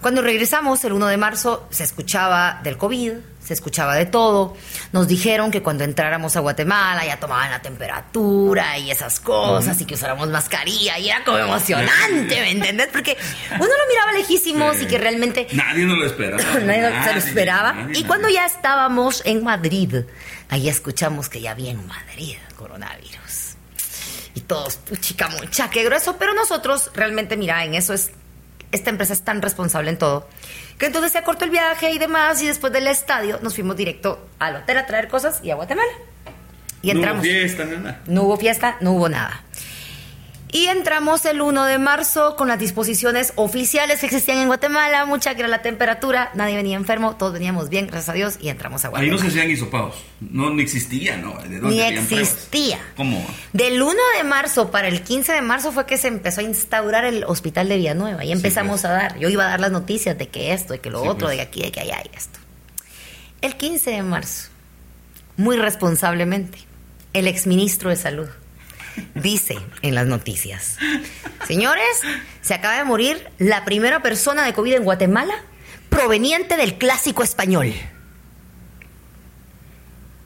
Cuando 0.00 0.22
regresamos 0.22 0.84
el 0.84 0.92
1 0.92 1.06
de 1.08 1.16
marzo 1.16 1.66
se 1.70 1.82
escuchaba 1.82 2.60
del 2.62 2.76
COVID, 2.76 3.14
se 3.48 3.54
escuchaba 3.54 3.94
de 3.94 4.04
todo. 4.04 4.54
Nos 4.92 5.08
dijeron 5.08 5.50
que 5.50 5.62
cuando 5.62 5.82
entráramos 5.82 6.36
a 6.36 6.40
Guatemala 6.40 7.06
ya 7.06 7.18
tomaban 7.18 7.50
la 7.50 7.62
temperatura 7.62 8.76
y 8.76 8.90
esas 8.90 9.20
cosas 9.20 9.80
y 9.80 9.86
que 9.86 9.94
usáramos 9.94 10.28
mascarilla 10.28 10.98
y 10.98 11.08
era 11.08 11.24
como 11.24 11.38
emocionante, 11.38 12.40
¿me 12.42 12.50
entiendes? 12.50 12.90
Porque 12.92 13.16
uno 13.52 13.64
lo 13.66 13.88
miraba 13.88 14.12
lejísimos 14.12 14.82
y 14.82 14.86
que 14.86 14.98
realmente... 14.98 15.46
Nadie 15.52 15.86
nos 15.86 15.96
lo 15.96 16.04
esperaba. 16.04 16.42
nadie, 16.60 17.02
se 17.04 17.12
lo 17.14 17.18
esperaba. 17.20 17.88
y 17.94 18.04
cuando 18.04 18.28
ya 18.28 18.44
estábamos 18.44 19.22
en 19.24 19.42
Madrid, 19.42 19.94
ahí 20.50 20.68
escuchamos 20.68 21.30
que 21.30 21.40
ya 21.40 21.52
había 21.52 21.70
en 21.70 21.86
Madrid 21.86 22.36
coronavirus 22.58 23.56
y 24.34 24.42
todos, 24.42 24.78
chica, 25.00 25.30
mucha, 25.30 25.70
qué 25.70 25.84
grueso, 25.84 26.16
pero 26.18 26.34
nosotros 26.34 26.90
realmente, 26.92 27.38
mira, 27.38 27.64
en 27.64 27.74
eso 27.74 27.94
es, 27.94 28.10
esta 28.72 28.90
empresa 28.90 29.14
es 29.14 29.22
tan 29.22 29.40
responsable 29.40 29.88
en 29.88 29.96
todo, 29.96 30.28
que 30.78 30.86
entonces 30.86 31.12
se 31.12 31.18
acortó 31.18 31.44
el 31.44 31.50
viaje 31.50 31.90
y 31.90 31.98
demás, 31.98 32.40
y 32.42 32.46
después 32.46 32.72
del 32.72 32.86
estadio 32.86 33.38
nos 33.42 33.54
fuimos 33.54 33.76
directo 33.76 34.28
al 34.38 34.56
hotel 34.56 34.78
a 34.78 34.86
traer 34.86 35.08
cosas 35.08 35.40
y 35.42 35.50
a 35.50 35.56
Guatemala. 35.56 35.92
Y 36.80 36.90
entramos. 36.90 37.24
No 37.24 37.30
hubo 37.30 37.38
fiesta, 37.38 37.64
nada. 37.64 38.00
No 38.06 38.22
hubo 38.22 38.36
fiesta, 38.36 38.76
no 38.80 38.92
hubo 38.92 39.08
nada. 39.08 39.42
Y 40.50 40.66
entramos 40.66 41.26
el 41.26 41.42
1 41.42 41.64
de 41.66 41.78
marzo 41.78 42.34
con 42.36 42.48
las 42.48 42.58
disposiciones 42.58 43.34
oficiales 43.36 44.00
que 44.00 44.06
existían 44.06 44.38
en 44.38 44.46
Guatemala, 44.46 45.04
mucha 45.04 45.34
que 45.34 45.40
era 45.40 45.48
la 45.48 45.60
temperatura, 45.60 46.30
nadie 46.34 46.56
venía 46.56 46.76
enfermo, 46.76 47.16
todos 47.16 47.34
veníamos 47.34 47.68
bien, 47.68 47.86
gracias 47.86 48.08
a 48.08 48.12
Dios, 48.14 48.38
y 48.40 48.48
entramos 48.48 48.82
a 48.84 48.88
Guatemala. 48.88 49.12
Ahí 49.12 49.16
no 49.16 49.22
se 49.22 49.28
hacían 49.28 49.50
hisopados, 49.50 49.96
no, 50.20 50.50
ni 50.50 50.62
existía, 50.62 51.18
¿no? 51.18 51.38
ni 51.44 51.82
existía. 51.82 52.78
¿Cómo? 52.96 53.24
Del 53.52 53.82
1 53.82 53.94
de 54.16 54.24
marzo 54.24 54.70
para 54.70 54.88
el 54.88 55.02
15 55.02 55.32
de 55.32 55.42
marzo 55.42 55.70
fue 55.70 55.84
que 55.84 55.98
se 55.98 56.08
empezó 56.08 56.40
a 56.40 56.44
instaurar 56.44 57.04
el 57.04 57.24
hospital 57.24 57.68
de 57.68 57.76
Villanueva 57.76 58.24
y 58.24 58.32
empezamos 58.32 58.80
pues. 58.80 58.84
a 58.86 58.90
dar, 58.90 59.18
yo 59.18 59.28
iba 59.28 59.44
a 59.44 59.48
dar 59.48 59.60
las 59.60 59.70
noticias 59.70 60.16
de 60.16 60.28
que 60.28 60.54
esto, 60.54 60.72
de 60.72 60.80
que 60.80 60.88
lo 60.88 61.02
otro, 61.02 61.26
pues. 61.26 61.36
de 61.36 61.42
aquí, 61.42 61.60
de 61.60 61.72
que 61.72 61.80
allá 61.80 62.02
y 62.10 62.16
esto. 62.16 62.38
El 63.42 63.56
15 63.56 63.90
de 63.90 64.02
marzo, 64.02 64.48
muy 65.36 65.56
responsablemente, 65.58 66.58
el 67.12 67.26
exministro 67.26 67.90
de 67.90 67.96
Salud 67.96 68.28
dice 69.14 69.58
en 69.82 69.94
las 69.94 70.06
noticias, 70.06 70.78
señores, 71.46 72.00
se 72.40 72.54
acaba 72.54 72.76
de 72.76 72.84
morir 72.84 73.28
la 73.38 73.64
primera 73.64 74.02
persona 74.02 74.44
de 74.44 74.52
COVID 74.52 74.74
en 74.74 74.84
Guatemala 74.84 75.34
proveniente 75.88 76.56
del 76.56 76.78
clásico 76.78 77.22
español. 77.22 77.72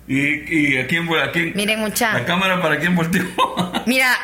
¿Y, 0.08 0.78
a 0.78 0.86
quién 0.86 1.08
a 1.14 1.30
quién? 1.32 1.52
Miren, 1.54 1.80
mucha. 1.80 2.12
¿La 2.12 2.24
cámara 2.24 2.60
para 2.60 2.78
quién 2.78 2.94
volteó? 2.94 3.24
mira, 3.86 4.14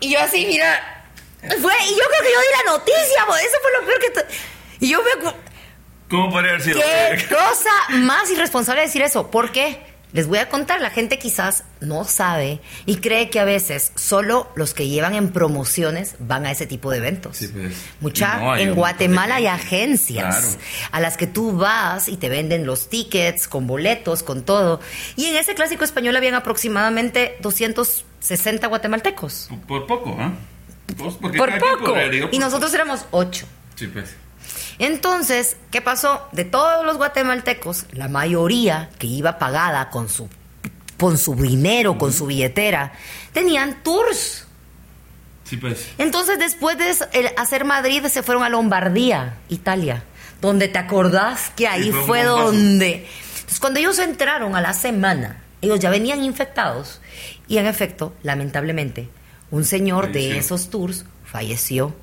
y 0.00 0.12
yo 0.12 0.20
así, 0.20 0.46
mira. 0.46 1.04
Fue, 1.42 1.74
y 1.86 1.90
yo 1.90 2.04
creo 2.08 2.22
que 2.22 2.32
yo 2.32 2.40
di 2.40 2.64
la 2.64 2.72
noticia, 2.72 3.24
eso 3.42 3.58
fue 3.60 3.72
lo 3.78 3.86
peor 3.86 4.00
que. 4.00 4.86
Y 4.86 4.88
yo 4.88 5.02
me. 5.02 5.32
¿Cómo 6.08 6.30
podría 6.30 6.52
haber 6.52 6.62
sido? 6.62 6.80
¿Qué 6.80 7.26
cosa 7.28 7.70
más 7.90 8.30
irresponsable 8.30 8.82
decir 8.82 9.02
eso? 9.02 9.30
¿Por 9.30 9.52
qué? 9.52 9.93
Les 10.14 10.28
voy 10.28 10.38
a 10.38 10.48
contar, 10.48 10.80
la 10.80 10.90
gente 10.90 11.18
quizás 11.18 11.64
no 11.80 12.04
sabe 12.04 12.60
y 12.86 12.98
cree 12.98 13.30
que 13.30 13.40
a 13.40 13.44
veces 13.44 13.90
solo 13.96 14.48
los 14.54 14.72
que 14.72 14.86
llevan 14.86 15.14
en 15.14 15.32
promociones 15.32 16.14
van 16.20 16.46
a 16.46 16.52
ese 16.52 16.68
tipo 16.68 16.92
de 16.92 16.98
eventos. 16.98 17.38
Pues. 17.52 17.76
Mucha, 18.00 18.60
en 18.60 18.76
Guatemala 18.76 19.34
hay 19.34 19.48
agencias 19.48 20.56
a 20.92 21.00
las 21.00 21.16
que 21.16 21.26
tú 21.26 21.56
vas 21.56 22.08
y 22.08 22.16
te 22.16 22.28
venden 22.28 22.64
los 22.64 22.88
tickets 22.88 23.48
con 23.48 23.66
boletos, 23.66 24.22
con 24.22 24.44
todo. 24.44 24.78
Y 25.16 25.26
en 25.26 25.34
ese 25.34 25.56
clásico 25.56 25.82
español 25.82 26.14
habían 26.14 26.36
aproximadamente 26.36 27.36
260 27.40 28.68
guatemaltecos. 28.68 29.50
Por 29.66 29.84
poco, 29.88 30.16
¿ah? 30.16 30.32
Por 30.96 31.58
poco. 31.58 31.94
Y 32.30 32.38
nosotros 32.38 32.72
éramos 32.72 33.04
ocho. 33.10 33.46
Sí, 33.74 33.88
pues. 33.88 34.14
Entonces, 34.78 35.56
¿qué 35.70 35.80
pasó? 35.80 36.26
De 36.32 36.44
todos 36.44 36.84
los 36.84 36.96
guatemaltecos, 36.96 37.86
la 37.92 38.08
mayoría 38.08 38.90
que 38.98 39.06
iba 39.06 39.38
pagada 39.38 39.90
con 39.90 40.08
su, 40.08 40.28
con 40.98 41.18
su 41.18 41.34
dinero, 41.36 41.96
con 41.98 42.12
su 42.12 42.26
billetera, 42.26 42.92
tenían 43.32 43.82
tours. 43.82 44.46
Sí, 45.44 45.56
pues. 45.56 45.90
Entonces, 45.98 46.38
después 46.38 46.76
de 46.78 46.94
hacer 47.36 47.64
Madrid, 47.64 48.04
se 48.06 48.22
fueron 48.22 48.42
a 48.42 48.48
Lombardía, 48.48 49.36
Italia, 49.48 50.02
donde 50.40 50.68
te 50.68 50.78
acordás 50.78 51.50
que 51.54 51.68
ahí 51.68 51.92
fue, 51.92 52.24
donde... 52.24 53.06
Entonces, 53.34 53.60
cuando 53.60 53.78
ellos 53.78 53.98
entraron 53.98 54.56
a 54.56 54.60
la 54.60 54.72
semana, 54.72 55.42
ellos 55.60 55.78
ya 55.78 55.90
venían 55.90 56.24
infectados 56.24 57.00
y, 57.46 57.58
en 57.58 57.66
efecto, 57.66 58.14
lamentablemente, 58.22 59.08
un 59.50 59.64
señor 59.64 60.10
de 60.12 60.38
esos 60.38 60.70
tours 60.70 61.04
falleció 61.24 61.94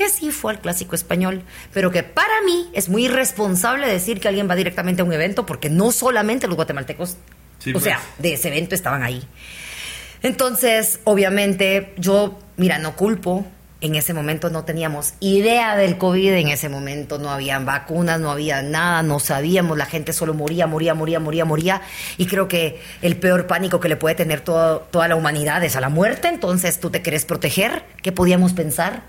que 0.00 0.08
sí 0.08 0.30
fue 0.30 0.52
al 0.52 0.60
clásico 0.60 0.94
español, 0.94 1.42
pero 1.74 1.90
que 1.90 2.02
para 2.02 2.40
mí 2.46 2.70
es 2.72 2.88
muy 2.88 3.04
irresponsable 3.04 3.86
decir 3.86 4.18
que 4.18 4.28
alguien 4.28 4.48
va 4.48 4.56
directamente 4.56 5.02
a 5.02 5.04
un 5.04 5.12
evento 5.12 5.44
porque 5.44 5.68
no 5.68 5.92
solamente 5.92 6.46
los 6.46 6.56
guatemaltecos, 6.56 7.10
o 7.10 7.72
pues. 7.72 7.84
sea, 7.84 8.00
de 8.16 8.32
ese 8.32 8.48
evento 8.48 8.74
estaban 8.74 9.02
ahí. 9.02 9.22
Entonces, 10.22 11.00
obviamente, 11.04 11.92
yo, 11.98 12.38
mira, 12.56 12.78
no 12.78 12.96
culpo. 12.96 13.44
En 13.82 13.94
ese 13.94 14.14
momento 14.14 14.48
no 14.48 14.64
teníamos 14.64 15.12
idea 15.20 15.76
del 15.76 15.98
COVID, 15.98 16.32
en 16.32 16.48
ese 16.48 16.70
momento 16.70 17.18
no 17.18 17.28
había 17.30 17.58
vacunas, 17.58 18.20
no 18.20 18.30
había 18.30 18.62
nada, 18.62 19.02
no 19.02 19.20
sabíamos, 19.20 19.76
la 19.76 19.84
gente 19.84 20.14
solo 20.14 20.32
moría, 20.32 20.66
moría, 20.66 20.94
moría, 20.94 21.20
moría, 21.20 21.44
moría. 21.44 21.82
Y 22.16 22.24
creo 22.24 22.48
que 22.48 22.80
el 23.02 23.16
peor 23.16 23.46
pánico 23.46 23.80
que 23.80 23.90
le 23.90 23.96
puede 23.96 24.14
tener 24.14 24.40
toda 24.40 25.08
la 25.08 25.16
humanidad 25.16 25.62
es 25.62 25.76
a 25.76 25.82
la 25.82 25.90
muerte, 25.90 26.28
entonces 26.28 26.80
tú 26.80 26.88
te 26.88 27.02
quieres 27.02 27.26
proteger, 27.26 27.84
¿qué 28.02 28.12
podíamos 28.12 28.54
pensar? 28.54 29.02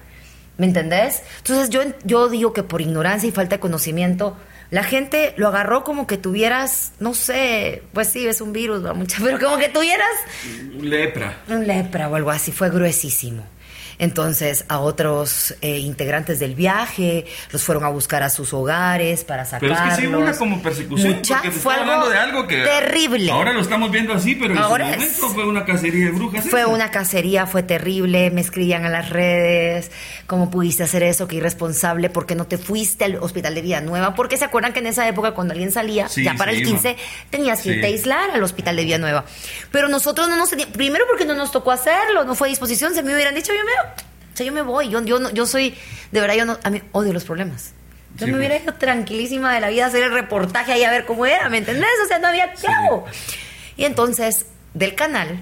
¿Me 0.61 0.67
entendés? 0.67 1.23
Entonces 1.39 1.71
yo, 1.71 1.81
yo 2.03 2.29
digo 2.29 2.53
que 2.53 2.61
por 2.61 2.81
ignorancia 2.81 3.27
y 3.27 3.31
falta 3.31 3.55
de 3.55 3.59
conocimiento, 3.59 4.37
la 4.69 4.83
gente 4.83 5.33
lo 5.35 5.47
agarró 5.47 5.83
como 5.83 6.05
que 6.05 6.17
tuvieras, 6.17 6.91
no 6.99 7.15
sé, 7.15 7.81
pues 7.93 8.09
sí, 8.09 8.27
es 8.27 8.41
un 8.41 8.53
virus, 8.53 8.83
mucha, 8.95 9.17
pero 9.23 9.39
como 9.39 9.57
que 9.57 9.69
tuvieras... 9.69 10.11
Lepra. 10.79 11.39
Un 11.47 11.65
lepra 11.65 12.09
o 12.09 12.15
algo 12.15 12.29
así, 12.29 12.51
fue 12.51 12.69
gruesísimo. 12.69 13.43
Entonces 14.01 14.65
a 14.67 14.79
otros 14.79 15.53
eh, 15.61 15.77
integrantes 15.77 16.39
del 16.39 16.55
viaje 16.55 17.25
los 17.51 17.63
fueron 17.63 17.83
a 17.83 17.89
buscar 17.89 18.23
a 18.23 18.31
sus 18.31 18.51
hogares 18.51 19.23
para 19.23 19.45
sacarlos. 19.45 19.77
Pero 19.77 19.91
es 19.91 19.95
que 19.95 20.01
sí 20.01 20.07
una 20.07 20.35
como 20.35 20.59
persecución. 20.59 21.17
Mucha, 21.17 21.35
porque 21.35 21.51
fue 21.51 21.75
algo 21.75 22.09
de 22.09 22.17
algo 22.17 22.47
que 22.47 22.63
terrible. 22.63 23.31
Ahora 23.31 23.53
lo 23.53 23.61
estamos 23.61 23.91
viendo 23.91 24.13
así, 24.13 24.33
pero 24.33 24.57
ahora 24.59 24.95
en 24.95 25.01
su 25.01 25.21
momento 25.21 25.29
fue 25.35 25.45
una 25.45 25.65
cacería 25.65 26.05
de 26.05 26.11
brujas. 26.13 26.49
Fue 26.49 26.65
una 26.65 26.89
cacería, 26.89 27.45
fue 27.45 27.61
terrible. 27.61 28.31
Me 28.31 28.41
escribían 28.41 28.85
a 28.85 28.89
las 28.89 29.11
redes, 29.11 29.91
¿cómo 30.25 30.49
pudiste 30.49 30.81
hacer 30.81 31.03
eso? 31.03 31.27
Qué 31.27 31.35
irresponsable, 31.35 32.09
¿por 32.09 32.25
qué 32.25 32.33
no 32.33 32.47
te 32.47 32.57
fuiste 32.57 33.05
al 33.05 33.17
hospital 33.17 33.53
de 33.53 33.61
Villanueva? 33.61 34.15
Porque 34.15 34.35
se 34.35 34.45
acuerdan 34.45 34.73
que 34.73 34.79
en 34.79 34.87
esa 34.87 35.07
época 35.07 35.35
cuando 35.35 35.51
alguien 35.51 35.71
salía, 35.71 36.07
ya 36.07 36.33
para 36.33 36.53
el 36.53 36.63
15, 36.63 36.97
tenías 37.29 37.61
que 37.61 37.75
irte 37.75 37.85
a 37.85 37.89
aislar 37.89 38.31
al 38.31 38.41
hospital 38.41 38.77
de 38.77 38.83
Villanueva. 38.83 39.25
Pero 39.71 39.89
nosotros 39.89 40.27
no 40.27 40.37
nos 40.37 40.49
primero 40.73 41.05
porque 41.07 41.25
no 41.25 41.35
nos 41.35 41.51
tocó 41.51 41.71
hacerlo, 41.71 42.23
no 42.23 42.33
fue 42.33 42.47
a 42.47 42.49
disposición, 42.49 42.95
se 42.95 43.03
me 43.03 43.13
hubieran 43.13 43.35
dicho, 43.35 43.53
yo 43.53 43.63
me 43.63 43.90
sea, 44.41 44.45
yo 44.45 44.51
me 44.51 44.61
voy, 44.61 44.89
yo, 44.89 45.01
yo, 45.03 45.29
yo 45.31 45.45
soy, 45.45 45.75
de 46.11 46.21
verdad, 46.21 46.35
yo 46.35 46.45
no, 46.45 46.57
a 46.63 46.69
mí 46.69 46.81
odio 46.91 47.13
los 47.13 47.23
problemas. 47.23 47.73
Yo 48.17 48.27
me 48.27 48.37
hubiera 48.37 48.55
pues. 48.55 48.63
ido 48.63 48.73
tranquilísima 48.73 49.53
de 49.53 49.61
la 49.61 49.69
vida 49.69 49.85
a 49.85 49.87
hacer 49.87 50.03
el 50.03 50.11
reportaje 50.11 50.73
ahí 50.73 50.83
a 50.83 50.91
ver 50.91 51.05
cómo 51.05 51.25
era, 51.25 51.49
¿me 51.49 51.59
entendés? 51.59 51.89
O 52.03 52.07
sea, 52.07 52.19
no 52.19 52.27
había 52.27 52.51
qué 52.53 52.67
Y 53.77 53.85
entonces, 53.85 54.45
del 54.73 54.95
canal, 54.95 55.39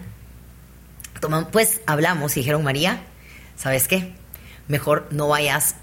pues 1.51 1.81
hablamos 1.87 2.37
y 2.37 2.41
dijeron, 2.41 2.63
María, 2.63 3.01
¿sabes 3.55 3.87
qué? 3.87 4.13
Mejor 4.67 5.07
no 5.11 5.27
vayas 5.27 5.75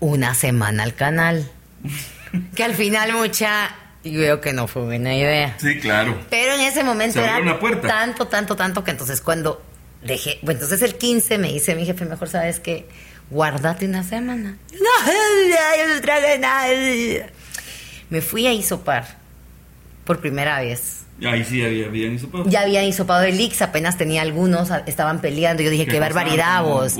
una 0.00 0.34
semana 0.34 0.82
al 0.82 0.94
canal. 0.94 1.50
que 2.54 2.64
al 2.64 2.74
final 2.74 3.12
mucha 3.14 3.74
y 4.06 4.16
veo 4.16 4.40
que 4.40 4.52
no 4.52 4.68
fue 4.68 4.82
buena 4.82 5.14
idea. 5.14 5.56
Sí, 5.58 5.80
claro. 5.80 6.16
Pero 6.30 6.54
en 6.54 6.60
ese 6.60 6.84
momento 6.84 7.20
era 7.20 7.40
tanto, 7.80 8.28
tanto, 8.28 8.54
tanto 8.54 8.84
que 8.84 8.92
entonces 8.92 9.20
cuando 9.20 9.65
dejé, 10.06 10.38
bueno, 10.42 10.60
entonces 10.60 10.82
el 10.82 10.96
15 10.96 11.38
me 11.38 11.52
dice 11.52 11.74
mi 11.74 11.84
jefe, 11.84 12.04
mejor 12.04 12.28
sabes 12.28 12.60
que 12.60 12.86
guardate 13.30 13.86
una 13.86 14.02
semana. 14.02 14.56
No, 14.72 15.12
yo 15.78 15.94
no 15.94 16.00
traje 16.00 16.38
nada. 16.38 16.68
Me 18.08 18.20
fui 18.20 18.46
a 18.46 18.52
Isopar 18.52 19.18
por 20.04 20.20
primera 20.20 20.60
vez 20.60 21.06
Ahí 21.24 21.44
sí 21.44 21.64
había, 21.64 21.86
habían 21.86 22.14
hisopado. 22.14 22.44
Ya 22.46 22.60
habían 22.60 22.84
hisopado 22.84 23.22
el 23.22 23.40
Ix, 23.40 23.62
apenas 23.62 23.96
tenía 23.96 24.20
algunos, 24.20 24.68
estaban 24.86 25.20
peleando. 25.20 25.62
Yo 25.62 25.70
dije, 25.70 25.86
qué 25.86 25.98
barbaridad 25.98 26.62
vos. 26.62 26.96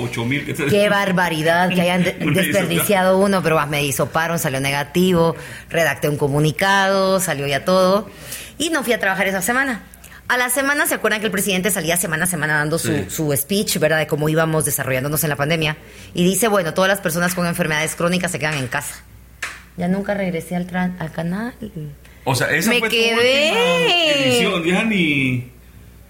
Qué 0.70 0.88
barbaridad 0.88 1.68
que 1.68 1.82
hayan 1.82 2.02
desperdiciado 2.02 3.18
uno, 3.18 3.42
pero 3.42 3.64
me 3.66 3.84
hisoparon, 3.84 4.38
salió 4.38 4.60
negativo, 4.60 5.36
redacté 5.68 6.08
un 6.08 6.16
comunicado, 6.16 7.20
salió 7.20 7.46
ya 7.46 7.64
todo. 7.64 8.08
Y 8.56 8.70
no 8.70 8.82
fui 8.84 8.94
a 8.94 9.00
trabajar 9.00 9.26
esa 9.26 9.42
semana. 9.42 9.82
A 10.28 10.36
la 10.36 10.50
semana, 10.50 10.86
¿se 10.86 10.94
acuerdan 10.94 11.20
que 11.20 11.26
el 11.26 11.32
presidente 11.32 11.70
salía 11.70 11.96
semana 11.96 12.24
a 12.24 12.26
semana 12.26 12.54
dando 12.54 12.78
su, 12.78 13.08
su, 13.08 13.32
speech, 13.36 13.78
¿verdad? 13.78 13.98
De 13.98 14.08
cómo 14.08 14.28
íbamos 14.28 14.64
desarrollándonos 14.64 15.22
en 15.22 15.30
la 15.30 15.36
pandemia. 15.36 15.76
Y 16.14 16.24
dice, 16.24 16.48
bueno, 16.48 16.74
todas 16.74 16.88
las 16.88 17.00
personas 17.00 17.34
con 17.34 17.46
enfermedades 17.46 17.94
crónicas 17.94 18.32
se 18.32 18.40
quedan 18.40 18.54
en 18.54 18.66
casa. 18.66 18.96
Ya 19.76 19.86
nunca 19.86 20.14
regresé 20.14 20.56
al, 20.56 20.66
al 20.98 21.12
canal. 21.12 21.54
O 22.24 22.34
sea, 22.34 22.50
esa 22.50 22.70
me 22.70 22.80
fue 22.80 22.88
quedé. 22.88 24.30
edición, 24.30 24.64
ya 24.64 24.82
ni. 24.82 25.52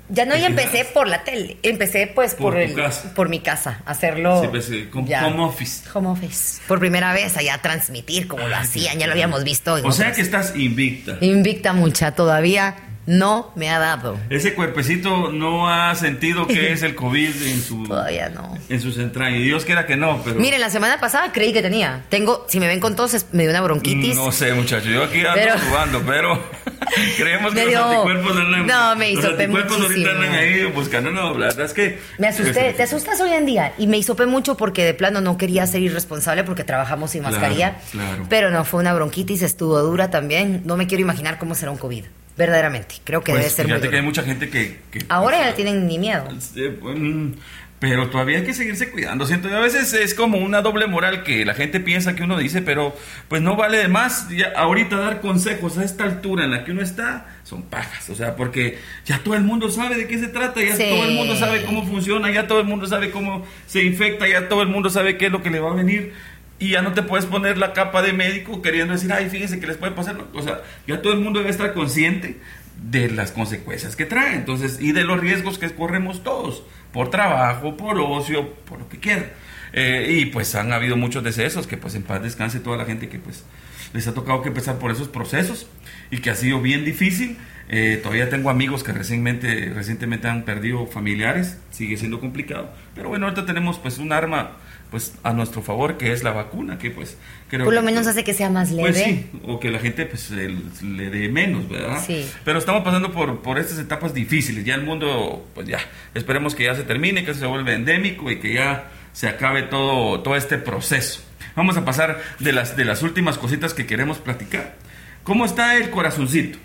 Ya 0.09 0.25
no, 0.25 0.37
ya 0.37 0.47
empecé 0.47 0.85
por 0.85 1.09
la 1.09 1.25
tele. 1.25 1.59
Empecé 1.62 2.07
pues 2.07 2.35
por, 2.35 2.57
el, 2.57 2.75
por 3.14 3.29
mi 3.29 3.41
casa, 3.41 3.83
hacerlo. 3.85 4.41
Sí, 4.41 4.49
pues, 4.49 4.71
eh, 4.71 4.89
home 4.95 5.43
office. 5.43 5.83
Home 5.93 6.09
office. 6.09 6.62
Por 6.69 6.79
primera 6.79 7.12
vez 7.12 7.37
allá 7.37 7.59
transmitir 7.59 8.29
como 8.29 8.47
lo 8.47 8.57
hacían, 8.57 8.99
ya 8.99 9.07
lo 9.07 9.12
habíamos 9.12 9.43
visto. 9.43 9.75
O 9.85 9.93
sea 9.93 10.12
que 10.12 10.23
estás 10.23 10.55
invicta. 10.57 11.19
Invicta 11.21 11.73
mucha 11.73 12.12
todavía 12.12 12.77
no 13.07 13.53
me 13.55 13.71
ha 13.71 13.79
dado. 13.79 14.19
Ese 14.31 14.55
cuerpecito 14.55 15.31
no 15.31 15.71
ha 15.71 15.95
sentido 15.95 16.47
que 16.47 16.73
es 16.73 16.83
el 16.83 16.95
COVID 16.95 17.43
en 17.43 17.63
su. 17.63 17.85
Todavía 17.89 18.29
no. 18.29 18.59
En 18.69 18.81
sus 18.81 18.99
entrañas. 18.99 19.41
Y 19.41 19.45
Dios 19.45 19.65
quiera 19.65 19.87
que 19.87 19.97
no, 19.97 20.21
pero. 20.25 20.39
Miren, 20.39 20.61
la 20.61 20.71
semana 20.71 20.99
pasada 20.99 21.33
creí 21.33 21.53
que 21.53 21.63
tenía. 21.63 22.05
Tengo, 22.09 22.45
si 22.49 22.61
me 22.61 22.67
ven 22.67 22.81
con 22.81 22.97
tos, 22.97 23.27
me 23.33 23.45
dio 23.45 23.51
una 23.51 23.61
bronquitis. 23.61 24.17
No 24.17 24.33
sé, 24.33 24.53
muchachos. 24.53 24.89
Yo 24.89 25.05
aquí 25.05 25.21
ando 25.21 25.33
pero... 25.35 25.59
jugando, 25.69 26.03
pero. 26.05 26.43
creemos 27.17 27.55
que 27.55 27.65
los 27.67 27.77
anticuerpos 27.77 28.37
andan. 28.37 28.67
No, 28.67 28.97
me 28.97 29.11
hizo 29.11 29.23
Los 29.23 29.39
anticuerpos 29.39 29.81
ahorita 29.81 30.11
andan 30.11 30.35
ahí 30.35 30.65
buscando. 30.65 31.11
No, 31.11 31.39
la 31.39 31.47
verdad 31.47 31.67
es 31.67 31.73
que. 31.73 32.01
Me 32.19 32.27
asusté. 32.27 32.73
¿Te 32.73 32.83
asustas 32.83 33.21
hoy 33.21 33.31
en 33.31 33.47
día? 33.47 33.73
Y 33.79 33.87
me 33.87 33.99
hisopé 33.99 34.27
mucho 34.27 34.57
porque 34.57 34.85
de 34.85 34.95
plano 34.95 35.21
no 35.21 35.39
quería 35.39 35.67
ser 35.67 35.83
irresponsable 35.83 36.43
porque 36.43 36.65
trabajamos 36.65 37.13
sin 37.13 37.23
mascarilla. 37.23 37.77
Claro. 37.93 38.27
Pero 38.29 38.51
no, 38.51 38.65
fue 38.65 38.81
una 38.81 38.93
bronquitis, 38.95 39.43
estuvo 39.43 39.79
dura 39.81 40.11
también. 40.11 40.63
No 40.65 40.77
me 40.77 40.87
quiero 40.87 41.03
imaginar 41.03 41.39
cómo 41.39 41.55
será 41.55 41.71
un 41.71 41.79
COVID. 41.79 42.05
Verdaderamente, 42.37 42.97
creo 43.03 43.22
que 43.22 43.32
pues 43.32 43.45
debe 43.45 43.55
ser 43.55 43.66
fíjate 43.66 43.89
que 43.89 43.97
hay 43.97 44.03
mucha 44.03 44.22
gente 44.22 44.51
que... 44.51 44.78
Ahora 45.09 45.39
ya 45.39 45.51
no 45.51 45.55
tienen 45.55 45.87
ni 45.87 45.99
miedo. 45.99 46.24
Pues, 46.26 46.53
mm, 46.99 47.32
pero 47.78 48.09
todavía 48.09 48.39
hay 48.39 48.45
que 48.45 48.55
seguirse 48.55 48.91
cuidando. 48.91 49.26
Siento, 49.26 49.49
a 49.55 49.61
veces 49.61 49.93
es 49.93 50.14
como 50.14 50.39
una 50.39 50.62
doble 50.62 50.87
moral 50.87 51.22
que 51.22 51.45
la 51.45 51.55
gente 51.55 51.78
piensa 51.78 52.14
que 52.14 52.22
uno 52.22 52.39
dice, 52.39 52.62
pero 52.62 52.97
pues 53.28 53.43
no 53.43 53.55
vale 53.55 53.78
de 53.78 53.89
más. 53.89 54.28
Ya, 54.30 54.53
ahorita 54.57 54.97
dar 54.97 55.20
consejos 55.20 55.76
a 55.76 55.84
esta 55.84 56.05
altura 56.05 56.45
en 56.45 56.53
la 56.53 56.64
que 56.64 56.72
uno 56.72 56.82
está 56.82 57.26
son 57.45 57.62
pajas. 57.62 58.09
O 58.09 58.14
sea, 58.14 58.34
porque 58.34 58.78
ya 59.05 59.18
todo 59.18 59.34
el 59.34 59.43
mundo 59.43 59.70
sabe 59.70 59.97
de 59.97 60.07
qué 60.07 60.18
se 60.18 60.28
trata, 60.28 60.62
ya 60.62 60.76
todo 60.76 61.05
el 61.05 61.14
mundo 61.14 61.37
sabe 61.37 61.64
cómo 61.64 61.87
funciona, 61.87 62.30
ya 62.30 62.47
todo 62.47 62.61
el 62.61 62.66
mundo 62.66 62.87
sabe 62.87 63.11
cómo 63.11 63.47
se 63.66 63.82
infecta, 63.82 64.26
ya 64.26 64.49
todo 64.49 64.62
el 64.62 64.68
mundo 64.68 64.89
sabe 64.89 65.18
qué 65.18 65.26
es 65.26 65.32
lo 65.32 65.43
que 65.43 65.51
le 65.51 65.61
va 65.61 65.70
a 65.70 65.74
venir 65.74 66.12
y 66.59 66.71
ya 66.71 66.83
no 66.83 66.93
te 66.93 67.03
puedes 67.03 67.27
poner 67.27 67.59
la 67.59 67.73
capa 67.73 68.03
de 68.03 68.13
médico 68.13 68.63
queriendo 68.63 68.95
decir, 68.95 69.13
ay, 69.13 69.29
fíjense 69.29 69.61
que 69.61 69.67
les 69.67 69.77
puede 69.77 69.93
pasar. 69.93 70.17
O 70.33 70.43
sea, 70.43 70.63
ya 70.87 71.03
todo 71.03 71.13
el 71.13 71.21
mundo 71.21 71.41
debe 71.41 71.51
estar 71.51 71.73
consciente 71.75 72.39
de 72.83 73.11
las 73.11 73.33
consecuencias 73.33 73.97
que 73.97 74.05
trae, 74.05 74.35
entonces, 74.35 74.79
y 74.81 74.93
de 74.93 75.05
los 75.05 75.21
riesgos 75.21 75.59
que 75.59 75.69
corremos 75.71 76.23
todos, 76.23 76.63
por 76.93 77.11
trabajo, 77.11 77.77
por 77.77 77.99
ocio, 77.99 78.55
por 78.65 78.79
lo 78.79 78.89
que 78.89 78.99
quieran. 78.99 79.27
Eh, 79.73 80.21
y 80.21 80.27
pues 80.27 80.55
han 80.55 80.73
habido 80.73 80.97
muchos 80.97 81.23
decesos, 81.23 81.67
que 81.67 81.77
pues 81.77 81.95
en 81.95 82.03
paz 82.03 82.23
descanse 82.23 82.61
toda 82.61 82.77
la 82.77 82.85
gente 82.85 83.09
que 83.09 83.19
pues 83.19 83.45
les 83.93 84.07
ha 84.07 84.15
tocado 84.15 84.43
que 84.43 84.49
empezar 84.49 84.79
por 84.79 84.91
esos 84.91 85.09
procesos 85.09 85.67
y 86.11 86.19
que 86.19 86.31
ha 86.31 86.35
sido 86.35 86.61
bien 86.61 86.85
difícil. 86.85 87.37
Eh, 87.69 87.99
todavía 88.01 88.31
tengo 88.31 88.49
amigos 88.49 88.85
que 88.85 88.93
recientemente, 88.93 89.73
recientemente 89.75 90.29
han 90.29 90.45
perdido 90.45 90.87
familiares, 90.87 91.59
sigue 91.71 91.97
siendo 91.97 92.21
complicado, 92.21 92.73
pero 92.95 93.09
bueno, 93.09 93.27
ahorita 93.27 93.45
tenemos 93.45 93.79
pues 93.79 93.99
un 93.99 94.13
arma 94.13 94.53
pues 94.91 95.14
a 95.22 95.32
nuestro 95.32 95.62
favor 95.62 95.97
que 95.97 96.12
es 96.12 96.22
la 96.22 96.30
vacuna 96.30 96.78
que 96.78 96.91
pues 96.91 97.16
creo 97.49 97.64
por 97.64 97.74
lo 97.74 97.82
menos 97.82 98.07
hace 98.07 98.24
que 98.24 98.34
sea 98.34 98.51
más 98.51 98.70
pues, 98.70 98.97
leve. 98.97 99.28
pues 99.30 99.41
sí 99.43 99.51
o 99.53 99.61
que 99.61 99.70
la 99.70 99.78
gente 99.78 100.07
pues 100.07 100.30
le, 100.30 101.11
dé 101.11 101.28
menos 101.28 101.68
verdad 101.68 102.03
sí. 102.07 102.26
pero 102.45 102.59
estamos 102.59 102.82
pasando 102.82 103.12
por 103.12 103.41
por 103.43 103.59
estas 103.59 103.78
etapas 103.78 104.14
difíciles. 104.14 104.64
Ya 104.64 104.74
el 104.74 104.84
mundo 104.84 105.47
pues 105.55 105.66
ya 105.66 105.80
esperemos 106.14 106.55
que 106.55 106.64
ya 106.64 106.74
se 106.74 106.82
termine 106.82 107.24
que 107.24 107.34
se 107.34 107.47
vuelva 107.47 107.72
endémico 107.72 108.30
y 108.30 108.39
que 108.39 108.55
ya 108.55 108.91
se 109.12 109.28
acabe 109.28 109.62
todo 109.62 110.20
todo 110.20 110.37
este 110.37 110.59
proceso. 110.59 111.22
Vamos 111.55 111.76
a 111.76 111.84
pasar 111.84 112.20
de 112.39 112.53
las 112.53 112.76
de 112.76 112.84
las 112.84 113.03
últimas 113.03 113.39
cositas 113.39 113.74
que 113.74 113.87
queremos 113.87 114.18
platicar. 114.18 114.76
Cómo 115.24 115.45
está 115.45 115.76
el 115.76 115.91
corazoncito 115.91 116.59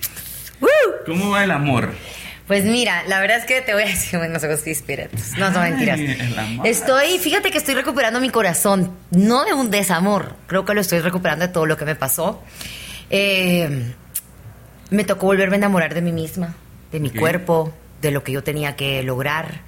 cómo 1.06 1.32
va 1.32 1.44
el 1.44 1.52
amor 1.52 1.94
pues 2.52 2.66
mira, 2.66 3.04
la 3.08 3.22
verdad 3.22 3.38
es 3.38 3.46
que 3.46 3.62
te 3.62 3.74
voy 3.74 3.84
a 3.84 3.86
decir 3.86 4.20
unos 4.20 4.44
ojos 4.44 4.68
espíritus. 4.68 5.38
No 5.38 5.54
son 5.54 5.64
mentiras. 5.64 5.98
Estoy, 6.66 7.18
fíjate 7.18 7.50
que 7.50 7.58
estoy 7.58 7.76
recuperando 7.76 8.20
mi 8.20 8.30
corazón, 8.30 8.92
no 9.10 9.46
de 9.46 9.54
un 9.54 9.72
desamor, 9.72 10.36
creo 10.48 10.66
que 10.66 10.74
lo 10.74 10.82
estoy 10.82 11.00
recuperando 11.00 11.48
de 11.48 11.54
todo 11.54 11.66
lo 11.66 11.78
que 11.78 11.86
me 11.86 11.96
pasó. 11.96 12.44
Eh, 13.10 13.94
me 14.90 15.06
tocó 15.06 15.28
volverme 15.28 15.56
a 15.56 15.60
enamorar 15.60 15.94
de 15.94 16.02
mí 16.02 16.12
misma, 16.12 16.54
de 16.92 17.00
mi 17.00 17.10
cuerpo, 17.10 17.72
de 18.02 18.12
lo 18.12 18.22
que 18.22 18.34
yo 18.34 18.44
tenía 18.44 18.76
que 18.76 19.02
lograr. 19.02 19.62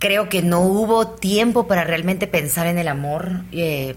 Creo 0.00 0.28
que 0.28 0.42
no 0.42 0.60
hubo 0.60 1.12
tiempo 1.12 1.66
para 1.66 1.84
realmente 1.84 2.26
pensar 2.26 2.66
en 2.66 2.76
el 2.76 2.88
amor. 2.88 3.40
Eh, 3.52 3.96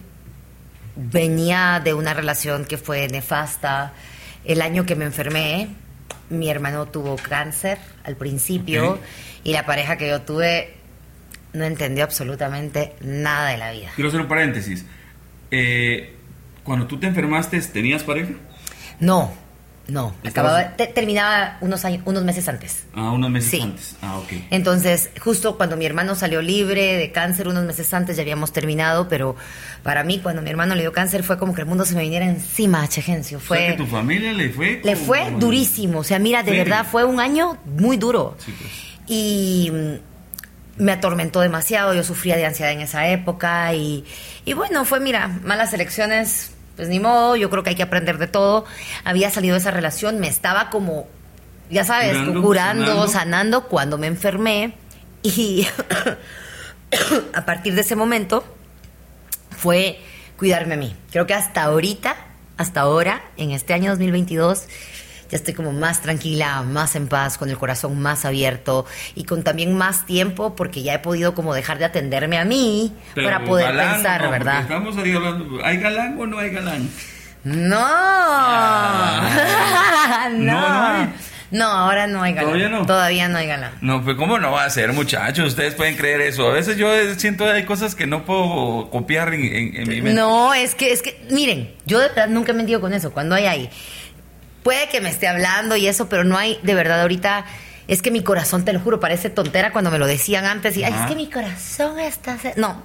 venía 0.95 1.82
de 1.84 1.93
una 1.93 2.13
relación 2.13 2.63
que 2.63 2.78
fue 2.78 3.09
nefasta. 3.09 3.91
El 4.45 4.61
año 4.61 4.86
que 4.86 4.95
me 4.95 5.03
enfermé, 5.03 5.68
mi 6.30 6.49
hermano 6.49 6.88
tuvo 6.88 7.16
cáncer 7.16 7.78
al 8.03 8.16
principio 8.16 8.99
y 9.43 9.53
la 9.53 9.66
pareja 9.66 9.97
que 9.97 10.10
yo 10.10 10.22
tuve 10.22 10.76
no 11.53 11.66
entendió 11.66 12.03
absolutamente 12.03 12.93
nada 13.01 13.49
de 13.49 13.58
la 13.58 13.72
vida. 13.72 13.91
Quiero 13.95 14.10
hacer 14.10 14.22
un 14.22 14.28
paréntesis. 14.28 14.86
Eh, 15.51 16.16
cuando 16.64 16.88
tú 16.88 16.99
te 16.99 17.08
enfermaste, 17.08 17.60
¿tenías 17.62 18.03
pareja? 18.03 18.34
No, 18.99 19.34
no, 19.88 20.13
acababa, 20.25 20.75
terminaba 20.75 21.57
unos 21.61 21.85
años, 21.85 22.01
unos 22.03 22.23
meses 22.23 22.47
antes. 22.49 22.85
Ah, 22.93 23.11
unos 23.11 23.31
meses 23.31 23.61
antes. 23.61 23.95
Ah, 24.01 24.17
ok. 24.17 24.33
Entonces, 24.49 25.09
justo 25.21 25.55
cuando 25.55 25.77
mi 25.77 25.85
hermano 25.85 26.13
salió 26.15 26.41
libre 26.41 26.97
de 26.97 27.11
cáncer, 27.13 27.47
unos 27.47 27.63
meses 27.63 27.93
antes 27.93 28.17
ya 28.17 28.23
habíamos 28.23 28.51
terminado, 28.51 29.07
pero 29.07 29.38
para 29.83 30.03
mí, 30.03 30.19
cuando 30.21 30.41
mi 30.41 30.49
hermano 30.49 30.75
le 30.75 30.81
dio 30.81 30.91
cáncer, 30.91 31.23
fue 31.23 31.38
como 31.38 31.53
que 31.53 31.61
el 31.61 31.67
mundo 31.67 31.85
se 31.85 31.95
me 31.95 32.01
viniera 32.01 32.25
encima, 32.25 32.85
Chegencio. 32.89 33.39
Fue, 33.39 33.57
o 33.57 33.61
sea, 33.61 33.71
que 33.71 33.77
tu 33.77 33.88
familia 33.88 34.33
le 34.33 34.49
fue. 34.49 34.81
Le 34.83 34.95
fue 34.97 35.31
durísimo. 35.31 35.99
O 35.99 36.03
sea, 36.03 36.19
mira, 36.19 36.43
de 36.43 36.51
verdad 36.51 36.85
fue 36.85 37.05
un 37.05 37.21
año 37.21 37.57
muy 37.65 37.95
duro. 37.95 38.35
Sí, 38.39 38.53
pues. 38.59 38.71
Y 39.07 39.71
mm, 39.71 40.83
me 40.83 40.91
atormentó 40.91 41.39
demasiado. 41.39 41.93
Yo 41.93 42.03
sufría 42.03 42.35
de 42.35 42.45
ansiedad 42.45 42.73
en 42.73 42.81
esa 42.81 43.07
época. 43.07 43.73
Y, 43.73 44.03
y 44.43 44.51
bueno, 44.51 44.83
fue, 44.83 44.99
mira, 44.99 45.29
malas 45.45 45.73
elecciones 45.73 46.57
pues 46.78 46.88
ni 46.88 46.99
modo, 46.99 47.36
yo 47.36 47.49
creo 47.49 47.63
que 47.63 47.71
hay 47.71 47.75
que 47.75 47.84
aprender 47.84 48.19
de 48.19 48.28
todo. 48.28 48.65
Había 49.03 49.32
salido 49.32 49.55
de 49.55 49.59
esa 49.59 49.71
relación, 49.71 50.19
me 50.19 50.28
estaba 50.28 50.69
como, 50.69 51.07
ya 51.69 51.84
sabes, 51.84 52.15
curando, 52.39 53.07
sanando. 53.07 53.63
cuando 53.63 53.97
me 53.97 54.07
enfermé. 54.07 54.75
Y 55.23 55.67
a 57.34 57.45
partir 57.45 57.73
de 57.73 57.82
ese 57.82 57.95
momento 57.95 58.45
fue 59.57 59.99
cuidarme 60.38 60.75
a 60.75 60.78
mí. 60.78 60.95
Creo 61.11 61.25
que 61.25 61.34
hasta 61.34 61.63
ahorita, 61.63 62.15
hasta 62.57 62.82
ahora, 62.82 63.23
en 63.38 63.51
este 63.51 63.73
año 63.73 63.89
2022, 63.89 64.65
ya 65.30 65.38
estoy 65.38 65.53
como 65.53 65.71
más 65.71 66.01
tranquila, 66.01 66.63
más 66.63 66.95
en 66.95 67.07
paz, 67.07 67.38
con 67.38 67.49
el 67.49 67.57
corazón 67.57 67.99
más 67.99 68.25
abierto 68.25 68.86
y 69.15 69.23
con 69.25 69.43
también 69.43 69.75
más 69.75 70.05
tiempo 70.05 70.55
porque 70.55 70.84
ya 70.84 70.93
he 70.93 70.99
podido 70.99 71.34
como 71.34 71.53
dejar 71.53 71.80
de 71.80 71.86
atenderme 71.86 72.38
a 72.38 72.45
mí 72.45 72.93
para 73.15 73.43
poder 73.43 73.75
pensar, 73.75 74.30
¿verdad? 74.30 74.61
Estamos 74.61 74.97
ahí 74.97 75.13
hablando, 75.13 75.59
¿hay 75.63 75.78
galán 75.78 76.17
o 76.19 76.25
no 76.25 76.39
hay 76.39 76.51
galán? 76.51 76.89
No. 77.43 77.80
Ah. 78.59 79.09
no. 80.34 81.07
no, 81.51 81.65
ahora 81.65 82.07
no 82.07 82.23
hay 82.23 82.34
galán. 82.34 82.51
¿Todavía 82.51 82.69
no? 82.69 82.86
Todavía 82.86 83.30
no 83.30 83.38
hay 83.38 83.47
galán. 83.47 83.71
No, 83.82 84.03
pues 84.03 84.17
¿cómo 84.17 84.38
no 84.39 84.51
va 84.51 84.65
a 84.65 84.69
ser, 84.69 84.91
muchachos? 84.93 85.47
Ustedes 85.49 85.75
pueden 85.75 85.95
creer 85.95 86.21
eso. 86.21 86.49
A 86.49 86.53
veces 86.53 86.78
yo 86.78 86.89
siento 87.15 87.45
que 87.45 87.51
hay 87.51 87.63
cosas 87.63 87.95
que 87.95 88.05
no 88.05 88.25
puedo 88.25 88.89
copiar 88.89 89.34
en, 89.34 89.75
en, 89.75 89.88
mi 89.88 90.01
mente. 90.01 90.13
No, 90.13 90.53
es 90.53 90.75
que, 90.75 90.91
es 90.91 91.01
que, 91.01 91.25
miren, 91.30 91.73
yo 91.86 91.99
de 91.99 92.09
verdad 92.09 92.28
nunca 92.28 92.51
he 92.51 92.55
mentido 92.55 92.82
con 92.82 92.93
eso. 92.93 93.11
Cuando 93.11 93.36
hay 93.36 93.45
ahí 93.45 93.69
puede 94.68 94.89
que 94.89 94.99
me 94.99 95.09
esté 95.09 95.30
hablando 95.30 95.78
y 95.78 95.88
eso, 95.88 96.09
pero 96.09 96.26
no 96.26 96.38
hay, 96.38 96.59
de 96.61 96.76
verdad, 96.76 96.99
ahorita 96.99 97.45
es 97.88 98.01
que 98.01 98.11
mi 98.11 98.22
corazón, 98.22 98.65
te 98.65 98.74
lo 98.74 98.82
juro, 98.82 98.99
parece 98.99 99.30
tontera 99.30 99.72
cuando 99.72 99.91
me 99.91 99.97
lo 99.97 100.05
decían 100.05 100.43
antes 100.43 100.76
y, 100.76 100.84
ay, 100.84 100.93
es 100.93 101.07
que 101.07 101.15
mi 101.15 101.30
corazón 101.30 101.97
está... 102.01 102.38
No. 102.57 102.84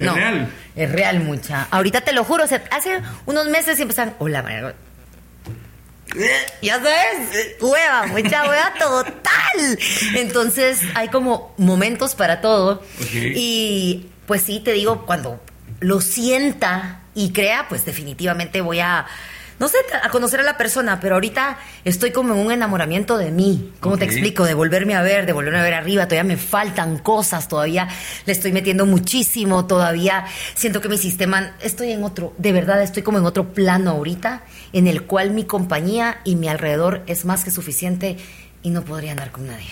¿Es 0.00 0.12
real? 0.12 0.48
Es 0.74 0.90
real, 0.90 1.20
mucha. 1.20 1.68
Ahorita 1.70 2.00
te 2.00 2.12
lo 2.12 2.24
juro, 2.24 2.42
hace 2.42 3.00
unos 3.26 3.46
meses 3.46 3.78
y 3.78 3.82
empezaron, 3.82 4.14
hola, 4.18 4.42
María. 4.42 4.74
Ya 6.62 6.74
sabes, 6.82 7.54
hueva, 7.60 8.06
mucha 8.08 8.48
hueva 8.48 8.74
total. 8.76 9.78
Entonces 10.16 10.80
hay 10.96 11.10
como 11.10 11.54
momentos 11.58 12.16
para 12.16 12.40
todo. 12.40 12.82
Y 13.12 14.08
pues 14.26 14.42
sí, 14.42 14.58
te 14.58 14.72
digo, 14.72 15.06
cuando 15.06 15.40
lo 15.78 16.00
sienta 16.00 17.02
y 17.14 17.30
crea, 17.32 17.66
pues 17.68 17.84
definitivamente 17.84 18.62
voy 18.62 18.80
a 18.80 19.06
no 19.58 19.68
sé, 19.68 19.76
a 20.02 20.08
conocer 20.10 20.40
a 20.40 20.42
la 20.44 20.56
persona, 20.56 21.00
pero 21.00 21.16
ahorita 21.16 21.58
estoy 21.84 22.12
como 22.12 22.34
en 22.34 22.46
un 22.46 22.52
enamoramiento 22.52 23.18
de 23.18 23.30
mí. 23.30 23.72
¿Cómo 23.80 23.98
te 23.98 24.04
explico? 24.04 24.44
De 24.44 24.54
volverme 24.54 24.94
a 24.94 25.02
ver, 25.02 25.26
de 25.26 25.32
volverme 25.32 25.58
a 25.58 25.62
ver 25.62 25.74
arriba. 25.74 26.06
Todavía 26.06 26.24
me 26.24 26.36
faltan 26.36 26.98
cosas, 26.98 27.48
todavía 27.48 27.88
le 28.24 28.32
estoy 28.32 28.52
metiendo 28.52 28.86
muchísimo, 28.86 29.66
todavía 29.66 30.26
siento 30.54 30.80
que 30.80 30.88
mi 30.88 30.98
sistema, 30.98 31.56
estoy 31.60 31.92
en 31.92 32.04
otro, 32.04 32.34
de 32.38 32.52
verdad 32.52 32.82
estoy 32.82 33.02
como 33.02 33.18
en 33.18 33.26
otro 33.26 33.52
plano 33.52 33.90
ahorita, 33.90 34.42
en 34.72 34.86
el 34.86 35.02
cual 35.02 35.32
mi 35.32 35.44
compañía 35.44 36.20
y 36.24 36.36
mi 36.36 36.48
alrededor 36.48 37.02
es 37.06 37.24
más 37.24 37.44
que 37.44 37.50
suficiente 37.50 38.16
y 38.62 38.70
no 38.70 38.82
podría 38.82 39.10
andar 39.10 39.32
con 39.32 39.46
nadie. 39.46 39.68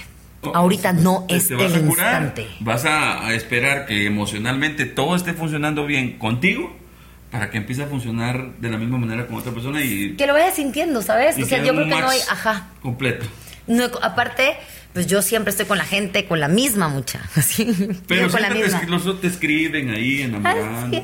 Ahorita 0.55 0.93
no 0.93 1.27
es 1.29 1.51
el 1.51 1.61
instante. 1.61 2.47
Vas 2.61 2.85
a 2.85 3.33
esperar 3.35 3.87
que 3.87 4.07
emocionalmente 4.07 4.85
todo 4.85 5.17
esté 5.17 5.33
funcionando 5.33 5.87
bien 5.87 6.19
contigo 6.19 6.86
para 7.31 7.51
que 7.51 7.59
empiece 7.59 7.83
a 7.83 7.87
funcionar 7.87 8.57
de 8.59 8.71
la 8.71 8.79
misma 8.79 8.99
manera 8.99 9.27
con 9.27 9.37
otra 9.37 9.53
persona 9.53 9.83
y... 9.83 10.15
Que 10.17 10.27
lo 10.27 10.33
vaya 10.33 10.51
sintiendo, 10.53 11.03
¿sabes? 11.03 11.37
O 11.39 11.47
sea, 11.47 11.63
yo 11.63 11.75
creo 11.75 11.85
que 11.85 12.01
no 12.01 12.09
hay... 12.09 12.21
Ajá. 12.31 12.69
Completo. 12.81 13.27
No, 13.67 13.85
aparte, 14.01 14.57
pues 14.93 15.07
yo 15.07 15.21
siempre 15.23 15.51
estoy 15.51 15.67
con 15.67 15.77
la 15.77 15.85
gente, 15.85 16.25
con 16.25 16.41
la 16.41 16.49
misma 16.49 16.89
mucha. 16.89 17.21
Pero 18.09 18.31
con 18.31 18.41
la 18.41 18.51
misma. 18.51 18.81
Te, 18.81 18.87
los 18.87 19.03
otros 19.03 19.21
te 19.21 19.27
escriben 19.27 19.91
ahí 19.91 20.23
enamorando. 20.23 21.03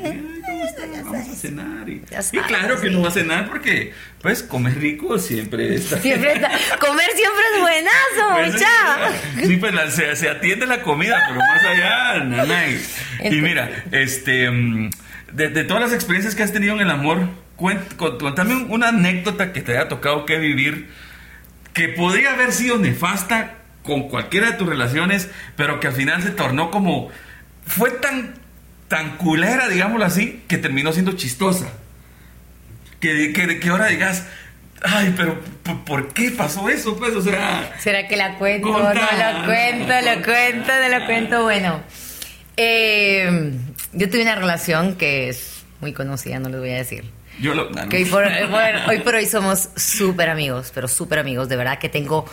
Vamos 1.03 1.29
a 1.29 1.35
cenar. 1.35 1.87
Y, 1.87 1.99
claro 2.47 2.81
que 2.81 2.89
no 2.89 3.01
va 3.01 3.09
a 3.09 3.11
cenar 3.11 3.49
porque, 3.49 3.93
pues, 4.21 4.41
comer 4.41 4.79
rico 4.79 5.19
siempre 5.19 5.75
está. 5.75 5.97
Siempre 6.01 6.33
está. 6.33 6.49
Comer 6.79 7.05
siempre 7.13 7.43
es 7.53 7.61
buenazo, 7.61 8.57
mucha. 8.57 9.47
Sí, 9.47 9.57
pues 9.57 10.17
se, 10.17 10.29
atiende 10.29 10.65
la 10.65 10.81
comida, 10.81 11.21
pero 11.27 11.39
más 11.39 11.63
allá, 11.63 12.23
nanay. 12.23 12.81
Y 13.25 13.41
mira, 13.41 13.83
este. 13.91 14.49
Mm, 14.49 14.89
de, 15.33 15.63
todas 15.63 15.81
las 15.83 15.93
experiencias 15.93 16.35
que 16.35 16.43
has 16.43 16.53
tenido 16.53 16.75
en 16.75 16.81
el 16.81 16.89
amor, 16.89 17.27
cuéntame 17.55 18.65
una 18.69 18.89
anécdota 18.89 19.51
que 19.53 19.61
te 19.61 19.73
haya 19.73 19.87
tocado 19.87 20.25
que 20.25 20.37
vivir 20.37 20.89
que 21.73 21.89
podría 21.89 22.33
haber 22.33 22.51
sido 22.51 22.77
nefasta 22.77 23.55
con 23.81 24.07
cualquiera 24.07 24.51
de 24.51 24.57
tus 24.57 24.67
relaciones, 24.67 25.29
pero 25.55 25.79
que 25.79 25.87
al 25.87 25.93
final 25.93 26.21
se 26.23 26.29
tornó 26.29 26.71
como. 26.71 27.09
fue 27.65 27.91
tan, 27.91 28.35
tan 28.87 29.17
culera, 29.17 29.67
digámoslo 29.67 30.05
así, 30.05 30.43
que 30.47 30.57
terminó 30.57 30.93
siendo 30.93 31.13
chistosa. 31.13 31.67
Que, 32.99 33.33
que, 33.33 33.59
que 33.59 33.69
ahora 33.69 33.87
digas. 33.87 34.25
Ay, 34.85 35.13
pero 35.15 35.39
¿por 35.85 36.13
qué 36.13 36.31
pasó 36.31 36.69
eso? 36.69 36.97
Pues, 36.97 37.15
o 37.15 37.21
sea. 37.21 37.73
¿Será 37.79 38.07
que 38.07 38.15
la 38.17 38.37
cuento? 38.37 38.67
No 38.67 38.79
lo 38.79 39.45
cuento, 39.45 39.93
lo 39.93 40.23
cuento, 40.23 40.71
no 40.81 40.99
lo 40.99 41.05
cuento. 41.05 41.43
Bueno, 41.43 41.81
eh, 42.57 43.51
yo 43.93 44.09
tuve 44.09 44.21
una 44.21 44.35
relación 44.35 44.95
que 44.95 45.29
es 45.29 45.63
muy 45.81 45.93
conocida, 45.93 46.39
no 46.39 46.49
les 46.49 46.59
voy 46.59 46.71
a 46.71 46.77
decir. 46.77 47.05
Yo 47.39 47.53
lo. 47.53 47.67
hoy, 47.67 48.05
por, 48.99 49.15
hoy 49.15 49.25
somos 49.25 49.69
súper 49.75 50.29
amigos, 50.29 50.71
pero 50.73 50.87
súper 50.87 51.19
amigos. 51.19 51.49
De 51.49 51.55
verdad 51.55 51.79
que 51.79 51.89
tengo. 51.89 52.25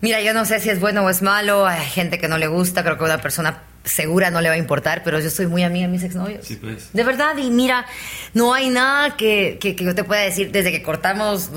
Mira, 0.00 0.20
yo 0.20 0.34
no 0.34 0.44
sé 0.44 0.60
si 0.60 0.70
es 0.70 0.80
bueno 0.80 1.04
o 1.04 1.10
es 1.10 1.22
malo. 1.22 1.66
Hay 1.66 1.84
gente 1.84 2.18
que 2.18 2.28
no 2.28 2.38
le 2.38 2.46
gusta. 2.46 2.82
Creo 2.82 2.96
que 2.96 3.04
a 3.04 3.06
una 3.06 3.20
persona 3.20 3.62
segura 3.84 4.30
no 4.30 4.40
le 4.40 4.48
va 4.48 4.54
a 4.54 4.58
importar, 4.58 5.02
pero 5.04 5.20
yo 5.20 5.30
soy 5.30 5.46
muy 5.46 5.62
amiga 5.62 5.86
de 5.86 5.92
mis 5.92 6.02
exnovios. 6.02 6.46
Sí, 6.46 6.56
pues. 6.56 6.92
De 6.92 7.04
verdad, 7.04 7.36
y 7.36 7.50
mira, 7.50 7.86
no 8.34 8.52
hay 8.52 8.70
nada 8.70 9.16
que, 9.16 9.58
que, 9.60 9.74
yo 9.74 9.94
te 9.94 10.04
pueda 10.04 10.22
decir 10.22 10.50
desde 10.50 10.72
que 10.72 10.82
cortamos. 10.82 11.50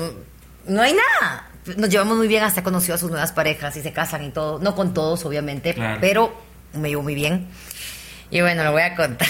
No, 0.66 0.82
hay 0.82 0.92
nada. 0.92 1.48
Nos 1.76 1.88
llevamos 1.88 2.16
muy 2.16 2.28
bien, 2.28 2.42
hasta 2.42 2.62
conoció 2.62 2.94
a 2.94 2.98
sus 2.98 3.10
nuevas 3.10 3.32
parejas 3.32 3.76
y 3.76 3.82
se 3.82 3.92
casan 3.92 4.24
y 4.24 4.30
todo. 4.30 4.58
No 4.58 4.74
con 4.74 4.94
todos, 4.94 5.24
obviamente, 5.24 5.74
pero 6.00 6.49
me 6.72 6.88
llevo 6.88 7.02
muy 7.02 7.14
bien. 7.14 7.48
Y 8.30 8.40
bueno, 8.40 8.64
lo 8.64 8.72
voy 8.72 8.82
a 8.82 8.94
contar. 8.94 9.28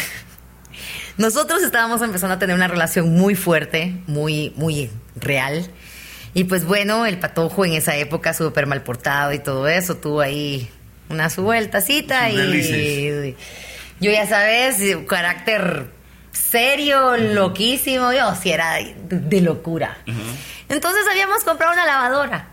Nosotros 1.16 1.62
estábamos 1.62 2.02
empezando 2.02 2.34
a 2.34 2.38
tener 2.38 2.56
una 2.56 2.68
relación 2.68 3.12
muy 3.12 3.34
fuerte, 3.34 4.00
muy, 4.06 4.52
muy 4.56 4.90
real. 5.16 5.68
Y 6.32 6.44
pues 6.44 6.64
bueno, 6.64 7.06
el 7.06 7.18
patojo 7.18 7.64
en 7.64 7.72
esa 7.72 7.96
época 7.96 8.34
súper 8.34 8.66
mal 8.66 8.82
portado 8.82 9.32
y 9.32 9.38
todo 9.38 9.68
eso, 9.68 9.96
tuvo 9.96 10.20
ahí 10.20 10.70
una 11.08 11.28
su 11.28 11.42
vueltacita 11.42 12.30
y, 12.30 13.36
yo 14.00 14.10
ya 14.12 14.26
sabes, 14.26 14.80
carácter 15.08 15.90
serio, 16.30 17.16
loquísimo, 17.16 18.12
yo 18.12 18.34
sí 18.36 18.50
era 18.52 18.76
de, 18.76 19.40
locura. 19.40 19.98
Entonces 20.68 21.02
habíamos 21.10 21.42
comprado 21.42 21.72
una 21.72 21.84
lavadora, 21.84 22.48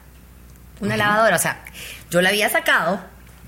una 0.82 0.98
lavadora, 0.98 1.36
o 1.36 1.40
sea, 1.40 1.64
yo 2.10 2.22
la 2.22 2.30
había 2.30 2.50
sacado 2.50 3.00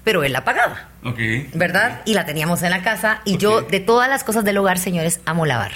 pero 0.04 0.24
él 0.24 0.34
la 0.34 0.44
pagaba. 0.44 0.89
Ok. 1.04 1.18
¿Verdad? 1.54 2.02
Y 2.06 2.14
la 2.14 2.26
teníamos 2.26 2.62
en 2.64 2.72
la 2.72 2.82
casa. 2.82 3.22
Y 3.26 3.38
yo, 3.38 3.62
de 3.62 3.80
todas 3.80 4.10
las 4.10 4.24
cosas 4.24 4.44
del 4.44 4.58
hogar, 4.58 4.78
señores, 4.80 5.22
amo 5.26 5.46
lavar. 5.46 5.72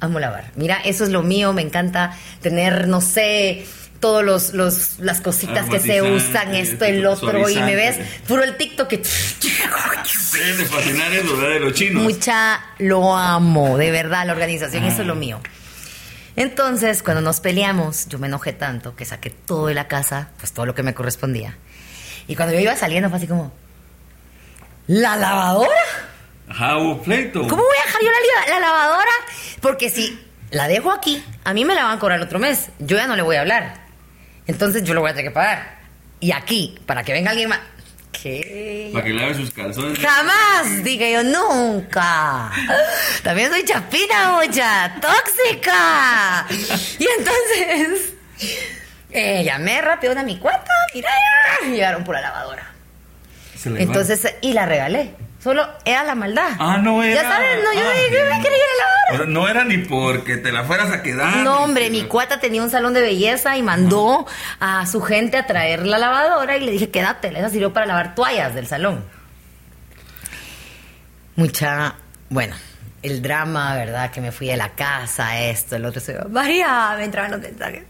Amo 0.00 0.20
lavar. 0.20 0.52
Mira, 0.56 0.78
eso 0.84 1.04
es 1.04 1.10
lo 1.10 1.22
mío. 1.22 1.52
Me 1.52 1.62
encanta 1.62 2.16
tener, 2.40 2.86
no 2.88 3.00
sé, 3.00 3.66
todos 4.04 4.22
los, 4.22 4.52
los 4.52 4.98
las 4.98 5.22
cositas 5.22 5.66
que 5.70 5.80
se 5.80 6.02
usan, 6.02 6.54
esto, 6.54 6.84
el 6.84 7.06
otro, 7.06 7.48
y 7.48 7.56
me 7.56 7.74
ves 7.74 7.96
puro 8.28 8.44
el 8.44 8.54
TikTok 8.58 8.86
que... 8.86 8.98
de 8.98 9.04
fascinar 10.66 11.10
eso, 11.10 11.40
de 11.40 11.60
los 11.60 11.72
chinos. 11.72 12.02
Mucha, 12.02 12.60
lo 12.78 13.16
amo, 13.16 13.78
de 13.78 13.90
verdad, 13.90 14.26
la 14.26 14.34
organización, 14.34 14.84
eso 14.84 15.00
es 15.00 15.06
lo 15.06 15.14
ah. 15.14 15.16
mío. 15.16 15.40
Entonces, 16.36 17.02
cuando 17.02 17.22
nos 17.22 17.40
peleamos, 17.40 18.06
yo 18.08 18.18
me 18.18 18.26
enojé 18.26 18.52
tanto 18.52 18.94
que 18.94 19.06
saqué 19.06 19.30
todo 19.30 19.68
de 19.68 19.74
la 19.74 19.88
casa, 19.88 20.28
pues 20.36 20.52
todo 20.52 20.66
lo 20.66 20.74
que 20.74 20.82
me 20.82 20.92
correspondía. 20.92 21.56
Y 22.26 22.36
cuando 22.36 22.52
yo 22.52 22.60
iba 22.60 22.76
saliendo 22.76 23.08
fue 23.08 23.16
así 23.16 23.26
como, 23.26 23.54
¿la 24.86 25.16
lavadora? 25.16 25.70
Ajá, 26.48 26.78
hubo 26.78 27.02
pleito. 27.02 27.46
¿Cómo 27.48 27.62
voy 27.62 27.76
a 27.82 27.86
dejar 27.86 28.02
yo 28.02 28.08
la, 28.50 28.60
lavadora? 28.60 29.10
Porque 29.60 29.90
si 29.90 30.20
la 30.50 30.68
dejo 30.68 30.92
aquí, 30.92 31.24
a 31.44 31.54
mí 31.54 31.64
me 31.64 31.74
la 31.74 31.84
van 31.84 31.96
a 31.96 32.00
cobrar 32.00 32.20
otro 32.20 32.38
mes. 32.38 32.68
Yo 32.78 32.96
ya 32.96 33.06
no 33.06 33.16
le 33.16 33.22
voy 33.22 33.36
a 33.36 33.40
hablar. 33.40 33.84
Entonces 34.46 34.84
yo 34.84 34.94
lo 34.94 35.00
voy 35.00 35.10
a 35.10 35.14
tener 35.14 35.30
que 35.30 35.34
pagar. 35.34 35.78
Y 36.20 36.32
aquí, 36.32 36.78
para 36.86 37.02
que 37.02 37.12
venga 37.12 37.30
alguien 37.30 37.48
más. 37.48 37.60
¿Qué? 38.12 38.90
Para 38.92 39.04
que 39.04 39.12
lave 39.12 39.34
sus 39.34 39.50
calzones. 39.50 39.98
Jamás, 39.98 40.84
dije 40.84 41.12
yo, 41.12 41.24
nunca. 41.24 42.50
También 43.22 43.50
soy 43.50 43.64
chapina, 43.64 44.40
mucha, 44.40 44.94
tóxica. 45.00 46.46
Y 46.98 47.06
entonces 47.18 48.14
eh, 49.10 49.42
llamé 49.44 49.80
rápido 49.80 50.18
a 50.18 50.22
mi 50.22 50.38
cuarto, 50.38 50.70
mira, 50.94 51.10
llegaron 51.62 52.04
por 52.04 52.14
la 52.14 52.22
lavadora. 52.22 52.73
Entonces, 53.66 54.34
y 54.40 54.52
la 54.52 54.66
regalé. 54.66 55.14
Solo 55.44 55.66
era 55.84 56.04
la 56.04 56.14
maldad. 56.14 56.52
Ah, 56.58 56.78
no 56.78 57.02
era. 57.02 57.22
Ya 57.22 57.28
sabes, 57.28 57.62
no, 57.62 57.72
yo 57.74 57.86
ah, 57.86 57.92
me 57.92 58.42
quería 58.42 58.56
ir 58.56 58.64
a 58.64 58.76
la 58.78 59.12
lavadora. 59.12 59.30
no 59.30 59.48
era 59.48 59.64
ni 59.64 59.76
porque 59.76 60.38
te 60.38 60.50
la 60.52 60.64
fueras 60.64 60.90
a 60.90 61.02
quedar. 61.02 61.36
No, 61.38 61.64
hombre, 61.64 61.90
mi 61.90 62.04
cuata 62.04 62.40
tenía 62.40 62.62
un 62.62 62.70
salón 62.70 62.94
de 62.94 63.02
belleza 63.02 63.54
y 63.58 63.62
mandó 63.62 64.26
a 64.58 64.86
su 64.86 65.02
gente 65.02 65.36
a 65.36 65.46
traer 65.46 65.84
la 65.84 65.98
lavadora 65.98 66.56
y 66.56 66.64
le 66.64 66.72
dije, 66.72 66.88
quédate, 66.88 67.28
esa 67.28 67.50
sirvió 67.50 67.74
para 67.74 67.84
lavar 67.84 68.14
toallas 68.14 68.54
del 68.54 68.66
salón. 68.66 69.04
Mucha, 71.36 71.96
bueno, 72.30 72.56
el 73.02 73.20
drama, 73.20 73.74
¿verdad? 73.74 74.10
Que 74.10 74.22
me 74.22 74.32
fui 74.32 74.46
de 74.46 74.56
la 74.56 74.70
casa, 74.70 75.40
esto, 75.40 75.76
el 75.76 75.84
otro. 75.84 76.00
María, 76.30 76.94
me 76.96 77.04
entraban 77.04 77.32
los 77.32 77.40
mensajes. 77.40 77.82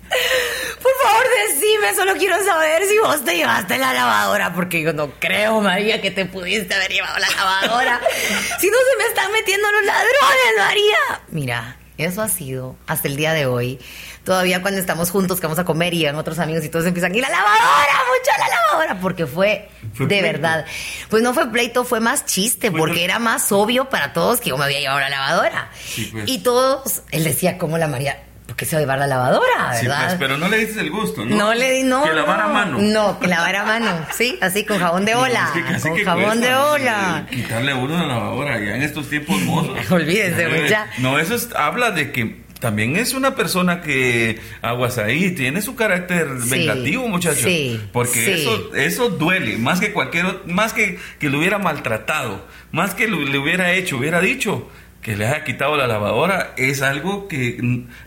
Por 1.05 1.13
favor, 1.13 1.27
decime, 1.49 1.95
solo 1.95 2.15
quiero 2.15 2.43
saber 2.43 2.83
si 2.87 2.99
vos 2.99 3.23
te 3.23 3.37
llevaste 3.37 3.77
la 3.77 3.93
lavadora, 3.93 4.55
porque 4.55 4.81
yo 4.81 4.95
no 4.95 5.11
creo, 5.19 5.61
María, 5.61 6.01
que 6.01 6.11
te 6.11 6.25
pudiste 6.25 6.75
haber 6.75 6.91
llevado 6.91 7.19
la 7.19 7.29
lavadora. 7.29 8.01
si 8.61 8.71
no 8.71 8.77
se 8.79 8.97
me 8.99 9.05
están 9.05 9.31
metiendo 9.31 9.71
los 9.71 9.85
ladrones, 9.85 10.55
María. 10.59 11.23
Mira, 11.29 11.77
eso 11.99 12.23
ha 12.23 12.29
sido 12.29 12.77
hasta 12.87 13.09
el 13.09 13.17
día 13.17 13.35
de 13.35 13.45
hoy. 13.45 13.79
Todavía 14.25 14.63
cuando 14.63 14.81
estamos 14.81 15.11
juntos, 15.11 15.41
que 15.41 15.47
vamos 15.47 15.59
a 15.59 15.67
comer 15.67 15.93
y 15.93 15.99
llegan 15.99 16.17
otros 16.17 16.39
amigos 16.39 16.65
y 16.65 16.71
todos 16.71 16.87
empiezan, 16.87 17.15
¡y 17.15 17.21
la 17.21 17.29
lavadora! 17.29 17.93
¡Mucho 18.09 18.31
la 18.39 18.49
lavadora! 18.49 19.01
Porque 19.03 19.27
fue, 19.27 19.69
de 19.99 20.23
verdad. 20.23 20.65
Pues 21.11 21.23
no 21.23 21.35
fue 21.35 21.51
pleito, 21.51 21.85
fue 21.85 22.01
más 22.01 22.25
chiste, 22.25 22.71
porque 22.73 23.05
era 23.05 23.19
más 23.19 23.53
obvio 23.53 23.91
para 23.91 24.15
todos 24.15 24.41
que 24.41 24.49
yo 24.49 24.57
me 24.57 24.65
había 24.65 24.81
llevado 24.81 25.01
la 25.01 25.11
lavadora. 25.11 25.71
Pues. 26.13 26.25
Y 26.29 26.39
todos, 26.39 27.03
él 27.11 27.25
decía, 27.25 27.59
¿cómo 27.59 27.77
la 27.77 27.89
María? 27.89 28.23
Porque 28.55 28.67
se 28.67 28.77
va 28.77 28.79
a 28.79 28.83
llevar 28.83 28.99
la 29.01 29.09
lavadora, 29.09 29.71
pues, 29.71 29.83
¿verdad? 29.83 30.17
pero 30.17 30.39
no 30.39 30.49
le 30.49 30.59
dices 30.59 30.77
el 30.77 30.89
gusto, 30.89 31.25
¿no? 31.25 31.35
No 31.35 31.55
le 31.55 31.73
di, 31.73 31.83
no. 31.83 32.05
Que 32.05 32.13
lavar 32.13 32.41
a 32.41 32.47
mano. 32.47 32.79
No, 32.81 33.19
que 33.19 33.27
lavar 33.27 33.57
a 33.57 33.65
mano, 33.65 34.07
sí, 34.13 34.39
así 34.41 34.63
con 34.65 34.79
jabón 34.79 35.05
de 35.05 35.17
ola. 35.17 35.51
con 35.83 36.05
jabón 36.05 36.41
de 36.41 36.55
ola. 36.55 37.27
Quitarle 37.29 37.73
a 37.73 37.75
uno 37.75 37.99
la 37.99 38.07
lavadora, 38.07 38.61
ya 38.61 38.77
en 38.77 38.83
estos 38.83 39.11
tiempos 39.11 39.41
mozos. 39.41 39.77
Olvídense, 39.91 40.47
pues 40.47 40.71
ya. 40.71 40.89
No, 40.99 41.19
eso 41.19 41.35
habla 41.57 41.91
de 41.91 42.13
que 42.13 42.45
también 42.61 42.95
es 42.95 43.13
una 43.13 43.35
persona 43.35 43.81
que 43.81 44.39
aguas 44.63 44.99
ahí, 44.99 45.33
tiene 45.33 45.61
su 45.61 45.75
carácter 45.75 46.29
vengativo, 46.49 47.09
muchacho. 47.09 47.49
Sí, 47.49 47.81
porque 47.93 48.35
eso 48.35 48.73
eso 48.77 49.09
duele, 49.11 49.59
más 49.59 49.81
que 49.81 49.93
cualquier 49.93 50.43
más 50.47 50.73
que 50.73 50.97
que 51.19 51.29
lo 51.29 51.41
hubiera 51.41 51.59
maltratado, 51.59 52.47
más 52.71 52.95
que 52.95 53.09
le 53.09 53.37
hubiera 53.37 53.73
hecho, 53.73 53.97
hubiera 53.97 54.21
dicho 54.21 54.71
que 55.05 55.17
le 55.17 55.27
haya 55.27 55.45
quitado 55.45 55.77
la 55.77 55.87
lavadora 55.87 56.55
es 56.57 56.81
algo 56.81 57.29
que 57.29 57.59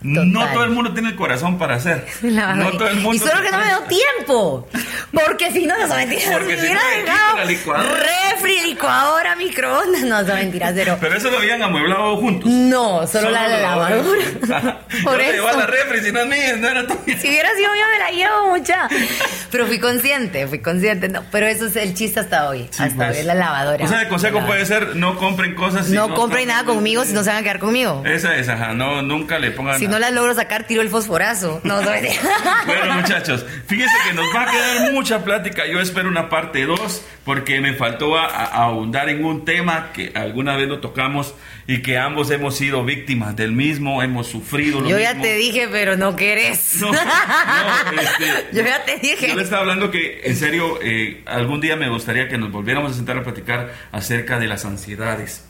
no 0.02 0.52
todo 0.52 0.64
el 0.64 0.70
mundo 0.70 0.92
tiene 0.92 1.10
el 1.10 1.14
corazón 1.16 1.56
para 1.56 1.76
hacer. 1.76 2.04
No 2.22 2.72
todo 2.72 2.88
el 2.88 2.96
mundo. 2.96 3.14
Y 3.14 3.18
solo 3.20 3.40
que 3.42 3.50
no 3.52 3.58
me 3.58 3.66
dio 3.66 3.80
tiempo. 3.82 4.68
Porque 5.12 5.50
si 5.52 5.66
no, 5.66 5.78
no 5.78 5.88
son 5.88 5.96
mentiras. 5.96 6.30
Porque 6.32 6.56
si, 6.56 6.66
dejado 6.66 7.36
la 7.36 7.44
licuadora. 7.44 8.06
refri, 8.30 8.60
licuadora, 8.60 9.36
microondas. 9.36 10.02
No, 10.02 10.18
son 10.18 10.34
mentiras, 10.36 10.72
pero. 10.74 10.98
Pero 11.00 11.16
eso 11.16 11.30
lo 11.30 11.38
habían 11.38 11.62
amueblado 11.62 12.16
juntos. 12.18 12.50
No, 12.50 13.06
solo, 13.06 13.30
la, 13.30 13.48
lavadora. 13.48 14.80
Por 15.04 15.20
eso. 15.20 15.58
La 15.58 15.66
refri, 15.66 16.00
si 16.02 16.12
no 16.12 16.20
es 16.20 16.26
mía, 16.26 16.56
no 16.56 16.68
era 16.68 16.86
tuya. 16.86 17.18
Si 17.18 17.28
hubiera 17.28 17.48
sido 17.54 17.74
yo, 17.74 17.82
me 17.90 17.98
la 17.98 18.10
llevo 18.10 18.50
mucha. 18.50 18.88
Pero 19.50 19.66
fui 19.66 19.78
consciente, 19.78 20.46
fui 20.46 20.60
consciente. 20.60 21.08
No, 21.08 21.24
pero 21.32 21.46
eso 21.46 21.66
es 21.66 21.76
el 21.76 21.94
chiste 21.94 22.20
hasta 22.20 22.48
hoy. 22.48 22.68
hasta 22.78 22.94
pues. 22.94 23.18
hoy, 23.18 23.24
la 23.24 23.34
lavadora. 23.34 23.84
O 23.84 23.88
sea, 23.88 24.02
el 24.02 24.08
consejo 24.08 24.44
puede 24.46 24.66
ser: 24.66 24.96
no 24.96 25.16
compren 25.16 25.54
cosas. 25.54 25.88
no, 25.88 26.08
no 26.08 26.14
compren 26.14 26.48
nada 26.48 26.64
conmigo 26.64 27.04
si 27.04 27.12
no 27.12 27.24
se 27.24 27.30
van 27.30 27.38
a 27.38 27.42
quedar 27.42 27.58
conmigo. 27.58 28.02
Esa 28.04 28.36
es, 28.36 28.48
ajá, 28.48 28.74
no, 28.74 29.02
nunca 29.02 29.38
le 29.38 29.50
pongan. 29.52 29.78
Si 29.78 29.88
no 29.88 29.98
las 29.98 30.12
logro 30.12 30.34
sacar, 30.34 30.64
tiro 30.64 30.82
el 30.82 30.90
fosforazo. 30.90 31.60
No, 31.64 31.80
bueno, 31.82 32.94
muchachos, 32.94 33.44
fíjense 33.66 33.94
que 34.06 34.14
nos 34.14 34.26
va 34.34 34.42
a 34.42 34.50
quedar 34.50 34.92
mucha 34.98 35.22
plática. 35.22 35.64
Yo 35.68 35.80
espero 35.80 36.08
una 36.08 36.28
parte 36.28 36.66
2 36.66 37.02
porque 37.24 37.60
me 37.60 37.72
faltó 37.74 38.18
ahondar 38.18 39.08
en 39.08 39.24
un 39.24 39.44
tema 39.44 39.92
que 39.92 40.10
alguna 40.12 40.56
vez 40.56 40.68
lo 40.68 40.80
tocamos 40.80 41.36
y 41.68 41.82
que 41.82 41.98
ambos 41.98 42.32
hemos 42.32 42.56
sido 42.56 42.84
víctimas 42.84 43.36
del 43.36 43.52
mismo, 43.52 44.02
hemos 44.02 44.26
sufrido 44.26 44.80
lo 44.80 44.88
Yo 44.88 44.98
ya 44.98 45.20
te 45.20 45.36
dije, 45.36 45.68
pero 45.70 45.96
no 45.96 46.16
querés. 46.16 46.80
No, 46.80 46.90
este, 46.92 48.46
yo 48.52 48.62
ya 48.64 48.84
te 48.84 48.98
dije. 48.98 49.28
Yo 49.28 49.36
le 49.36 49.42
estaba 49.42 49.62
hablando 49.62 49.92
que, 49.92 50.22
en 50.24 50.34
serio, 50.34 50.80
eh, 50.82 51.22
algún 51.26 51.60
día 51.60 51.76
me 51.76 51.88
gustaría 51.88 52.26
que 52.26 52.36
nos 52.36 52.50
volviéramos 52.50 52.90
a 52.90 52.94
sentar 52.96 53.18
a 53.18 53.22
platicar 53.22 53.72
acerca 53.92 54.40
de 54.40 54.48
las 54.48 54.64
ansiedades. 54.64 55.44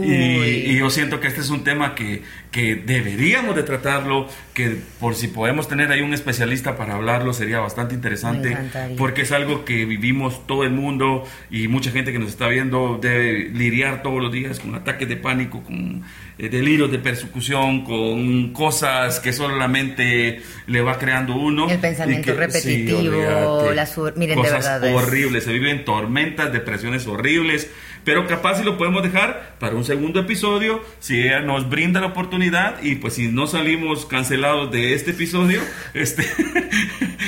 Y, 0.00 0.76
yo 0.76 0.88
siento 0.90 1.20
que 1.20 1.26
este 1.26 1.40
es 1.40 1.50
un 1.50 1.64
tema 1.64 1.94
que, 1.94 2.22
que, 2.52 2.76
deberíamos 2.76 3.56
de 3.56 3.62
tratarlo, 3.62 4.28
que 4.52 4.76
por 5.00 5.14
si 5.14 5.28
podemos 5.28 5.68
tener 5.68 5.90
ahí 5.90 6.02
un 6.02 6.12
especialista 6.12 6.76
para 6.76 6.94
hablarlo 6.94 7.32
sería 7.32 7.58
bastante 7.60 7.94
interesante, 7.94 8.56
porque 8.98 9.22
es 9.22 9.32
algo 9.32 9.64
que 9.64 9.86
vivimos 9.86 10.46
todo 10.46 10.62
el 10.62 10.70
mundo 10.70 11.24
y 11.50 11.66
mucha 11.66 11.90
gente 11.90 12.12
que 12.12 12.18
nos 12.18 12.28
está 12.28 12.48
viendo 12.48 12.98
debe 13.00 13.48
lidiar 13.48 14.02
todos 14.02 14.22
los 14.22 14.30
días 14.30 14.60
con 14.60 14.74
ataques 14.74 15.08
de 15.08 15.16
pánico, 15.16 15.62
con 15.62 16.02
eh, 16.38 16.48
delirios 16.50 16.92
de 16.92 16.98
persecución, 16.98 17.84
con 17.84 18.52
cosas 18.52 19.18
que 19.18 19.32
solamente 19.32 20.42
le 20.66 20.80
va 20.82 20.98
creando 20.98 21.34
uno. 21.34 21.70
El 21.70 21.78
pensamiento 21.78 22.34
repetitivo, 22.34 23.72
las, 23.74 23.98
miren, 24.14 24.36
cosas 24.36 24.80
de 24.82 24.88
verdad, 24.88 25.02
horribles, 25.02 25.44
se 25.44 25.52
viven 25.52 25.86
tormentas, 25.86 26.52
depresiones 26.52 27.06
horribles 27.06 27.70
pero 28.04 28.26
capaz 28.26 28.58
si 28.58 28.64
lo 28.64 28.76
podemos 28.76 29.02
dejar 29.02 29.54
para 29.58 29.76
un 29.76 29.84
segundo 29.84 30.20
episodio, 30.20 30.82
si 30.98 31.22
ella 31.22 31.40
nos 31.40 31.68
brinda 31.68 32.00
la 32.00 32.08
oportunidad 32.08 32.41
y 32.82 32.96
pues 32.96 33.14
si 33.14 33.28
no 33.28 33.46
salimos 33.46 34.06
cancelados 34.06 34.72
de 34.72 34.94
este 34.94 35.12
episodio, 35.12 35.60
este, 35.94 36.26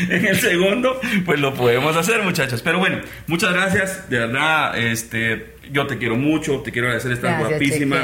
en 0.09 0.27
el 0.27 0.37
segundo, 0.37 1.01
pues 1.25 1.39
lo 1.39 1.55
podemos 1.55 1.97
hacer 1.97 2.23
muchachos. 2.23 2.62
Pero 2.62 2.79
bueno, 2.79 3.01
muchas 3.27 3.53
gracias, 3.53 4.11
de 4.11 4.19
verdad, 4.19 4.77
este, 4.77 5.55
yo 5.71 5.87
te 5.87 5.99
quiero 5.99 6.17
mucho, 6.17 6.61
te 6.61 6.73
quiero 6.73 6.89
agradecer, 6.89 7.12
estás 7.12 7.39
guapísima. 7.39 8.03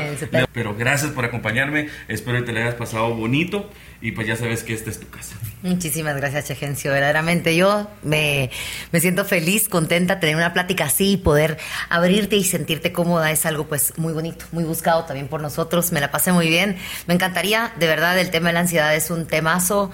pero 0.52 0.76
gracias 0.76 1.10
por 1.10 1.24
acompañarme, 1.24 1.88
espero 2.06 2.38
que 2.38 2.44
te 2.44 2.52
la 2.52 2.60
hayas 2.60 2.74
pasado 2.74 3.14
bonito 3.14 3.68
y 4.00 4.12
pues 4.12 4.26
ya 4.28 4.36
sabes 4.36 4.62
que 4.62 4.72
esta 4.72 4.90
es 4.90 5.00
tu 5.00 5.08
casa. 5.08 5.36
Muchísimas 5.62 6.16
gracias, 6.16 6.46
Chegencio. 6.46 6.90
Verdaderamente 6.90 7.54
yo 7.54 7.86
me, 8.02 8.50
me, 8.92 9.00
siento 9.00 9.26
feliz, 9.26 9.68
contenta 9.68 10.18
tener 10.18 10.36
una 10.36 10.54
plática 10.54 10.84
así 10.84 11.12
y 11.12 11.16
poder 11.18 11.58
abrirte 11.90 12.36
y 12.36 12.44
sentirte 12.44 12.92
cómoda. 12.92 13.30
Es 13.30 13.44
algo 13.44 13.66
pues 13.66 13.92
muy 13.98 14.14
bonito, 14.14 14.46
muy 14.52 14.64
buscado 14.64 15.04
también 15.04 15.28
por 15.28 15.42
nosotros. 15.42 15.92
Me 15.92 16.00
la 16.00 16.10
pasé 16.10 16.32
muy 16.32 16.48
bien. 16.48 16.76
Me 17.06 17.14
encantaría, 17.14 17.72
de 17.78 17.86
verdad, 17.86 18.18
el 18.18 18.30
tema 18.30 18.48
de 18.48 18.54
la 18.54 18.60
ansiedad 18.60 18.94
es 18.94 19.10
un 19.10 19.26
temazo. 19.26 19.90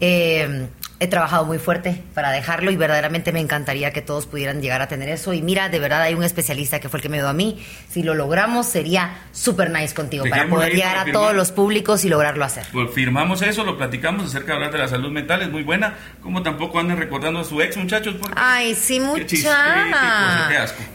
Eh, 0.00 0.68
he 1.00 1.08
trabajado 1.08 1.46
muy 1.46 1.58
fuerte 1.58 2.02
para 2.14 2.30
dejarlo 2.30 2.70
y 2.70 2.76
verdaderamente 2.76 3.32
me 3.32 3.40
encantaría 3.40 3.90
que 3.90 4.02
todos 4.02 4.26
pudieran 4.26 4.60
llegar 4.60 4.82
a 4.82 4.86
tener 4.86 5.08
eso. 5.08 5.32
Y 5.32 5.40
mira, 5.40 5.70
de 5.70 5.78
verdad 5.78 6.02
hay 6.02 6.12
un 6.12 6.22
especialista 6.22 6.78
que 6.78 6.90
fue 6.90 6.98
el 6.98 7.02
que 7.02 7.08
me 7.08 7.16
dio 7.16 7.26
a 7.26 7.32
mí. 7.32 7.64
Si 7.88 8.02
lo 8.02 8.14
logramos, 8.14 8.66
sería 8.66 9.16
súper 9.32 9.70
nice 9.70 9.94
contigo 9.94 10.26
para 10.28 10.46
poder 10.46 10.74
llegar 10.74 11.08
a 11.08 11.10
todos 11.10 11.34
los 11.34 11.52
públicos 11.52 12.04
y 12.04 12.10
lograrlo 12.10 12.44
hacer. 12.44 12.66
Pues 12.70 12.90
firmamos 12.94 13.40
eso, 13.40 13.64
lo 13.64 13.78
platicamos 13.78 14.26
acerca 14.26 14.48
de 14.48 14.52
hablar 14.52 14.72
de 14.72 14.78
la 14.78 14.88
salud 14.88 15.10
mental, 15.10 15.40
es 15.40 15.50
muy 15.50 15.62
buena. 15.62 15.96
Como 16.22 16.42
tampoco 16.42 16.78
anden 16.78 16.98
recordando 16.98 17.40
a 17.40 17.44
su 17.44 17.62
ex, 17.62 17.78
muchachos. 17.78 18.16
Ay, 18.36 18.74
sí, 18.74 19.00
mucha. 19.00 19.64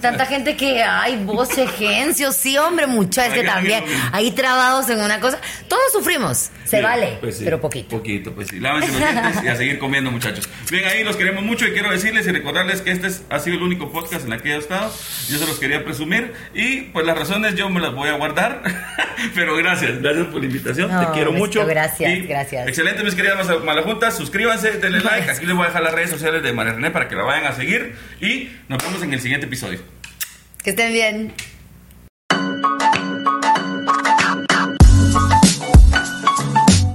Tanta 0.01 0.25
gente 0.27 0.55
que, 0.55 0.83
ay, 0.83 1.23
vos, 1.25 1.57
Egencio, 1.57 2.31
sí, 2.31 2.57
hombre, 2.59 2.85
mucha, 2.85 3.25
es 3.25 3.33
que 3.33 3.43
también 3.43 3.83
ahí 4.11 4.29
trabados 4.31 4.87
en 4.89 4.99
una 4.99 5.19
cosa. 5.19 5.39
Todos 5.67 5.91
sufrimos, 5.91 6.51
se 6.63 6.81
vale, 6.83 7.17
pues 7.21 7.41
pero 7.43 7.59
poquito. 7.59 7.97
Poquito, 7.97 8.33
pues 8.33 8.49
sí. 8.49 8.59
Lávense 8.59 8.91
los 8.91 8.99
dientes 9.11 9.43
y 9.43 9.47
a 9.47 9.55
seguir 9.55 9.79
comiendo 9.79 9.94
muchachos. 10.03 10.49
Bien, 10.69 10.85
ahí 10.85 11.03
los 11.03 11.15
queremos 11.15 11.43
mucho 11.43 11.67
y 11.67 11.71
quiero 11.71 11.91
decirles 11.91 12.27
y 12.27 12.31
recordarles 12.31 12.81
que 12.81 12.91
este 12.91 13.07
ha 13.29 13.39
sido 13.39 13.57
el 13.57 13.63
único 13.63 13.91
podcast 13.91 14.25
en 14.25 14.33
el 14.33 14.41
que 14.41 14.53
he 14.53 14.57
estado. 14.57 14.91
Yo 15.29 15.37
se 15.37 15.45
los 15.45 15.59
quería 15.59 15.83
presumir 15.83 16.33
y 16.53 16.81
pues 16.81 17.05
las 17.05 17.17
razones 17.17 17.55
yo 17.55 17.69
me 17.69 17.79
las 17.79 17.93
voy 17.93 18.09
a 18.09 18.13
guardar. 18.13 18.63
Pero 19.35 19.55
gracias, 19.55 20.01
gracias 20.01 20.27
por 20.27 20.41
la 20.41 20.47
invitación. 20.47 20.89
Te 20.89 21.11
quiero 21.13 21.31
mucho. 21.31 21.65
Gracias, 21.65 22.27
gracias. 22.27 22.67
Excelente, 22.67 23.03
mis 23.03 23.15
queridas 23.15 23.47
malajuntas. 23.63 24.15
Suscríbanse, 24.17 24.71
denle 24.73 24.99
like. 24.99 25.31
Aquí 25.31 25.45
les 25.45 25.55
voy 25.55 25.65
a 25.65 25.67
dejar 25.67 25.83
las 25.83 25.93
redes 25.93 26.09
sociales 26.09 26.43
de 26.43 26.53
María 26.53 26.73
René 26.73 26.91
para 26.91 27.07
que 27.07 27.15
la 27.15 27.23
vayan 27.23 27.45
a 27.45 27.55
seguir 27.55 27.95
y 28.21 28.49
nos 28.67 28.83
vemos 28.83 29.01
en 29.01 29.13
el 29.13 29.21
siguiente 29.21 29.45
episodio. 29.45 29.79
Que 30.63 30.71
estén 30.71 30.93
bien. 30.93 31.33